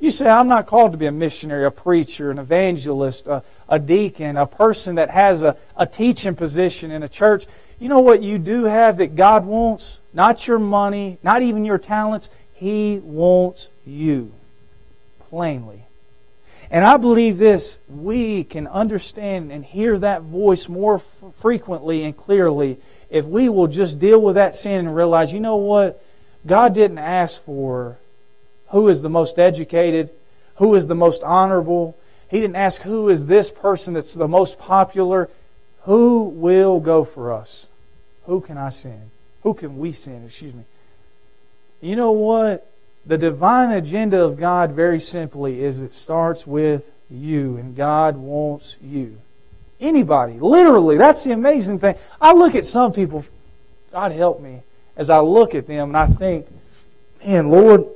You 0.00 0.12
say, 0.12 0.28
I'm 0.28 0.46
not 0.46 0.66
called 0.66 0.92
to 0.92 0.98
be 0.98 1.06
a 1.06 1.12
missionary, 1.12 1.64
a 1.64 1.72
preacher, 1.72 2.30
an 2.30 2.38
evangelist, 2.38 3.26
a, 3.26 3.42
a 3.68 3.80
deacon, 3.80 4.36
a 4.36 4.46
person 4.46 4.94
that 4.94 5.10
has 5.10 5.42
a, 5.42 5.56
a 5.76 5.86
teaching 5.86 6.36
position 6.36 6.92
in 6.92 7.02
a 7.02 7.08
church. 7.08 7.46
You 7.80 7.88
know 7.88 7.98
what 7.98 8.22
you 8.22 8.38
do 8.38 8.64
have 8.64 8.98
that 8.98 9.16
God 9.16 9.44
wants? 9.44 10.00
Not 10.12 10.46
your 10.46 10.60
money, 10.60 11.18
not 11.22 11.42
even 11.42 11.64
your 11.64 11.78
talents. 11.78 12.30
He 12.54 13.00
wants 13.02 13.70
you. 13.84 14.32
Plainly. 15.30 15.84
And 16.70 16.84
I 16.84 16.96
believe 16.96 17.38
this 17.38 17.78
we 17.88 18.44
can 18.44 18.66
understand 18.66 19.50
and 19.50 19.64
hear 19.64 19.98
that 19.98 20.22
voice 20.22 20.68
more 20.68 20.96
f- 20.96 21.34
frequently 21.34 22.04
and 22.04 22.16
clearly 22.16 22.78
if 23.10 23.24
we 23.24 23.48
will 23.48 23.68
just 23.68 23.98
deal 23.98 24.20
with 24.20 24.36
that 24.36 24.54
sin 24.54 24.86
and 24.86 24.94
realize, 24.94 25.32
you 25.32 25.40
know 25.40 25.56
what? 25.56 26.04
God 26.46 26.74
didn't 26.74 26.98
ask 26.98 27.42
for 27.42 27.96
who 28.70 28.88
is 28.88 29.02
the 29.02 29.08
most 29.08 29.38
educated, 29.38 30.10
who 30.56 30.74
is 30.74 30.86
the 30.86 30.94
most 30.94 31.22
honorable. 31.22 31.96
He 32.28 32.40
didn't 32.40 32.56
ask 32.56 32.82
who 32.82 33.08
is 33.08 33.26
this 33.26 33.50
person 33.50 33.94
that's 33.94 34.14
the 34.14 34.28
most 34.28 34.58
popular. 34.58 35.30
Who 35.82 36.24
will 36.24 36.80
go 36.80 37.04
for 37.04 37.32
us? 37.32 37.68
Who 38.24 38.40
can 38.40 38.58
I 38.58 38.68
send? 38.68 39.10
Who 39.42 39.54
can 39.54 39.78
we 39.78 39.92
send? 39.92 40.26
Excuse 40.26 40.54
me. 40.54 40.64
You 41.80 41.96
know 41.96 42.12
what? 42.12 42.70
The 43.06 43.16
divine 43.16 43.70
agenda 43.70 44.22
of 44.22 44.36
God, 44.36 44.72
very 44.72 45.00
simply, 45.00 45.62
is 45.62 45.80
it 45.80 45.94
starts 45.94 46.46
with 46.46 46.90
you, 47.08 47.56
and 47.56 47.74
God 47.74 48.16
wants 48.16 48.76
you. 48.82 49.18
Anybody, 49.80 50.34
literally, 50.34 50.98
that's 50.98 51.24
the 51.24 51.32
amazing 51.32 51.78
thing. 51.78 51.94
I 52.20 52.32
look 52.34 52.54
at 52.54 52.66
some 52.66 52.92
people, 52.92 53.24
God 53.92 54.12
help 54.12 54.40
me, 54.40 54.60
as 54.96 55.08
I 55.08 55.20
look 55.20 55.54
at 55.54 55.66
them 55.66 55.94
and 55.94 55.96
I 55.96 56.06
think, 56.08 56.46
man, 57.24 57.48
Lord, 57.48 57.86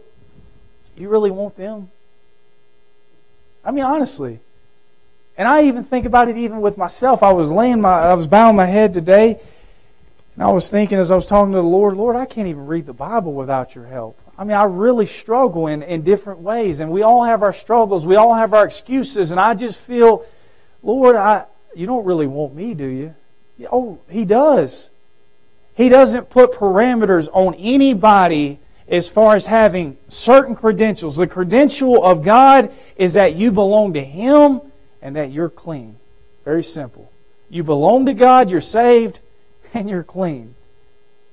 you 1.02 1.08
really 1.08 1.30
want 1.30 1.56
them? 1.56 1.90
I 3.64 3.70
mean, 3.70 3.84
honestly. 3.84 4.40
And 5.36 5.48
I 5.48 5.64
even 5.64 5.84
think 5.84 6.06
about 6.06 6.28
it 6.28 6.36
even 6.36 6.60
with 6.60 6.76
myself. 6.76 7.22
I 7.22 7.32
was 7.32 7.50
laying 7.50 7.80
my, 7.80 7.90
I 7.90 8.14
was 8.14 8.26
bowing 8.26 8.56
my 8.56 8.66
head 8.66 8.92
today, 8.94 9.40
And 10.34 10.44
I 10.44 10.50
was 10.50 10.70
thinking 10.70 10.98
as 10.98 11.10
I 11.10 11.14
was 11.14 11.26
talking 11.26 11.52
to 11.52 11.58
the 11.58 11.62
Lord, 11.62 11.96
Lord, 11.96 12.16
I 12.16 12.26
can't 12.26 12.48
even 12.48 12.66
read 12.66 12.86
the 12.86 12.92
Bible 12.92 13.32
without 13.32 13.74
your 13.74 13.86
help. 13.86 14.18
I 14.38 14.44
mean, 14.44 14.56
I 14.56 14.64
really 14.64 15.06
struggle 15.06 15.66
in, 15.66 15.82
in 15.82 16.02
different 16.02 16.40
ways, 16.40 16.80
and 16.80 16.90
we 16.90 17.02
all 17.02 17.24
have 17.24 17.42
our 17.42 17.52
struggles, 17.52 18.06
we 18.06 18.16
all 18.16 18.34
have 18.34 18.54
our 18.54 18.64
excuses, 18.64 19.30
and 19.30 19.38
I 19.38 19.54
just 19.54 19.78
feel, 19.78 20.24
Lord, 20.82 21.16
I, 21.16 21.44
you 21.74 21.86
don't 21.86 22.04
really 22.04 22.26
want 22.26 22.54
me, 22.54 22.74
do 22.74 22.86
you? 22.86 23.14
Oh, 23.70 24.00
He 24.08 24.24
does. 24.24 24.90
He 25.74 25.88
doesn't 25.88 26.30
put 26.30 26.52
parameters 26.52 27.28
on 27.32 27.54
anybody 27.54 28.58
as 28.92 29.08
far 29.08 29.34
as 29.34 29.46
having 29.46 29.96
certain 30.06 30.54
credentials. 30.54 31.16
The 31.16 31.26
credential 31.26 32.04
of 32.04 32.22
God 32.22 32.70
is 32.94 33.14
that 33.14 33.34
you 33.34 33.50
belong 33.50 33.94
to 33.94 34.04
Him 34.04 34.60
and 35.00 35.16
that 35.16 35.32
you're 35.32 35.48
clean. 35.48 35.96
Very 36.44 36.62
simple. 36.62 37.10
You 37.48 37.64
belong 37.64 38.06
to 38.06 38.14
God, 38.14 38.50
you're 38.50 38.60
saved, 38.60 39.20
and 39.74 39.88
you're 39.88 40.04
clean. 40.04 40.54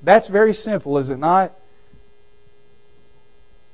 That's 0.02 0.30
very 0.30 0.54
simple, 0.54 0.98
is 0.98 1.10
it 1.10 1.20
not? 1.20 1.54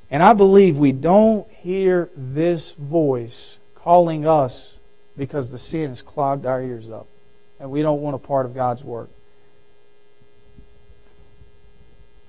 And 0.09 0.23
I 0.23 0.33
believe 0.33 0.77
we 0.77 0.91
don't 0.91 1.49
hear 1.51 2.09
this 2.15 2.73
voice 2.73 3.59
calling 3.75 4.25
us 4.25 4.79
because 5.15 5.51
the 5.51 5.59
sin 5.59 5.89
has 5.89 6.01
clogged 6.01 6.45
our 6.45 6.61
ears 6.61 6.89
up. 6.89 7.07
And 7.59 7.69
we 7.69 7.81
don't 7.81 8.01
want 8.01 8.15
a 8.15 8.19
part 8.19 8.45
of 8.45 8.55
God's 8.55 8.83
work. 8.83 9.09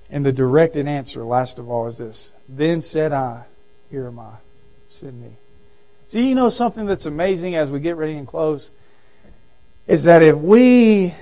And 0.09 0.25
the 0.25 0.31
directed 0.31 0.87
answer, 0.87 1.23
last 1.23 1.59
of 1.59 1.69
all, 1.69 1.87
is 1.87 1.97
this 1.97 2.33
Then 2.47 2.81
said 2.81 3.11
I, 3.11 3.45
Here 3.89 4.07
am 4.07 4.19
I, 4.19 4.35
send 4.87 5.21
me. 5.21 5.37
See, 6.07 6.29
you 6.29 6.35
know 6.35 6.49
something 6.49 6.85
that's 6.85 7.05
amazing 7.05 7.55
as 7.55 7.69
we 7.69 7.79
get 7.79 7.97
ready 7.97 8.15
and 8.15 8.27
close? 8.27 8.71
Is 9.87 10.05
that 10.05 10.21
if 10.21 10.37
we 10.37 11.13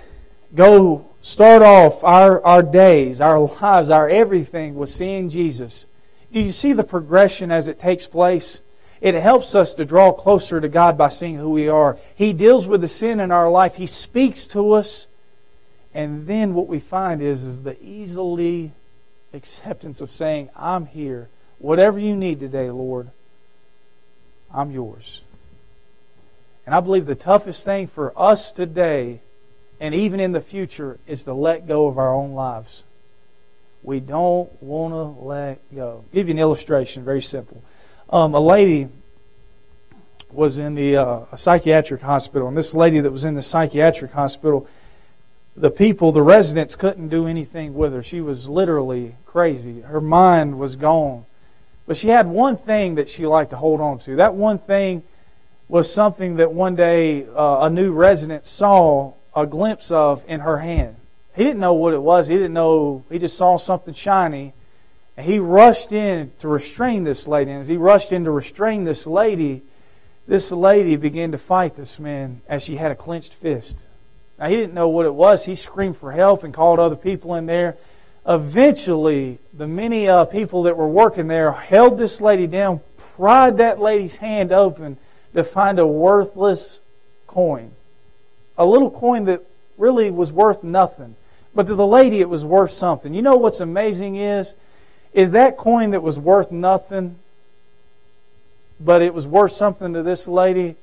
go 0.53 1.09
start 1.21 1.63
off 1.63 2.03
our, 2.03 2.43
our 2.45 2.61
days, 2.61 3.19
our 3.19 3.39
lives, 3.39 3.89
our 3.89 4.07
everything 4.07 4.75
with 4.75 4.89
seeing 4.89 5.29
Jesus, 5.29 5.87
do 6.31 6.39
you 6.39 6.51
see 6.51 6.73
the 6.73 6.83
progression 6.83 7.51
as 7.51 7.67
it 7.67 7.79
takes 7.79 8.05
place? 8.05 8.61
It 9.01 9.15
helps 9.15 9.55
us 9.55 9.73
to 9.75 9.85
draw 9.85 10.11
closer 10.11 10.61
to 10.61 10.69
God 10.69 10.97
by 10.97 11.09
seeing 11.09 11.35
who 11.35 11.49
we 11.49 11.67
are. 11.67 11.97
He 12.15 12.33
deals 12.33 12.67
with 12.67 12.81
the 12.81 12.87
sin 12.87 13.19
in 13.19 13.31
our 13.31 13.49
life. 13.49 13.75
He 13.75 13.85
speaks 13.85 14.45
to 14.47 14.71
us. 14.73 15.07
And 15.95 16.27
then 16.27 16.53
what 16.53 16.67
we 16.67 16.79
find 16.79 17.21
is, 17.21 17.45
is 17.45 17.63
the 17.63 17.81
easily 17.81 18.73
acceptance 19.33 20.01
of 20.01 20.11
saying, 20.11 20.49
I'm 20.53 20.87
here. 20.87 21.29
Whatever 21.57 21.97
you 21.97 22.17
need 22.17 22.41
today, 22.41 22.69
Lord, 22.69 23.09
I'm 24.53 24.71
yours. 24.71 25.23
And 26.65 26.75
I 26.75 26.81
believe 26.81 27.05
the 27.05 27.15
toughest 27.15 27.63
thing 27.63 27.87
for 27.87 28.11
us 28.19 28.51
today 28.51 29.21
and 29.79 29.95
even 29.95 30.19
in 30.19 30.33
the 30.33 30.41
future 30.41 30.99
is 31.07 31.23
to 31.23 31.33
let 31.33 31.65
go 31.65 31.87
of 31.87 31.97
our 31.97 32.13
own 32.13 32.33
lives. 32.33 32.83
We 33.81 34.01
don't 34.01 34.51
want 34.61 34.93
to 34.93 35.23
let 35.23 35.59
go. 35.73 36.03
I'll 36.03 36.05
give 36.13 36.27
you 36.27 36.33
an 36.33 36.39
illustration, 36.39 37.05
very 37.05 37.21
simple. 37.21 37.63
Um, 38.09 38.33
a 38.33 38.39
lady 38.39 38.89
was 40.31 40.57
in 40.57 40.75
the 40.75 40.97
uh, 40.97 41.19
a 41.31 41.37
psychiatric 41.37 42.01
hospital, 42.01 42.47
and 42.47 42.57
this 42.57 42.73
lady 42.73 42.99
that 42.99 43.11
was 43.11 43.23
in 43.23 43.35
the 43.35 43.41
psychiatric 43.41 44.11
hospital 44.11 44.67
the 45.55 45.71
people, 45.71 46.11
the 46.11 46.21
residents, 46.21 46.75
couldn't 46.75 47.09
do 47.09 47.27
anything 47.27 47.73
with 47.73 47.93
her. 47.93 48.03
She 48.03 48.21
was 48.21 48.49
literally 48.49 49.15
crazy. 49.25 49.81
Her 49.81 50.01
mind 50.01 50.59
was 50.59 50.75
gone. 50.75 51.25
But 51.87 51.97
she 51.97 52.09
had 52.09 52.27
one 52.27 52.57
thing 52.57 52.95
that 52.95 53.09
she 53.09 53.25
liked 53.25 53.51
to 53.51 53.57
hold 53.57 53.79
on 53.79 53.99
to. 53.99 54.15
That 54.15 54.33
one 54.33 54.57
thing 54.57 55.03
was 55.67 55.91
something 55.91 56.37
that 56.37 56.51
one 56.51 56.75
day 56.75 57.25
uh, 57.27 57.59
a 57.61 57.69
new 57.69 57.91
resident 57.91 58.45
saw 58.45 59.13
a 59.35 59.45
glimpse 59.45 59.91
of 59.91 60.23
in 60.27 60.41
her 60.41 60.57
hand. 60.59 60.95
He 61.35 61.43
didn't 61.43 61.59
know 61.59 61.73
what 61.73 61.93
it 61.93 62.01
was. 62.01 62.27
He 62.27 62.35
didn't 62.35 62.53
know. 62.53 63.03
He 63.09 63.19
just 63.19 63.37
saw 63.37 63.57
something 63.57 63.93
shiny. 63.93 64.53
And 65.17 65.25
he 65.25 65.39
rushed 65.39 65.91
in 65.91 66.31
to 66.39 66.47
restrain 66.47 67.03
this 67.03 67.27
lady. 67.27 67.51
And 67.51 67.61
as 67.61 67.67
he 67.67 67.77
rushed 67.77 68.11
in 68.11 68.23
to 68.25 68.31
restrain 68.31 68.83
this 68.83 69.05
lady, 69.07 69.63
this 70.27 70.51
lady 70.51 70.95
began 70.95 71.31
to 71.31 71.37
fight 71.37 71.75
this 71.75 71.99
man 71.99 72.41
as 72.47 72.63
she 72.63 72.77
had 72.77 72.91
a 72.91 72.95
clenched 72.95 73.33
fist. 73.33 73.83
Now, 74.37 74.47
he 74.47 74.55
didn't 74.55 74.73
know 74.73 74.89
what 74.89 75.05
it 75.05 75.13
was. 75.13 75.45
He 75.45 75.55
screamed 75.55 75.97
for 75.97 76.11
help 76.11 76.43
and 76.43 76.53
called 76.53 76.79
other 76.79 76.95
people 76.95 77.35
in 77.35 77.45
there. 77.45 77.77
Eventually, 78.27 79.39
the 79.53 79.67
many 79.67 80.09
uh, 80.09 80.25
people 80.25 80.63
that 80.63 80.75
were 80.75 80.87
working 80.87 81.27
there 81.27 81.51
held 81.51 81.97
this 81.97 82.19
lady 82.19 82.47
down, 82.47 82.81
pried 82.97 83.57
that 83.57 83.79
lady's 83.79 84.17
hand 84.17 84.51
open 84.51 84.97
to 85.33 85.43
find 85.43 85.79
a 85.79 85.87
worthless 85.87 86.81
coin. 87.27 87.71
A 88.57 88.65
little 88.65 88.91
coin 88.91 89.25
that 89.25 89.41
really 89.77 90.09
was 90.11 90.31
worth 90.31 90.63
nothing. 90.63 91.15
But 91.53 91.67
to 91.67 91.75
the 91.75 91.87
lady, 91.87 92.19
it 92.19 92.29
was 92.29 92.43
worth 92.43 92.71
something. 92.71 93.13
You 93.13 93.21
know 93.21 93.37
what's 93.37 93.61
amazing 93.61 94.15
is, 94.15 94.55
is 95.13 95.31
that 95.31 95.55
coin 95.55 95.91
that 95.91 96.03
was 96.03 96.19
worth 96.19 96.51
nothing, 96.51 97.19
but 98.79 99.01
it 99.01 99.13
was 99.13 99.27
worth 99.27 99.53
something 99.53 99.93
to 99.93 100.03
this 100.03 100.27
lady 100.27 100.75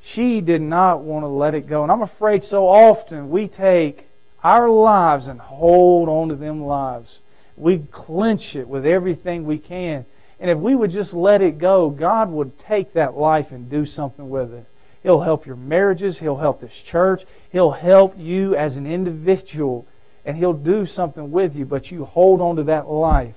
she 0.00 0.40
did 0.40 0.62
not 0.62 1.02
want 1.02 1.24
to 1.24 1.28
let 1.28 1.54
it 1.54 1.66
go. 1.66 1.82
And 1.82 1.92
I'm 1.92 2.02
afraid 2.02 2.42
so 2.42 2.68
often 2.68 3.30
we 3.30 3.48
take 3.48 4.08
our 4.42 4.68
lives 4.68 5.28
and 5.28 5.40
hold 5.40 6.08
on 6.08 6.28
to 6.28 6.36
them 6.36 6.62
lives. 6.62 7.22
We 7.56 7.78
clench 7.78 8.54
it 8.54 8.68
with 8.68 8.86
everything 8.86 9.44
we 9.44 9.58
can. 9.58 10.06
And 10.40 10.50
if 10.50 10.58
we 10.58 10.74
would 10.74 10.90
just 10.90 11.14
let 11.14 11.42
it 11.42 11.58
go, 11.58 11.90
God 11.90 12.30
would 12.30 12.58
take 12.58 12.92
that 12.92 13.16
life 13.16 13.50
and 13.50 13.68
do 13.68 13.84
something 13.84 14.30
with 14.30 14.54
it. 14.54 14.66
He'll 15.02 15.20
help 15.20 15.46
your 15.46 15.56
marriages. 15.56 16.20
He'll 16.20 16.36
help 16.36 16.60
this 16.60 16.82
church. 16.82 17.24
He'll 17.50 17.72
help 17.72 18.14
you 18.16 18.54
as 18.54 18.76
an 18.76 18.86
individual. 18.86 19.86
And 20.24 20.36
He'll 20.36 20.52
do 20.52 20.86
something 20.86 21.32
with 21.32 21.56
you, 21.56 21.64
but 21.64 21.90
you 21.90 22.04
hold 22.04 22.40
on 22.40 22.56
to 22.56 22.62
that 22.64 22.88
life. 22.88 23.36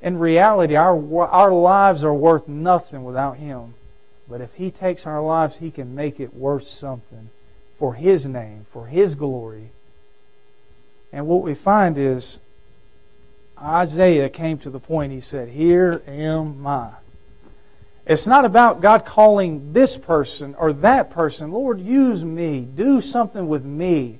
In 0.00 0.18
reality, 0.18 0.76
our, 0.76 1.24
our 1.24 1.52
lives 1.52 2.04
are 2.04 2.14
worth 2.14 2.46
nothing 2.46 3.04
without 3.04 3.36
Him. 3.36 3.74
But 4.28 4.40
if 4.40 4.54
He 4.54 4.70
takes 4.70 5.06
our 5.06 5.22
lives, 5.22 5.58
He 5.58 5.70
can 5.70 5.94
make 5.94 6.20
it 6.20 6.34
worth 6.34 6.64
something 6.64 7.30
for 7.76 7.94
His 7.94 8.26
name, 8.26 8.66
for 8.70 8.86
His 8.86 9.14
glory. 9.14 9.70
And 11.12 11.26
what 11.26 11.42
we 11.42 11.54
find 11.54 11.96
is 11.96 12.40
Isaiah 13.60 14.28
came 14.28 14.58
to 14.58 14.70
the 14.70 14.80
point, 14.80 15.12
he 15.12 15.20
said, 15.20 15.48
Here 15.48 16.02
am 16.06 16.66
I. 16.66 16.90
It's 18.06 18.26
not 18.26 18.44
about 18.44 18.80
God 18.80 19.04
calling 19.04 19.72
this 19.72 19.96
person 19.96 20.54
or 20.56 20.72
that 20.74 21.10
person, 21.10 21.52
Lord, 21.52 21.80
use 21.80 22.24
me, 22.24 22.60
do 22.60 23.00
something 23.00 23.48
with 23.48 23.64
me. 23.64 24.18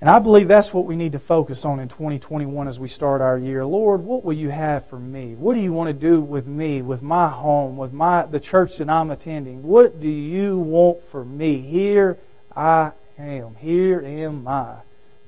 And 0.00 0.08
I 0.08 0.20
believe 0.20 0.46
that's 0.46 0.72
what 0.72 0.84
we 0.84 0.94
need 0.94 1.12
to 1.12 1.18
focus 1.18 1.64
on 1.64 1.80
in 1.80 1.88
2021 1.88 2.68
as 2.68 2.78
we 2.78 2.86
start 2.86 3.20
our 3.20 3.36
year. 3.36 3.66
Lord, 3.66 4.04
what 4.04 4.24
will 4.24 4.32
you 4.32 4.50
have 4.50 4.86
for 4.86 4.98
me? 4.98 5.34
What 5.34 5.54
do 5.54 5.60
you 5.60 5.72
want 5.72 5.88
to 5.88 5.92
do 5.92 6.20
with 6.20 6.46
me, 6.46 6.82
with 6.82 7.02
my 7.02 7.28
home, 7.28 7.76
with 7.76 7.92
my 7.92 8.24
the 8.24 8.38
church 8.38 8.78
that 8.78 8.88
I'm 8.88 9.10
attending? 9.10 9.64
What 9.64 10.00
do 10.00 10.08
you 10.08 10.56
want 10.56 11.02
for 11.02 11.24
me? 11.24 11.58
Here 11.58 12.16
I 12.54 12.92
am. 13.18 13.56
Here 13.56 14.00
am 14.00 14.46
I. 14.46 14.76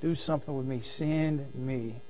Do 0.00 0.14
something 0.14 0.56
with 0.56 0.66
me. 0.66 0.78
Send 0.78 1.52
me. 1.52 2.00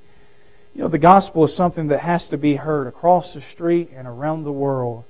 You 0.75 0.83
know, 0.83 0.89
the 0.89 0.99
gospel 0.99 1.45
is 1.45 1.55
something 1.55 1.89
that 1.89 2.01
has 2.01 2.29
to 2.29 2.37
be 2.37 2.57
heard 2.57 2.87
across 2.87 3.33
the 3.33 3.41
street 3.41 3.91
and 3.95 4.07
around 4.07 4.45
the 4.45 4.53
world. 4.53 5.05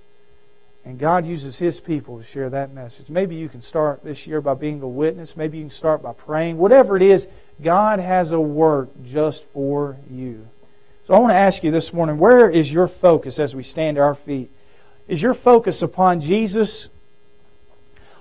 And 0.84 0.98
God 0.98 1.26
uses 1.26 1.58
His 1.58 1.78
people 1.78 2.18
to 2.18 2.24
share 2.24 2.48
that 2.50 2.72
message. 2.72 3.10
Maybe 3.10 3.36
you 3.36 3.48
can 3.48 3.60
start 3.60 4.02
this 4.02 4.26
year 4.26 4.40
by 4.40 4.54
being 4.54 4.80
a 4.80 4.88
witness. 4.88 5.36
Maybe 5.36 5.58
you 5.58 5.64
can 5.64 5.70
start 5.70 6.02
by 6.02 6.12
praying. 6.12 6.56
Whatever 6.56 6.96
it 6.96 7.02
is, 7.02 7.28
God 7.62 7.98
has 7.98 8.32
a 8.32 8.40
work 8.40 8.88
just 9.04 9.44
for 9.50 9.98
you. 10.10 10.48
So 11.02 11.14
I 11.14 11.18
want 11.18 11.32
to 11.32 11.36
ask 11.36 11.62
you 11.62 11.70
this 11.70 11.92
morning 11.92 12.18
where 12.18 12.48
is 12.48 12.72
your 12.72 12.88
focus 12.88 13.38
as 13.38 13.54
we 13.54 13.62
stand 13.62 13.96
to 13.96 14.02
our 14.02 14.14
feet? 14.14 14.50
Is 15.08 15.22
your 15.22 15.34
focus 15.34 15.82
upon 15.82 16.20
Jesus? 16.20 16.88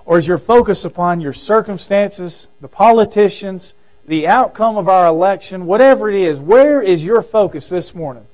Or 0.05 0.17
is 0.17 0.27
your 0.27 0.39
focus 0.39 0.85
upon 0.85 1.21
your 1.21 1.33
circumstances, 1.33 2.47
the 2.61 2.67
politicians, 2.67 3.75
the 4.07 4.27
outcome 4.27 4.75
of 4.75 4.89
our 4.89 5.05
election, 5.05 5.65
whatever 5.65 6.09
it 6.09 6.15
is? 6.15 6.39
Where 6.39 6.81
is 6.81 7.05
your 7.05 7.21
focus 7.21 7.69
this 7.69 7.93
morning? 7.93 8.25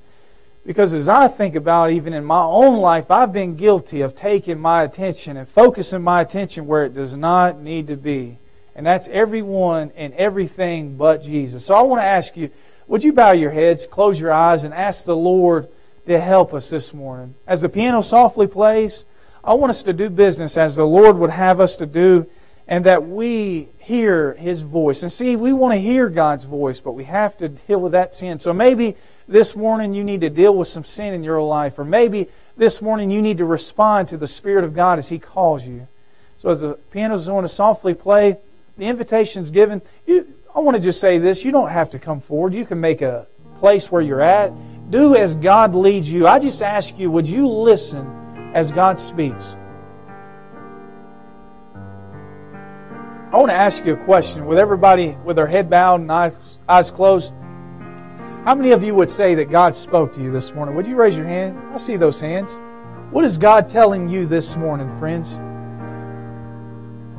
Because 0.66 0.92
as 0.94 1.08
I 1.08 1.28
think 1.28 1.54
about 1.54 1.92
even 1.92 2.12
in 2.12 2.24
my 2.24 2.42
own 2.42 2.80
life, 2.80 3.08
I've 3.08 3.32
been 3.32 3.54
guilty 3.54 4.00
of 4.00 4.16
taking 4.16 4.58
my 4.58 4.82
attention 4.82 5.36
and 5.36 5.48
focusing 5.48 6.02
my 6.02 6.20
attention 6.20 6.66
where 6.66 6.84
it 6.84 6.92
does 6.92 7.16
not 7.16 7.60
need 7.60 7.86
to 7.86 7.96
be. 7.96 8.38
And 8.74 8.84
that's 8.84 9.06
everyone 9.08 9.92
and 9.94 10.12
everything 10.14 10.96
but 10.96 11.22
Jesus. 11.22 11.64
So 11.64 11.76
I 11.76 11.82
want 11.82 12.00
to 12.00 12.06
ask 12.06 12.36
you, 12.36 12.50
would 12.88 13.04
you 13.04 13.12
bow 13.12 13.30
your 13.30 13.52
heads, 13.52 13.86
close 13.86 14.18
your 14.18 14.32
eyes, 14.32 14.64
and 14.64 14.74
ask 14.74 15.04
the 15.04 15.16
Lord 15.16 15.68
to 16.06 16.20
help 16.20 16.52
us 16.52 16.68
this 16.68 16.92
morning? 16.92 17.36
As 17.46 17.60
the 17.60 17.68
piano 17.68 18.02
softly 18.02 18.48
plays, 18.48 19.04
I 19.44 19.54
want 19.54 19.70
us 19.70 19.84
to 19.84 19.92
do 19.92 20.10
business 20.10 20.58
as 20.58 20.74
the 20.74 20.86
Lord 20.86 21.16
would 21.18 21.30
have 21.30 21.60
us 21.60 21.76
to 21.76 21.86
do, 21.86 22.26
and 22.66 22.84
that 22.84 23.06
we 23.06 23.68
hear 23.78 24.34
His 24.34 24.62
voice. 24.62 25.02
And 25.02 25.12
see, 25.12 25.36
we 25.36 25.52
want 25.52 25.74
to 25.74 25.80
hear 25.80 26.08
God's 26.08 26.44
voice, 26.44 26.80
but 26.80 26.92
we 26.92 27.04
have 27.04 27.36
to 27.38 27.48
deal 27.48 27.80
with 27.80 27.92
that 27.92 28.14
sin. 28.14 28.40
So 28.40 28.52
maybe 28.52 28.96
this 29.28 29.56
morning 29.56 29.94
you 29.94 30.04
need 30.04 30.20
to 30.20 30.30
deal 30.30 30.54
with 30.54 30.68
some 30.68 30.84
sin 30.84 31.12
in 31.12 31.24
your 31.24 31.42
life, 31.42 31.78
or 31.78 31.84
maybe 31.84 32.28
this 32.56 32.80
morning 32.80 33.10
you 33.10 33.20
need 33.20 33.38
to 33.38 33.44
respond 33.44 34.08
to 34.08 34.16
the 34.16 34.28
Spirit 34.28 34.64
of 34.64 34.74
God 34.74 34.98
as 34.98 35.08
He 35.08 35.18
calls 35.18 35.66
you. 35.66 35.88
So 36.36 36.50
as 36.50 36.60
the 36.60 36.74
piano's 36.90 37.26
going 37.26 37.42
to 37.42 37.48
softly 37.48 37.94
play, 37.94 38.38
the 38.76 38.86
invitation's 38.86 39.50
given. 39.50 39.82
You, 40.06 40.32
I 40.54 40.60
want 40.60 40.76
to 40.76 40.82
just 40.82 41.00
say 41.00 41.18
this 41.18 41.44
you 41.44 41.52
don't 41.52 41.70
have 41.70 41.90
to 41.90 41.98
come 41.98 42.20
forward. 42.20 42.54
You 42.54 42.64
can 42.64 42.80
make 42.80 43.02
a 43.02 43.26
place 43.58 43.90
where 43.90 44.02
you're 44.02 44.20
at. 44.20 44.52
Do 44.90 45.16
as 45.16 45.34
God 45.34 45.74
leads 45.74 46.10
you. 46.10 46.26
I 46.26 46.38
just 46.38 46.62
ask 46.62 46.98
you, 46.98 47.10
would 47.10 47.28
you 47.28 47.48
listen 47.48 48.52
as 48.54 48.70
God 48.70 48.98
speaks? 48.98 49.56
I 53.32 53.38
want 53.38 53.50
to 53.50 53.56
ask 53.56 53.84
you 53.84 53.94
a 53.94 53.96
question 53.96 54.46
with 54.46 54.58
everybody 54.58 55.18
with 55.24 55.36
their 55.36 55.48
head 55.48 55.68
bowed 55.68 56.00
and 56.00 56.12
eyes, 56.12 56.58
eyes 56.68 56.90
closed. 56.90 57.34
How 58.46 58.54
many 58.54 58.70
of 58.70 58.84
you 58.84 58.94
would 58.94 59.10
say 59.10 59.34
that 59.34 59.50
God 59.50 59.74
spoke 59.74 60.12
to 60.12 60.22
you 60.22 60.30
this 60.30 60.54
morning? 60.54 60.76
Would 60.76 60.86
you 60.86 60.94
raise 60.94 61.16
your 61.16 61.26
hand? 61.26 61.58
I 61.72 61.78
see 61.78 61.96
those 61.96 62.20
hands. 62.20 62.60
What 63.10 63.24
is 63.24 63.38
God 63.38 63.68
telling 63.68 64.08
you 64.08 64.24
this 64.24 64.56
morning, 64.56 64.88
friends? 65.00 65.40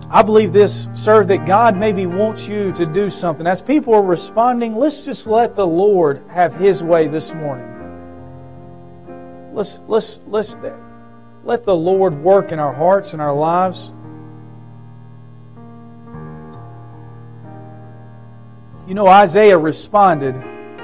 I 0.09 0.23
believe 0.23 0.53
this, 0.53 0.87
sir, 0.93 1.25
that 1.25 1.45
God 1.45 1.75
maybe 1.75 2.05
wants 2.05 2.47
you 2.47 2.71
to 2.71 2.85
do 2.85 3.09
something. 3.09 3.45
As 3.45 3.61
people 3.61 3.93
are 3.93 4.01
responding, 4.01 4.77
let's 4.77 5.03
just 5.03 5.27
let 5.27 5.53
the 5.53 5.67
Lord 5.67 6.23
have 6.29 6.55
His 6.55 6.81
way 6.81 7.09
this 7.09 7.33
morning. 7.33 7.67
Let's, 9.53 9.81
let's, 9.85 10.21
let's 10.27 10.57
let 11.43 11.65
the 11.65 11.75
Lord 11.75 12.23
work 12.23 12.53
in 12.53 12.59
our 12.59 12.71
hearts 12.71 13.11
and 13.11 13.21
our 13.21 13.35
lives. 13.35 13.91
You 18.87 18.93
know, 18.93 19.07
Isaiah 19.07 19.57
responded 19.57 20.41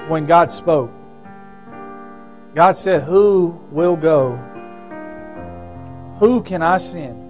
when 0.08 0.26
God 0.26 0.52
spoke. 0.52 0.92
God 2.56 2.74
said, 2.78 3.04
Who 3.04 3.60
will 3.72 3.96
go? 3.96 4.36
Who 6.20 6.42
can 6.44 6.62
I 6.62 6.78
send? 6.78 7.23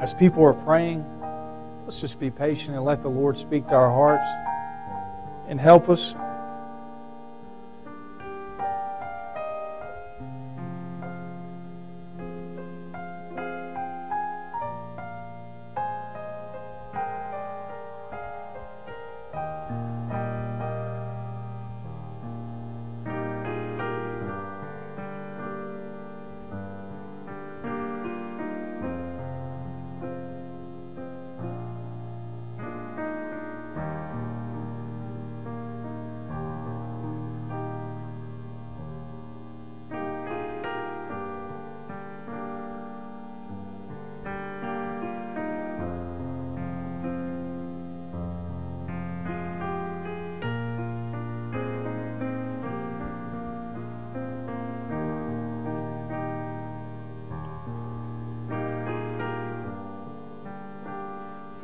As 0.00 0.14
people 0.14 0.42
are 0.44 0.54
praying, 0.54 1.04
let's 1.84 2.00
just 2.00 2.18
be 2.18 2.30
patient 2.30 2.74
and 2.74 2.86
let 2.86 3.02
the 3.02 3.10
Lord 3.10 3.36
speak 3.36 3.68
to 3.68 3.74
our 3.74 3.90
hearts 3.90 4.24
and 5.46 5.60
help 5.60 5.90
us. 5.90 6.14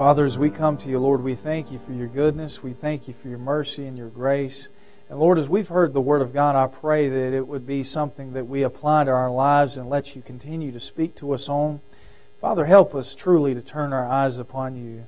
Father, 0.07 0.25
as 0.25 0.39
we 0.39 0.51
come 0.51 0.77
to 0.77 0.89
you, 0.89 1.01
Lord, 1.01 1.25
we 1.25 1.35
thank 1.35 1.73
you 1.73 1.81
for 1.81 1.93
your 1.93 2.07
goodness. 2.07 2.63
We 2.63 2.73
thank 2.73 3.09
you 3.09 3.13
for 3.13 3.27
your 3.27 3.41
mercy 3.41 3.89
and 3.89 3.99
your 3.99 4.09
grace. 4.09 4.69
And 5.11 5.19
Lord, 5.19 5.37
as 5.37 5.49
we've 5.49 5.67
heard 5.67 5.93
the 5.93 6.01
Word 6.01 6.23
of 6.23 6.33
God, 6.33 6.55
I 6.55 6.69
pray 6.69 7.09
that 7.09 7.33
it 7.33 7.49
would 7.49 7.67
be 7.67 7.83
something 7.83 8.33
that 8.35 8.47
we 8.47 8.63
apply 8.63 9.03
to 9.03 9.11
our 9.11 9.33
lives 9.33 9.77
and 9.77 9.91
let 9.91 10.15
you 10.15 10.23
continue 10.23 10.71
to 10.71 10.79
speak 10.79 11.17
to 11.17 11.33
us 11.33 11.49
on. 11.49 11.81
Father, 12.41 12.67
help 12.67 12.95
us 12.95 13.17
truly 13.17 13.53
to 13.53 13.61
turn 13.61 13.93
our 13.93 14.07
eyes 14.07 14.39
upon 14.39 14.77
you. 14.77 15.07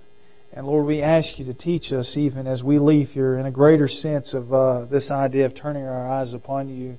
And 0.53 0.66
Lord, 0.66 0.84
we 0.84 1.01
ask 1.01 1.38
you 1.38 1.44
to 1.44 1.55
teach 1.55 1.92
us 1.92 2.16
even 2.16 2.49
as 2.49 2.64
we 2.64 2.80
leave 2.80 3.12
here 3.12 3.38
in 3.38 3.46
a 3.46 3.53
greater 3.53 3.86
sense 3.86 4.34
of 4.34 4.53
uh, 4.53 4.84
this 4.84 5.12
idea 5.12 5.46
of 5.46 5.55
turning 5.55 5.84
our 5.84 6.11
eyes 6.11 6.34
upon 6.34 6.68
you. 6.70 6.99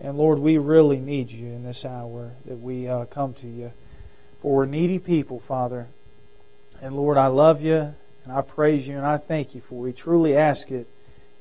And 0.00 0.16
Lord, 0.16 0.38
we 0.38 0.58
really 0.58 1.00
need 1.00 1.32
you 1.32 1.48
in 1.48 1.64
this 1.64 1.84
hour 1.84 2.34
that 2.44 2.60
we 2.60 2.86
uh, 2.86 3.06
come 3.06 3.34
to 3.34 3.48
you. 3.48 3.72
For 4.40 4.54
we're 4.54 4.66
needy 4.66 5.00
people, 5.00 5.40
Father. 5.40 5.88
And 6.82 6.96
Lord, 6.96 7.16
I 7.16 7.28
love 7.28 7.62
you 7.62 7.94
and 8.24 8.32
I 8.32 8.42
praise 8.42 8.88
you 8.88 8.96
and 8.96 9.06
I 9.06 9.16
thank 9.16 9.54
you 9.54 9.60
for 9.60 9.80
we 9.80 9.92
truly 9.92 10.36
ask 10.36 10.70
it 10.70 10.88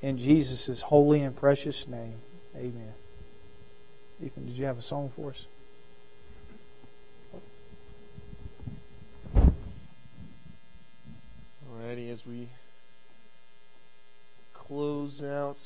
in 0.02 0.18
Jesus' 0.18 0.82
holy 0.84 1.22
and 1.22 1.36
precious 1.36 1.88
name. 1.88 2.20
Amen. 2.56 2.94
Ethan, 4.24 4.46
did 4.46 4.56
you 4.56 4.66
have 4.66 4.78
a 4.78 4.84
song 4.84 5.12
for 5.16 5.32
us? 5.32 5.48
Alrighty, 11.74 12.12
as 12.12 12.26
we 12.26 12.50
close 14.54 15.24
out 15.24 15.60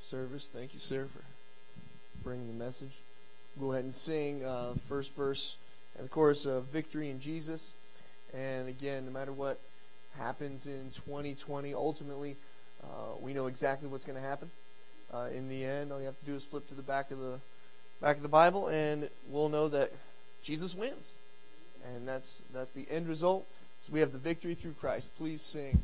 service, 0.00 0.48
thank 0.52 0.72
you, 0.72 0.78
sir, 0.78 1.06
for 1.06 1.22
bringing 2.24 2.46
the 2.46 2.64
message. 2.64 2.98
Go 3.60 3.72
ahead 3.72 3.84
and 3.84 3.94
sing 3.94 4.44
uh, 4.44 4.74
first 4.88 5.14
verse 5.14 5.56
and 5.96 6.06
the 6.06 6.08
chorus 6.08 6.46
of 6.46 6.64
Victory 6.64 7.10
in 7.10 7.20
Jesus. 7.20 7.74
And 8.34 8.68
again, 8.68 9.04
no 9.06 9.10
matter 9.10 9.32
what 9.32 9.60
happens 10.16 10.66
in 10.66 10.90
2020, 10.90 11.74
ultimately, 11.74 12.36
uh, 12.82 13.16
we 13.20 13.34
know 13.34 13.46
exactly 13.46 13.88
what's 13.88 14.04
going 14.04 14.20
to 14.20 14.26
happen. 14.26 14.50
Uh, 15.12 15.28
in 15.34 15.48
the 15.48 15.64
end, 15.64 15.92
all 15.92 15.98
you 15.98 16.06
have 16.06 16.18
to 16.18 16.24
do 16.24 16.34
is 16.34 16.44
flip 16.44 16.68
to 16.68 16.74
the 16.74 16.82
back 16.82 17.10
of 17.10 17.18
the 17.18 17.40
back 18.00 18.16
of 18.16 18.22
the 18.22 18.28
Bible, 18.28 18.68
and 18.68 19.10
we'll 19.28 19.48
know 19.48 19.68
that 19.68 19.92
Jesus 20.42 20.74
wins, 20.74 21.16
and 21.84 22.06
that's 22.06 22.42
that's 22.52 22.72
the 22.72 22.86
end 22.90 23.08
result. 23.08 23.46
So 23.80 23.92
we 23.92 24.00
have 24.00 24.12
the 24.12 24.18
victory 24.18 24.54
through 24.54 24.74
Christ. 24.74 25.16
Please 25.16 25.42
sing. 25.42 25.82